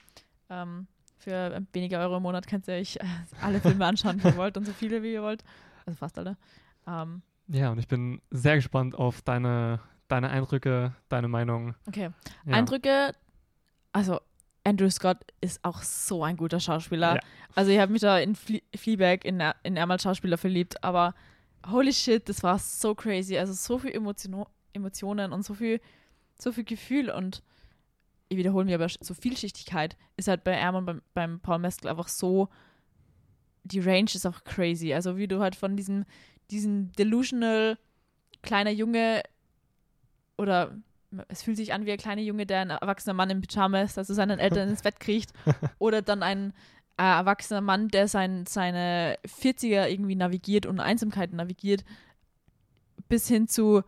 [0.50, 0.88] Ähm,
[1.20, 3.06] für weniger Euro im Monat könnt ihr euch äh,
[3.42, 5.44] alle Filme anschauen, die ihr wollt und so viele, wie ihr wollt.
[5.86, 6.38] Also fast alle.
[6.88, 11.76] Ähm, Ja, und ich bin sehr gespannt auf deine, deine Eindrücke, deine Meinung.
[11.88, 12.10] okay.
[12.46, 12.54] Ja.
[12.54, 13.14] Eindrücke,
[13.92, 14.20] also
[14.64, 17.16] Andrew Scott ist auch so ein guter Schauspieler.
[17.16, 17.22] Ja.
[17.56, 21.16] Also ich habe mich da in Fle Fleabag in, in als Schauspieler verliebt, aber
[21.70, 23.38] holy shit, das war so crazy.
[23.38, 25.82] Also so viel Emotion Emotionen und so viel,
[26.38, 27.42] so viel Gefühl und
[28.30, 32.08] ich wiederhole mich aber so Vielschichtigkeit ist halt bei Erman beim, beim Paul Mescal einfach
[32.08, 32.50] so,
[33.64, 34.94] die Range ist auch crazy.
[34.94, 36.06] Also wie du halt von diesem,
[36.52, 37.78] diesem delusional
[38.42, 39.24] kleiner Junge
[40.38, 40.78] oder
[41.28, 43.98] es fühlt sich an wie ein kleiner Junge, der ein erwachsener Mann im Pyjama ist,
[43.98, 45.34] also seinen Eltern ins Bett kriecht.
[45.80, 46.54] Oder dann ein
[46.98, 51.84] äh, erwachsener Mann, der sein, seine 40er irgendwie navigiert und Einsamkeit navigiert,
[53.08, 53.84] bis hin zu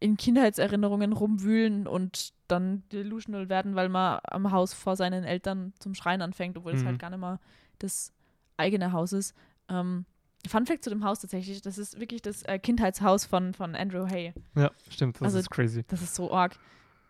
[0.00, 5.94] in Kindheitserinnerungen rumwühlen und dann delusional werden, weil man am Haus vor seinen Eltern zum
[5.94, 6.86] Schreien anfängt, obwohl es Mhm.
[6.86, 7.40] halt gar nicht mal
[7.78, 8.12] das
[8.56, 9.34] eigene Haus ist.
[9.68, 10.04] Ähm,
[10.46, 14.06] Fun Fact zu dem Haus tatsächlich, das ist wirklich das äh, Kindheitshaus von, von Andrew
[14.06, 14.32] Hay.
[14.54, 15.84] Ja, stimmt, das Also- ist crazy.
[15.88, 16.56] Das ist so arg.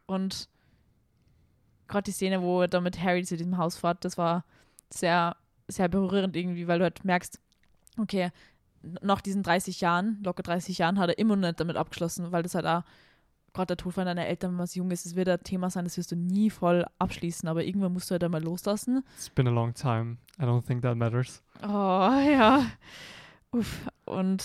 [0.06, 0.48] Und
[1.88, 4.44] gerade die Szene, wo er da mit Harry zu diesem Haus fährt, das war
[4.90, 5.36] sehr,
[5.68, 7.38] sehr berührend irgendwie, weil du halt merkst,
[7.98, 8.30] okay,
[9.02, 12.42] nach diesen 30 Jahren, locker 30 Jahren, hat er immer noch nicht damit abgeschlossen, weil
[12.42, 12.82] das halt auch,
[13.54, 15.84] gerade der Tod von deiner Eltern, wenn man jung ist, das wird ein Thema sein,
[15.84, 19.02] das wirst du nie voll abschließen, aber irgendwann musst du halt einmal loslassen.
[19.16, 20.18] It's been a long time.
[20.38, 21.42] I don't think that matters.
[21.62, 22.64] Oh, ja.
[23.50, 23.86] Uff.
[24.04, 24.44] Und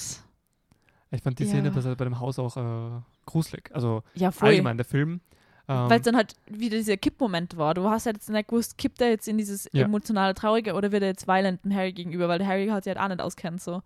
[1.11, 1.49] Ich fand die Ja.
[1.49, 3.69] Szene bei, bei dem Haus auch äh, gruselig.
[3.73, 5.21] Also ja, allgemein, der Film.
[5.69, 7.73] Ähm, Weil es dann halt wieder dieser Kippmoment war.
[7.73, 9.85] Du hast ja jetzt nicht gewusst, kippt er jetzt in dieses Ja.
[9.85, 12.93] emotionale Traurige oder wird er jetzt violent dem Harry gegenüber, weil der Harry hat sich
[12.93, 13.61] halt auch nicht auskennt.
[13.61, 13.81] So.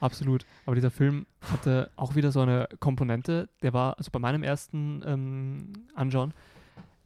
[0.00, 0.44] Absolut.
[0.66, 5.00] Aber dieser Film hatte auch wieder so eine Komponente, der war, also bei meinem ersten
[5.06, 6.34] ähm, Anschauen,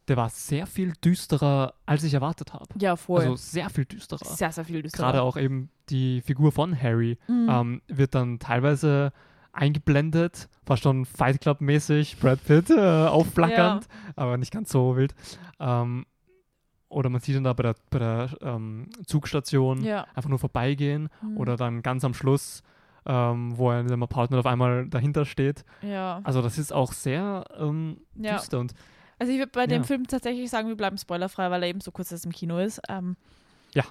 [0.09, 2.67] der war sehr viel düsterer, als ich erwartet habe.
[2.79, 3.23] Ja, voll.
[3.23, 4.25] Also sehr viel düsterer.
[4.25, 5.07] sehr, sehr viel düsterer.
[5.09, 7.49] Gerade auch eben die Figur von Harry Mhm.
[7.51, 9.13] ähm, wird dann teilweise
[9.57, 12.75] eingeblendet, war schon Fight Club-mäßig, Brad Pitt äh,
[13.07, 15.15] aufflackernd, aber nicht ganz so wild.
[15.59, 16.07] Ähm,
[16.89, 20.07] oder man sieht ihn da bei der, bei der ähm, Zugstation ja.
[20.15, 21.37] einfach nur vorbeigehen Mhm.
[21.37, 22.63] oder dann ganz am Schluss,
[23.07, 25.65] ähm, wo er in seinem Apartment auf einmal dahinter steht.
[25.83, 26.21] Ja.
[26.25, 28.37] Also das ist auch sehr ähm, ja.
[28.37, 28.73] düster und
[29.19, 29.87] Also ich würde bei dem Ja.
[29.87, 32.81] Film tatsächlich sagen, wir bleiben spoilerfrei, weil er eben so kurz erst im Kino ist.
[32.89, 33.17] Ähm,
[33.75, 33.85] Ja.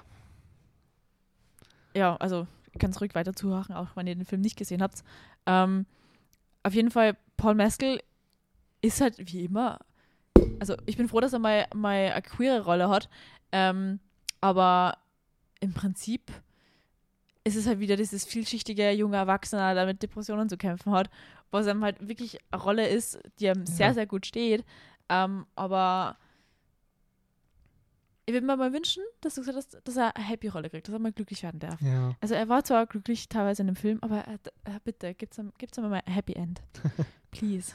[1.94, 2.46] Ja, also
[2.78, 5.02] könnt ruhig weiter zuhören, auch wenn ihr den Film nicht gesehen habt.
[5.46, 5.86] Ähm,
[6.62, 8.00] auf jeden Fall, Paul Mescal
[8.82, 9.78] ist halt wie immer,
[10.60, 13.08] also ich bin froh, dass er mal, mal eine queere Rolle hat,
[13.52, 14.00] ähm,
[14.40, 14.98] aber
[15.60, 16.30] im Prinzip
[17.44, 21.08] ist es halt wieder dieses vielschichtige junge Erwachsene, der mit Depressionen zu kämpfen hat,
[21.52, 23.94] was ihm halt wirklich eine Rolle ist, die ihm sehr, Ja.
[23.94, 24.64] sehr gut steht.
[25.08, 26.16] Ähm, aber
[28.26, 30.92] ich würde mir mal wünschen, dass du gesagt hast, dass er eine Happy-Rolle kriegt, dass
[30.92, 31.80] er mal glücklich werden darf.
[31.80, 32.14] ja.
[32.20, 35.52] Also er war zwar glücklich teilweise in dem Film, aber er, äh, bitte, gibt's ihm,
[35.58, 36.60] gibt's ihm mal ein Happy End.
[37.30, 37.72] Please.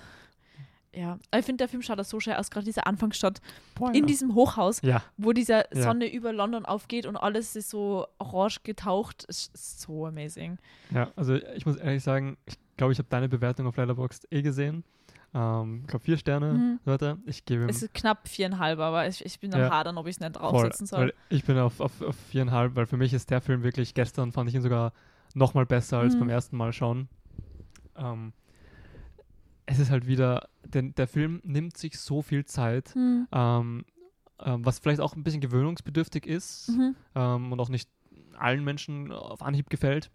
[0.94, 3.40] Ja, ich finde, der Film schaut auch so schön aus, gerade dieser Anfangsshot
[3.76, 4.06] Boah, in ja.
[4.06, 5.84] diesem Hochhaus, ja, wo dieser Ja.
[5.84, 9.24] Sonne über London aufgeht und alles ist so orange getaucht.
[9.24, 10.58] Ist so amazing.
[10.94, 14.42] ja, also ich muss ehrlich sagen, ich glaube, ich habe deine Bewertung auf Letterboxd eh
[14.42, 14.84] gesehen.
[15.34, 16.80] Ähm, ich glaube vier Sterne, Mhm.
[16.86, 17.18] Leute.
[17.26, 19.70] Ich gebe ihm Es ist knapp viereinhalb, aber ich, ich bin am Ja.
[19.70, 21.00] hadern, ob ich es nicht Voll, draufsetzen soll.
[21.00, 24.32] weil ich bin auf, auf, auf viereinhalb, weil für mich ist der Film wirklich, gestern
[24.32, 24.92] fand ich ihn sogar
[25.34, 26.20] noch mal besser als Mhm.
[26.20, 27.08] beim ersten Mal schauen.
[27.96, 28.34] Ähm,
[29.66, 33.28] es ist halt wieder, denn der Film nimmt sich so viel Zeit, Hm.
[33.32, 33.86] ähm,
[34.44, 36.96] ähm, was vielleicht auch ein bisschen gewöhnungsbedürftig ist Mhm.
[37.16, 37.90] ähm, und auch nicht
[38.38, 40.10] allen Menschen auf Anhieb gefällt.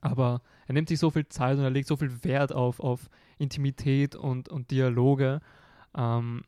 [0.00, 3.10] Aber er nimmt sich so viel Zeit und er legt so viel Wert auf, auf
[3.38, 5.40] Intimität und, und Dialoge.
[5.96, 6.42] Ähm,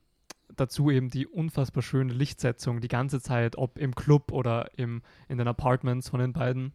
[0.56, 5.38] dazu eben die unfassbar schöne Lichtsetzung die ganze Zeit, ob im Club oder im, in
[5.38, 6.72] den Apartments von den beiden.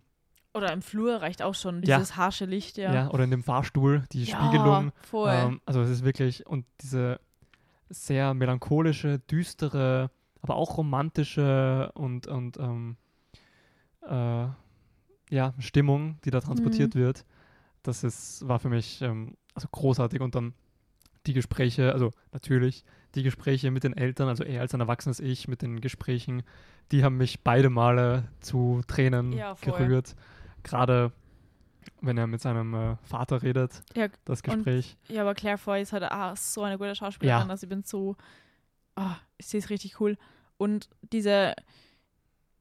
[0.53, 1.97] Oder im Flur reicht auch schon Ja.
[1.97, 2.93] dieses harsche Licht, ja.
[2.93, 3.09] Ja.
[3.11, 4.91] oder in dem Fahrstuhl, die Ja, Spiegelung.
[5.03, 5.29] voll.
[5.31, 7.19] Ähm, also es ist wirklich, und diese
[7.89, 10.09] sehr melancholische, düstere,
[10.41, 12.95] aber auch romantische und, und ähm,
[14.07, 14.47] äh,
[15.29, 16.99] ja, Stimmung, die da transportiert Mhm.
[16.99, 17.25] wird,
[17.83, 20.21] das ist, war für mich ähm, also großartig.
[20.21, 20.53] Und dann
[21.25, 22.83] die Gespräche, also natürlich
[23.15, 26.43] die Gespräche mit den Eltern, also er als ein erwachsenes Ich mit den Gesprächen,
[26.91, 30.15] die haben mich beide Male zu Tränen Ja, gerührt.
[30.63, 31.11] Gerade
[32.01, 34.97] wenn er mit seinem äh, Vater redet, Ja, das und- Gespräch.
[35.07, 37.47] Ja, aber Claire Foy ist halt ah, so eine gute Schauspielerin.
[37.47, 37.49] Ja.
[37.51, 38.15] Also ich bin so,
[38.95, 40.17] ah, ich sehe es richtig cool.
[40.57, 41.55] Und diese,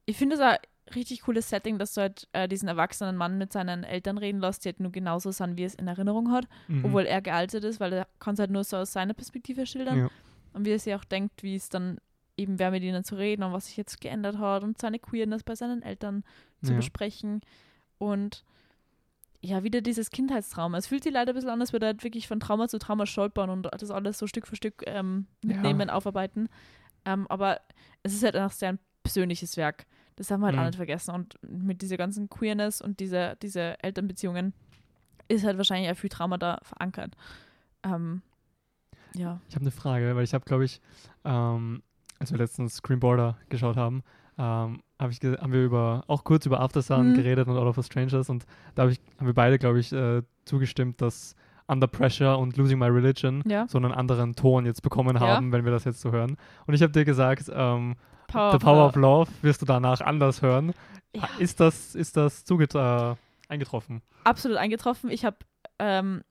[0.07, 0.59] ich finde es
[0.95, 4.65] richtig cooles Setting, dass du halt äh, diesen erwachsenen Mann mit seinen Eltern reden lässt,
[4.65, 6.85] die halt nur genauso sind, wie er es in Erinnerung hat, Mhm.
[6.85, 9.99] obwohl er gealtert ist, weil er kann es halt nur so aus seiner Perspektive schildern.
[9.99, 10.09] Ja.
[10.53, 11.99] Und wie er sich auch denkt, wie es dann
[12.37, 15.43] eben wer mit ihnen zu reden und was sich jetzt geändert hat und seine Queerness
[15.43, 16.25] bei seinen Eltern
[16.63, 16.77] zu Ja.
[16.77, 17.41] besprechen.
[17.99, 18.45] Und
[19.41, 20.79] ja, wieder dieses Kindheitstrauma.
[20.79, 22.79] Es fühlt sich leider ein bisschen an, als würde er halt wirklich von Trauma zu
[22.79, 25.49] Trauma stolpern und das alles so Stück für Stück ähm, Ja.
[25.55, 26.49] mitnehmen, aufarbeiten.
[27.05, 27.61] Ähm, aber
[28.03, 29.85] es ist halt auch sehr ein persönliches Werk.
[30.17, 30.61] Das haben wir halt Mhm.
[30.63, 31.15] auch nicht vergessen.
[31.15, 34.53] Und mit dieser ganzen Queerness und dieser diese Elternbeziehungen
[35.29, 37.17] ist halt wahrscheinlich auch viel Trauma da verankert.
[37.83, 38.23] Ähm,
[39.15, 39.41] ja.
[39.49, 40.81] Ich habe eine Frage, weil ich habe, glaube ich,
[41.25, 41.83] ähm,
[42.19, 44.03] als wir letztens Screen Border geschaut haben,
[44.39, 47.15] ähm, hab ich haben wir über auch kurz über Aftersun Mhm.
[47.15, 49.93] geredet und All of Us Strangers und da hab ich, haben wir beide, glaube ich,
[49.93, 51.35] äh, zugestimmt, dass
[51.67, 53.67] Under Pressure und Losing My Religion Ja.
[53.69, 55.23] so einen anderen Ton jetzt bekommen Ja.
[55.23, 56.37] haben, wenn wir das jetzt so hören.
[56.67, 57.97] Und ich habe dir gesagt, ähm,
[58.35, 59.31] Power The Power of Love.
[59.43, 60.73] Wirst du danach anders hören.
[61.15, 61.29] Ja.
[61.39, 63.15] Ist das, ist das zuget äh,
[63.49, 64.03] eingetroffen?
[64.25, 65.11] absolut eingetroffen.
[65.11, 65.37] Ich habe
[65.79, 66.23] ähm,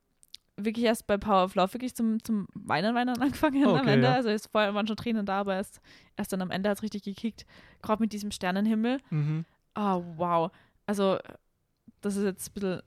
[0.57, 4.07] wirklich erst bei Power of Love wirklich zum, zum Weinen, Weinen angefangen am Okay, Ende.
[4.07, 4.13] ja.
[4.15, 5.79] Also es vorher waren schon Tränen da, aber erst,
[6.15, 7.45] erst dann am Ende hat es richtig gekickt.
[7.81, 8.99] Gerade mit diesem Sternenhimmel.
[9.09, 9.45] Mhm.
[9.75, 10.51] Oh, wow.
[10.85, 11.17] Also
[12.01, 12.81] das ist jetzt ein bisschen,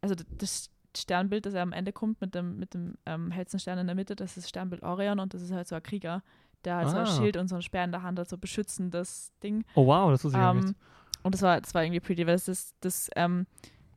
[0.00, 3.78] also das Sternbild, das ja am Ende kommt mit dem, mit dem ähm, hellsten Stern
[3.78, 6.22] in der Mitte, das ist das Sternbild Orion und das ist halt so ein Krieger,
[6.64, 7.06] der halt so ein Ah.
[7.06, 9.64] Schild und so ein Speer in der Hand hat, so beschützendes Ding.
[9.74, 10.68] Oh wow, das wusste ich gar nicht.
[10.68, 10.74] Ähm,
[11.22, 13.46] und das war, das war irgendwie pretty, weil das ist das ähm,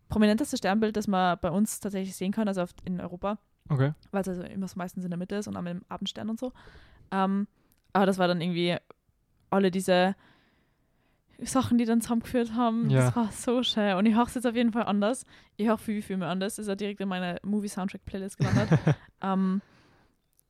[0.10, 3.38] prominenteste Sternbild, das man bei uns tatsächlich sehen kann, also auf, in Europa,
[3.70, 3.94] Okay.
[4.12, 6.30] weil es also immer so meistens in der Mitte ist und auch mit dem Abendstern
[6.30, 6.52] und so.
[7.12, 7.48] Ähm,
[7.94, 8.76] aber das war dann irgendwie
[9.50, 10.16] alle diese
[11.42, 12.90] Sachen, die dann zusammengeführt haben.
[12.90, 13.02] Ja.
[13.06, 13.96] Das war so schön.
[13.98, 15.26] Und ich höre es jetzt auf jeden Fall anders.
[15.58, 16.60] Ich höre viele Filme anders.
[16.60, 18.70] Ist ja direkt in meine Movie-Soundtrack-Playlist gelandet.
[19.22, 19.62] ähm,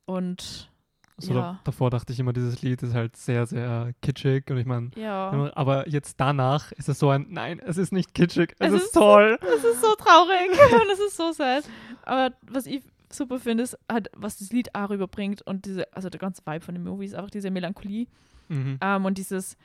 [0.04, 0.70] und
[1.18, 1.40] So Ja.
[1.40, 4.90] da, davor dachte ich immer, dieses Lied ist halt sehr, sehr kitschig und ich meine,
[4.96, 8.74] ja, aber jetzt danach ist es so ein, nein, es ist nicht kitschig, es, Es
[8.74, 9.38] ist, ist so- toll.
[9.40, 10.50] Das ist so traurig
[10.82, 11.64] und es ist so sad.
[12.02, 16.10] Aber was ich super finde, ist halt, was das Lied auch rüberbringt und diese, also
[16.10, 18.06] der ganze Vibe von dem Movie ist einfach diese Melancholie
[18.48, 18.78] Mhm.
[18.80, 19.56] ähm, und dieses,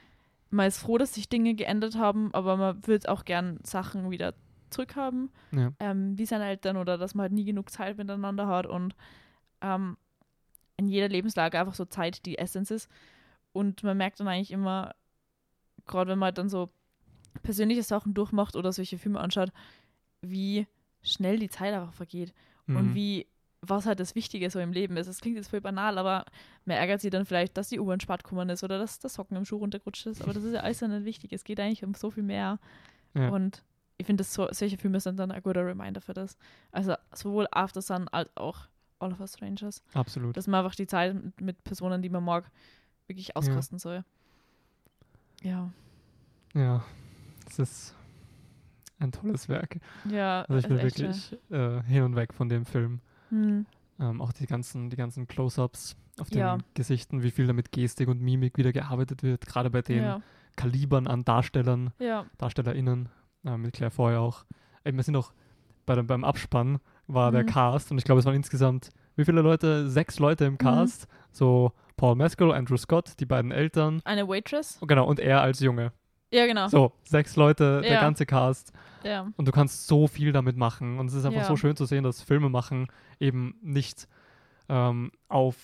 [0.50, 4.34] man ist froh, dass sich Dinge geändert haben, aber man würde auch gern Sachen wieder
[4.70, 5.72] zurückhaben, Ja.
[5.80, 8.96] ähm, wie seine Eltern oder dass man halt nie genug Zeit miteinander hat und
[9.62, 9.98] ähm,
[10.82, 12.90] in jeder Lebenslage einfach so Zeit die Essenz ist.
[13.54, 14.94] Und man merkt dann eigentlich immer,
[15.86, 16.70] gerade wenn man dann so
[17.44, 19.52] persönliche Sachen durchmacht oder solche Filme anschaut,
[20.22, 20.68] wie
[21.02, 22.34] schnell die Zeit einfach vergeht
[22.68, 22.96] und Mhm.
[22.96, 23.28] wie
[23.64, 25.06] was halt das Wichtige so im Leben ist.
[25.08, 26.26] Das klingt jetzt voll banal, aber
[26.66, 29.38] man ärgert sich dann vielleicht, dass die U-Bahn spät gekommen ist oder dass der Socken
[29.38, 30.24] im Schuh runtergerutscht ist.
[30.24, 31.32] Aber das ist ja alles nicht wichtig.
[31.32, 32.58] Es geht eigentlich um so viel mehr.
[33.14, 33.30] Ja.
[33.30, 33.64] Und
[33.98, 36.38] ich finde, so, solche Filme sind dann ein guter Reminder für das.
[36.72, 38.68] Also sowohl After Sun als auch
[39.02, 39.84] All of Us Strangers.
[39.94, 40.36] Absolut.
[40.38, 42.50] Dass man einfach die Zeit mit, Personen, die man mag,
[43.08, 44.04] wirklich auskosten soll.
[45.42, 45.72] Ja.
[46.54, 46.84] Ja,
[47.50, 47.96] es ist
[49.00, 49.80] ein tolles Werk.
[50.10, 53.00] Ja, Also ich bin wirklich äh, hin und weg von dem Film.
[53.30, 53.66] Hm.
[54.00, 56.58] Ähm, auch die ganzen, die ganzen Close-ups auf den Ja.
[56.74, 60.22] Gesichten, wie viel da mit Gestik und Mimik wieder gearbeitet wird, gerade bei den Ja.
[60.56, 62.26] Kalibern an Darstellern, ja.
[62.38, 63.10] DarstellerInnen,
[63.46, 64.46] äh, mit Claire Foy auch.
[64.86, 65.32] Eben, wir sind auch
[65.86, 66.80] bei dem, beim Abspann
[67.14, 67.48] war der Mhm.
[67.48, 69.90] Cast und ich glaube, es waren insgesamt, wie viele Leute?
[69.90, 70.52] Sechs Leute Mhm.
[70.54, 71.08] im Cast.
[71.32, 74.02] So Paul Mescal, Andrew Scott, die beiden Eltern.
[74.06, 74.78] Eine Waitress?
[74.82, 75.92] Und genau, und er als Junge.
[76.34, 76.68] Ja, genau.
[76.70, 78.02] So, sechs Leute, der Ja.
[78.02, 78.72] ganze Cast.
[79.04, 79.28] Ja.
[79.36, 80.98] Und du kannst so viel damit machen.
[80.98, 81.48] Und es ist einfach Ja.
[81.48, 82.88] so schön zu sehen, dass Filme machen
[83.20, 84.08] eben nicht
[84.70, 85.58] ähm, auf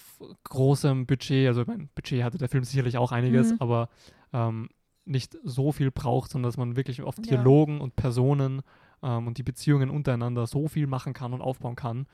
[0.44, 3.58] großem Budget, also mein, Budget hatte der Film sicherlich auch einiges, Mhm.
[3.60, 3.88] aber
[4.34, 4.68] ähm,
[5.06, 7.16] nicht so viel braucht, sondern dass man wirklich auf.
[7.16, 8.62] Dialogen und Personen
[9.04, 12.08] ähm, und die Beziehungen untereinander so viel machen kann und aufbauen kann.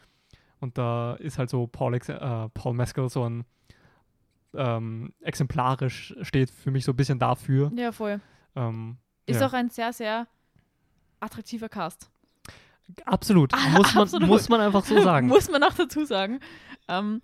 [0.59, 3.45] Und da ist halt so Paul, Ex äh, Paul Mescal so ein
[4.55, 7.71] ähm, exemplarisch steht für mich so ein bisschen dafür.
[7.75, 8.21] Ja, voll.
[8.55, 9.47] Ähm, Ist ja.
[9.47, 10.27] auch ein sehr, sehr
[11.19, 12.09] attraktiver Cast.
[13.05, 13.51] Absolut.
[13.71, 14.27] Muss man, Absolut.
[14.27, 15.27] muss man einfach so sagen.
[15.29, 16.39] Muss man auch dazu sagen.
[16.87, 17.21] Ähm,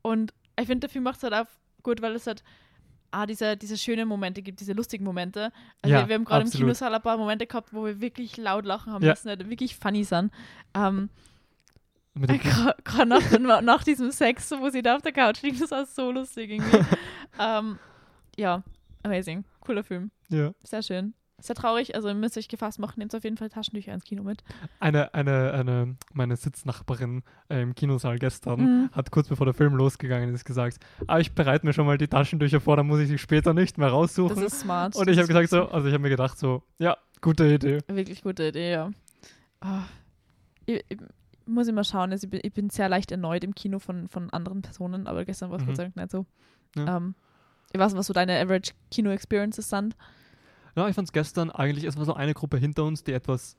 [0.00, 1.50] und ich finde, der Film macht es halt auch
[1.82, 2.42] gut, weil es halt
[3.12, 5.52] ah, diese, diese schönen Momente gibt, diese lustigen Momente.
[5.80, 6.50] Also Ja, wir haben gerade im.
[6.50, 9.10] Kinosaal ein paar Momente gehabt, wo wir wirklich laut lachen haben Ja.
[9.10, 10.32] müssen, die wirklich funny sind.
[10.74, 11.08] Ähm,
[12.84, 16.10] Gerade nach, nach diesem Sex, wo sie da auf der Couch liegen, das war so
[16.10, 16.84] lustig irgendwie.
[17.40, 17.78] ähm,
[18.36, 18.62] ja,
[19.02, 19.44] amazing.
[19.60, 20.10] Cooler Film.
[20.28, 20.52] ja.
[20.64, 21.14] Sehr schön.
[21.42, 24.22] Sehr traurig, also ihr müsst euch gefasst machen, nehmt auf jeden Fall Taschentücher ins Kino
[24.22, 24.42] mit.
[24.80, 28.90] Eine, eine, eine, meine Sitznachbarin äh, im Kinosaal gestern Mhm.
[28.92, 30.78] hat kurz bevor der Film losgegangen ist gesagt,
[31.08, 33.76] ah, ich bereite mir schon mal die Taschentücher vor, dann muss ich sie später nicht
[33.78, 34.42] mehr Das raussuchen.
[34.42, 34.94] ist smart.
[34.96, 37.46] Und ich Das habe gesagt ist so, also ich habe mir gedacht so, ja, gute
[37.46, 37.78] Idee.
[37.88, 38.90] Wirklich gute Idee, ja.
[39.60, 39.82] Ah,
[40.66, 40.98] ich, ich,
[41.44, 44.30] muss immer schauen, also ich, bin, ich bin sehr leicht erneut im Kino von, von
[44.30, 45.66] anderen Personen, aber gestern war es Mhm.
[45.66, 46.26] Gott sei Dank nicht so.
[46.76, 46.96] Ja.
[46.98, 47.14] Ähm,
[47.72, 49.96] ich weiß nicht, was so deine Average Kino-Experiences sind.
[50.76, 53.56] Ja, ich fand es gestern eigentlich, es war so eine Gruppe hinter uns, die etwas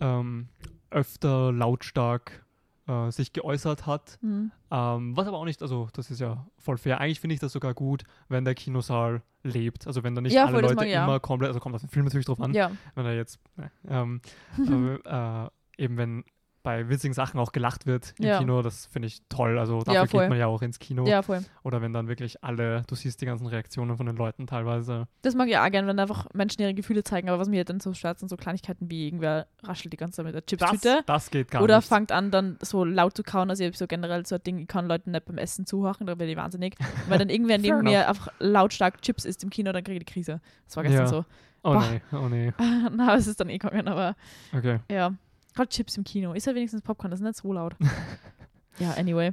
[0.00, 0.48] ähm,
[0.90, 2.44] öfter lautstark
[2.86, 4.18] äh, sich geäußert hat.
[4.20, 4.50] Mhm.
[4.70, 7.00] Ähm, was aber auch nicht, also das ist ja voll fair.
[7.00, 9.86] Eigentlich finde ich das sogar gut, wenn der Kinosaal lebt.
[9.86, 11.04] Also wenn da nicht Ja, alle das Leute ich, ja.
[11.04, 12.70] immer komplett, also kommt auf den Film natürlich drauf an, Ja.
[12.94, 14.20] wenn er jetzt, ne, ähm,
[15.04, 15.48] äh,
[15.82, 16.24] eben wenn
[16.62, 18.38] bei witzigen Sachen auch gelacht wird im Ja.
[18.38, 19.58] Kino, das finde ich toll.
[19.58, 21.06] Also dafür Ja, geht man ja auch ins Kino.
[21.06, 21.42] ja, voll.
[21.62, 25.08] Oder wenn dann wirklich alle, du siehst die ganzen Reaktionen von den Leuten teilweise.
[25.22, 27.28] Das mag ich auch gerne, wenn einfach Menschen ihre Gefühle zeigen.
[27.30, 30.16] Aber was mir halt dann so stört, sind so Kleinigkeiten wie irgendwer raschelt die ganze
[30.16, 31.02] Zeit mit der Das, Chipstüte.
[31.06, 31.88] das geht gar Oder nicht.
[31.88, 33.48] fangt an, dann so laut zu kauen.
[33.48, 36.06] Also ich habe so generell so ein Ding, ich kann Leuten nicht beim Essen zuhören,
[36.06, 36.74] da werde ich wahnsinnig.
[37.08, 40.04] Weil dann irgendwer neben Fair mir einfach lautstark Chips isst im Kino, dann kriege ich
[40.04, 40.40] die Krise.
[40.66, 41.08] Das war gestern Ja.
[41.08, 41.24] so.
[41.62, 41.84] Oh Boah.
[41.90, 42.52] nee, oh nee.
[42.92, 44.14] Na, es ist dann eh gegangen, aber
[44.56, 44.80] Okay.
[44.90, 45.14] ja.
[45.54, 46.32] Gerade Chips im Kino.
[46.32, 47.74] Ist ja wenigstens Popcorn, das ist nicht so laut.
[48.78, 49.32] ja, anyway.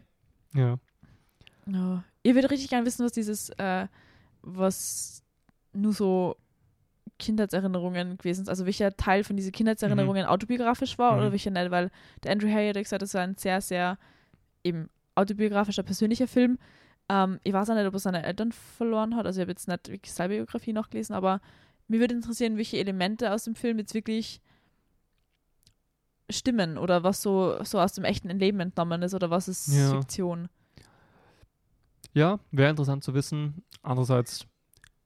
[0.54, 0.78] Ja.
[1.68, 2.04] Ja.
[2.24, 3.88] Ihr würdet richtig gerne wissen, was dieses, äh,
[4.42, 5.24] was
[5.74, 6.36] nur so
[7.20, 8.50] Kindheitserinnerungen gewesen sind.
[8.50, 11.20] Also welcher Teil von diesen Kindheitserinnerungen autobiografisch war Mhm.
[11.20, 11.90] oder welcher nicht, weil
[12.24, 13.98] der Andrew Harry hat gesagt, das war ein sehr, sehr
[14.64, 16.60] eben autobiografischer, persönlicher Film.
[17.10, 19.26] Ähm, ich weiß auch nicht, ob er seine Eltern verloren hat.
[19.26, 21.42] Also ich habe jetzt nicht wirklich seine Biografie nachgelesen, aber
[21.88, 24.42] mir würde interessieren, welche Elemente aus dem Film jetzt wirklich
[26.30, 29.92] stimmen oder was so, so aus dem echten Leben entnommen ist oder was ist Ja.
[29.92, 30.50] Fiktion.
[32.14, 33.64] Ja, wäre interessant zu wissen.
[33.84, 34.46] Andererseits,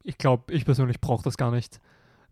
[0.04, 1.76] ich glaube, ich persönlich brauche das gar nicht.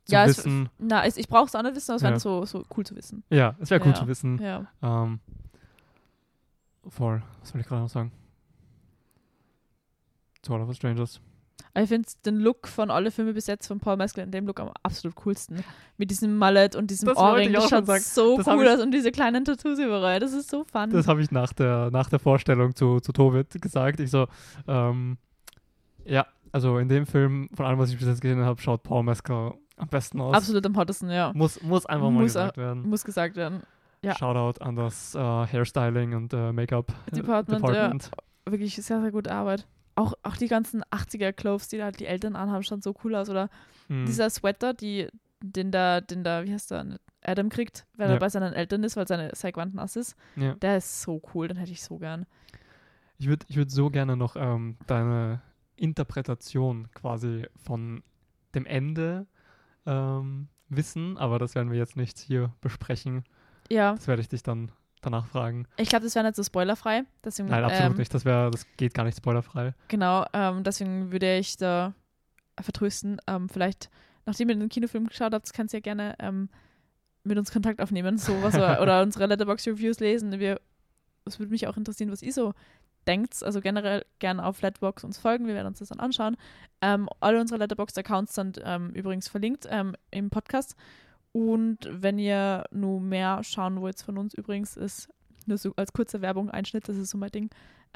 [0.06, 0.70] Zu Ja, es- wissen.
[0.80, 2.20] Na, es, ich brauche es auch nicht wissen, aber es wäre Ja.
[2.20, 3.24] so, so cool zu wissen.
[3.30, 3.94] Ja, es wäre cool Ja.
[3.95, 4.40] zu wissen.
[4.41, 4.68] Ja.
[4.82, 5.20] Ähm,
[6.88, 7.22] voll.
[7.41, 8.11] Was soll ich gerade noch sagen?
[10.41, 11.20] Zu All of Us Strangers.
[11.74, 14.48] Aber ich finde den Look von alle Filme bis jetzt von Paul Mescal in dem
[14.48, 15.64] Look am absolut coolsten.
[15.98, 17.54] Mit diesem Mallet und diesem Das Ohrring.
[17.54, 20.20] Das schaut so Das cool aus und diese kleinen Tattoos überall.
[20.20, 20.90] Das ist so fun.
[20.90, 24.00] Das habe ich nach der, nach der Vorstellung zu, zu Tobit gesagt.
[24.00, 24.28] Ich so,
[24.68, 25.18] ähm,
[26.06, 29.04] ja, also in dem Film, von allem, was ich bis jetzt gesehen habe, schaut Paul
[29.04, 30.34] Mescal am besten aus.
[30.36, 31.32] absolut am hottesten, ja.
[31.36, 32.90] Muss, muss einfach mal Muss gesagt werden.
[32.90, 33.62] Muss gesagt werden.
[34.02, 34.16] ja.
[34.18, 38.12] Shoutout an das äh, Hairstyling und äh, Make-up Department, Department.
[38.46, 39.68] Wirklich sehr, sehr gute Arbeit.
[40.00, 43.30] Auch, auch die ganzen 80er-Clothes, die halt die Eltern anhaben, schauen so cool aus.
[43.30, 43.50] Oder
[43.88, 44.06] Hm.
[44.06, 45.08] dieser Sweater, die,
[45.42, 48.14] den da, den da, wie heißt der, Adam kriegt, weil Ja.
[48.16, 50.16] er bei seinen Eltern ist, weil seine sein Gewand nass ist.
[50.38, 50.54] ja.
[50.56, 52.26] Der ist so cool, den hätte ich so gern.
[53.18, 55.42] Ich würde ich würd so gerne noch ähm, deine
[55.76, 58.04] Interpretation quasi von
[58.56, 59.28] dem Ende
[59.86, 63.24] ähm, wissen, aber das werden wir jetzt nicht hier besprechen.
[63.70, 64.72] Ja, Das werde ich dich dann
[65.02, 65.68] danach fragen.
[65.78, 67.04] ich glaube, das wäre nicht so spoilerfrei.
[67.24, 68.14] Deswegen, Nein, absolut ähm, nicht.
[68.14, 69.74] Das wäre, das geht gar nicht spoilerfrei.
[69.88, 71.94] Genau, ähm, deswegen würde ich da
[72.60, 73.22] vertrösten.
[73.28, 73.90] Ähm, vielleicht,
[74.26, 76.50] nachdem ihr den Kinofilm geschaut habt, kannst du ja gerne ähm,
[77.24, 80.40] mit uns Kontakt aufnehmen, sowas oder, oder unsere Letterbox-Reviews lesen.
[80.40, 80.60] Wir,
[81.26, 82.54] es würde mich auch interessieren, was ihr so
[83.08, 83.42] denkt.
[83.44, 85.48] Also generell gerne auf Letterbox uns folgen.
[85.48, 86.38] Wir werden uns das dann anschauen.
[86.82, 89.68] Ähm, alle unsere Letterbox-Accounts sind ähm, übrigens verlinkt
[90.12, 90.76] im Podcast.
[91.32, 95.10] Und wenn ihr nur mehr schauen wollt von uns übrigens, ist
[95.46, 97.50] nur so als kurze Werbung Einschnitt, das ist so mein Ding.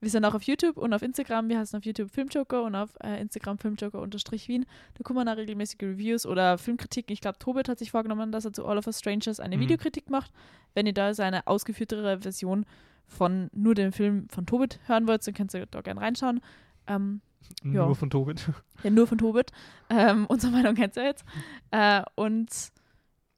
[0.00, 1.48] wir sind auch auf YouTube und auf Instagram.
[1.48, 4.64] Wir heißen auf YouTube Filmjoker und auf äh, Instagram Filmjoker-Wien.
[4.94, 7.12] Da kommen auch regelmäßige Reviews oder Filmkritiken.
[7.12, 9.60] Ich glaube, Tobit hat sich vorgenommen, dass er zu All of Us Strangers eine Mhm.
[9.62, 10.32] Videokritik macht.
[10.74, 12.64] Wenn ihr da seine ausgeführtere Version
[13.06, 16.40] von nur dem Film von Tobit hören wollt, dann könnt ihr da gerne reinschauen.
[16.86, 17.20] Ähm,
[17.62, 17.86] Ja.
[17.86, 18.50] Nur von Tobit.
[18.82, 19.52] ja, nur von Tobit.
[19.88, 21.24] Ähm, unsere Meinung kennt ihr jetzt.
[21.70, 22.48] Äh, und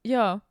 [0.03, 0.41] ja,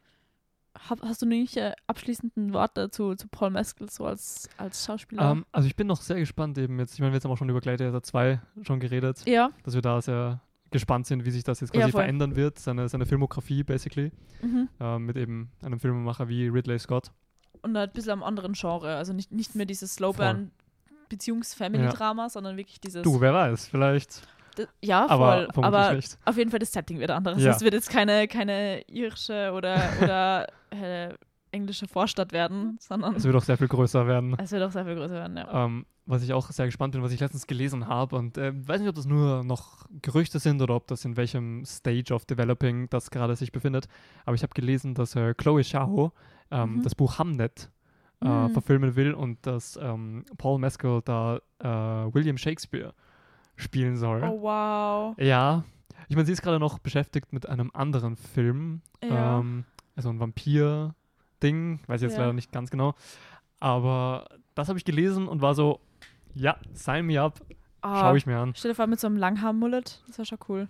[0.88, 5.32] hab, hast du nicht äh, abschließenden Worte zu, zu Paul Mescal so als, als Schauspieler?
[5.32, 6.94] Ähm, also ich bin noch sehr gespannt eben jetzt.
[6.94, 9.82] Ich meine, wir jetzt haben auch schon über Gladiator 2 schon geredet, ja, dass wir
[9.82, 12.02] da sehr gespannt sind, wie sich das jetzt Ja, quasi voll.
[12.02, 14.10] verändern wird, seine, seine Filmografie basically,
[14.40, 14.68] mhm.
[14.80, 17.12] ähm, mit eben einem Filmemacher wie Ridley Scott.
[17.60, 18.96] und halt ein bisschen am anderen Genre.
[18.96, 20.50] Also nicht, nicht mehr dieses Slowburn
[21.16, 23.02] Beziehungs-Family-Drama, sondern wirklich dieses.
[23.02, 24.22] Du, wer weiß, vielleicht,
[24.59, 25.64] D- ja, aber voll.
[25.64, 26.18] Aber nicht.
[26.24, 27.43] auf jeden Fall das Setting wird anderes.
[27.43, 27.52] Ja.
[27.52, 31.14] Es wird jetzt keine, keine irische oder, oder äh,
[31.52, 34.34] englische Vorstadt werden, sondern Es wird auch sehr viel größer werden.
[34.39, 35.64] es wird auch sehr viel größer werden, ja.
[35.64, 38.80] Ähm, was ich auch sehr gespannt bin, was ich letztens gelesen habe und äh, weiß
[38.80, 42.90] nicht, ob das nur noch Gerüchte sind oder ob das in welchem Stage of Developing
[42.90, 43.86] das gerade sich befindet.
[44.24, 46.12] Aber ich habe gelesen, dass äh, Chloe Zhao
[46.51, 46.82] ähm, Mhm.
[46.82, 47.70] das Buch Hamnet
[48.23, 48.51] äh, Mhm.
[48.53, 52.94] verfilmen will und dass ähm, Paul Mescal da äh, William Shakespeare
[53.57, 54.23] spielen soll.
[54.24, 55.15] Oh, wow.
[55.19, 55.65] Ja,
[56.09, 59.39] ich meine, sie ist gerade noch beschäftigt mit einem anderen Film, Ja.
[59.40, 59.65] ähm,
[59.97, 62.20] also ein Vampir-Ding, weiß ich jetzt Ja.
[62.23, 62.94] leider nicht ganz genau.
[63.61, 65.81] Aber das habe ich gelesen und war so,
[66.35, 67.40] ja, sign me up,
[67.85, 68.53] Ah, schaue ich mir an.
[68.57, 70.69] Stell dir vor, mit so einem Langhaar-Mullet, das wäre schon cool.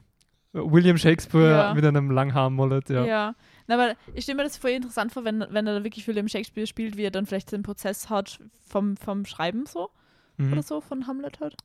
[0.54, 1.74] William Shakespeare Ja.
[1.74, 3.04] mit einem Langhaar-Mullet, ja.
[3.04, 3.34] Ja.
[3.76, 6.28] Na, aber ich stelle mir das voll interessant vor, wenn, wenn er da wirklich William
[6.28, 9.90] Shakespeare spielt, wie er dann vielleicht den Prozess hat vom, vom Schreiben so
[10.36, 10.52] Mhm.
[10.52, 11.56] oder so, von Hamlet halt.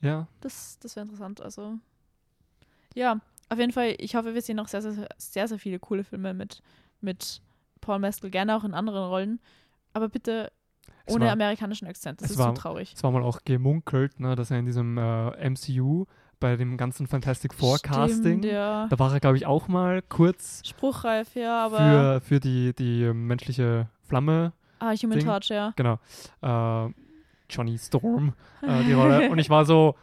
[0.00, 1.40] Ja, Das, das wäre interessant.
[1.42, 1.78] Also,
[2.94, 6.04] ja, auf jeden Fall, ich hoffe, wir sehen noch sehr, sehr, sehr, sehr viele coole
[6.04, 6.62] Filme mit,
[7.00, 7.40] mit
[7.80, 9.40] Paul Mescal, gerne auch in anderen Rollen.
[9.92, 10.50] Aber bitte
[11.06, 12.20] Ohne war- amerikanischen Akzent.
[12.22, 12.94] Das ist so war- traurig.
[12.96, 16.06] Es war mal auch gemunkelt, ne, dass er in diesem äh, MCU
[16.44, 18.86] bei dem ganzen Fantastic Four Casting, Stimmt, ja.
[18.88, 21.78] da war er, glaube ich, auch mal kurz Spruchreif, ja, aber.
[21.78, 25.26] für, für die, die ähm, menschliche Flamme, ah, Human Ding.
[25.26, 25.72] Torch, ja.
[25.74, 25.98] genau,
[26.42, 26.92] äh,
[27.48, 29.30] Johnny Storm, äh, die Rolle.
[29.30, 29.94] Und ich war so,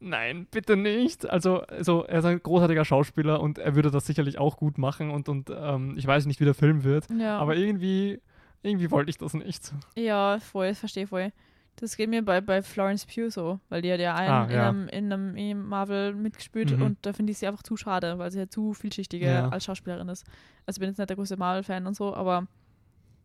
[0.00, 1.30] nein, bitte nicht.
[1.30, 5.12] Also, also, er ist ein großartiger Schauspieler und er würde das sicherlich auch gut machen
[5.12, 7.38] und, und ähm, ich weiß nicht, wie der Film wird, ja.
[7.38, 8.20] aber irgendwie,
[8.62, 9.72] irgendwie wollte ich das nicht.
[9.94, 11.30] Ja, voll, verstehe voll.
[11.76, 14.50] Das geht mir bei, bei Florence Pugh so, weil die hat ja einen Ah, in,
[14.50, 14.68] ja.
[14.68, 16.82] einem, in einem in Marvel mitgespielt Mhm.
[16.82, 19.48] und da finde ich sie einfach zu schade, weil sie ja zu vielschichtiger Ja.
[19.48, 20.24] als Schauspielerin ist.
[20.66, 22.46] Also ich bin jetzt nicht der größte Marvel-Fan und so, aber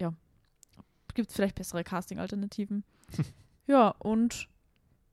[0.02, 0.14] ja,
[1.14, 2.84] gibt vielleicht bessere Casting-Alternativen.
[3.68, 4.48] ja, und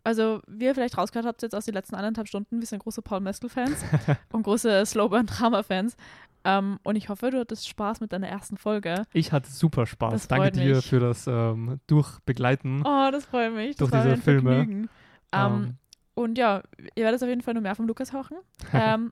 [0.05, 3.02] also wie ihr vielleicht rausgehört habt jetzt aus den letzten eineinhalb Stunden, wir sind große
[3.02, 3.85] Paul Mescal-Fans
[4.32, 5.97] und große Slowburn-Drama-Fans.
[6.44, 9.05] Ähm, und ich hoffe, du hattest Spaß mit deiner ersten Folge.
[9.14, 10.12] Ich hatte super Spaß.
[10.12, 10.86] Das Danke dir mich.
[10.86, 12.82] für das ähm, Durchbegleiten.
[12.85, 13.76] Oh, das freut mich.
[13.76, 14.56] Das Durch diese Filme.
[14.56, 14.89] Vergnügen.
[15.32, 15.78] Ähm, Ähm,
[16.14, 16.62] Und ja,
[16.94, 18.36] ihr werdet auf jeden Fall nur mehr vom Lukas hören.
[18.74, 19.10] ähm,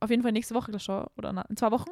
[0.00, 1.06] auf jeden Fall nächste Woche schon.
[1.16, 1.90] Oder na, in zwei Wochen.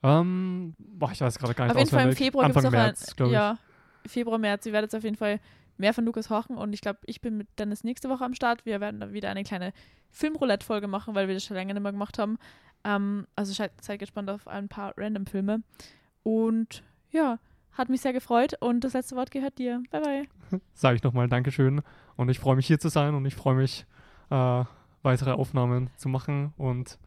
[0.00, 2.16] boah, ich weiß gerade gar nicht Auf jeden Fall im.
[2.16, 3.26] Februar gibt es März, ein.
[3.30, 3.58] Ja,
[4.06, 4.64] Februar, März.
[4.64, 5.40] Ihr werdet auf jeden Fall
[5.76, 6.56] mehr von Lukas hören.
[6.56, 8.64] Und ich glaube, ich bin mit Dennis nächste Woche am Start.
[8.66, 9.72] Wir werden dann wieder eine kleine
[10.10, 12.38] Filmroulette-Folge machen, weil wir das schon länger nicht mehr gemacht haben.
[12.84, 15.62] Ähm, also seid, gespannt auf ein paar Random-Filme.
[16.22, 17.38] Und ja,
[17.72, 18.54] hat mich sehr gefreut.
[18.60, 19.82] Und das letzte Wort gehört dir.
[19.90, 20.60] Bye, bye.
[20.74, 21.82] Sage ich nochmal Dankeschön.
[22.16, 23.86] Und ich freue mich hier zu sein und ich freue mich,
[24.30, 24.64] äh,
[25.02, 26.52] weitere Aufnahmen zu machen.
[26.56, 26.98] Und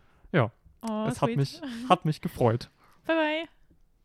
[0.87, 2.69] Oh, es hat mich, hat mich gefreut.
[3.05, 3.54] Bye, bye.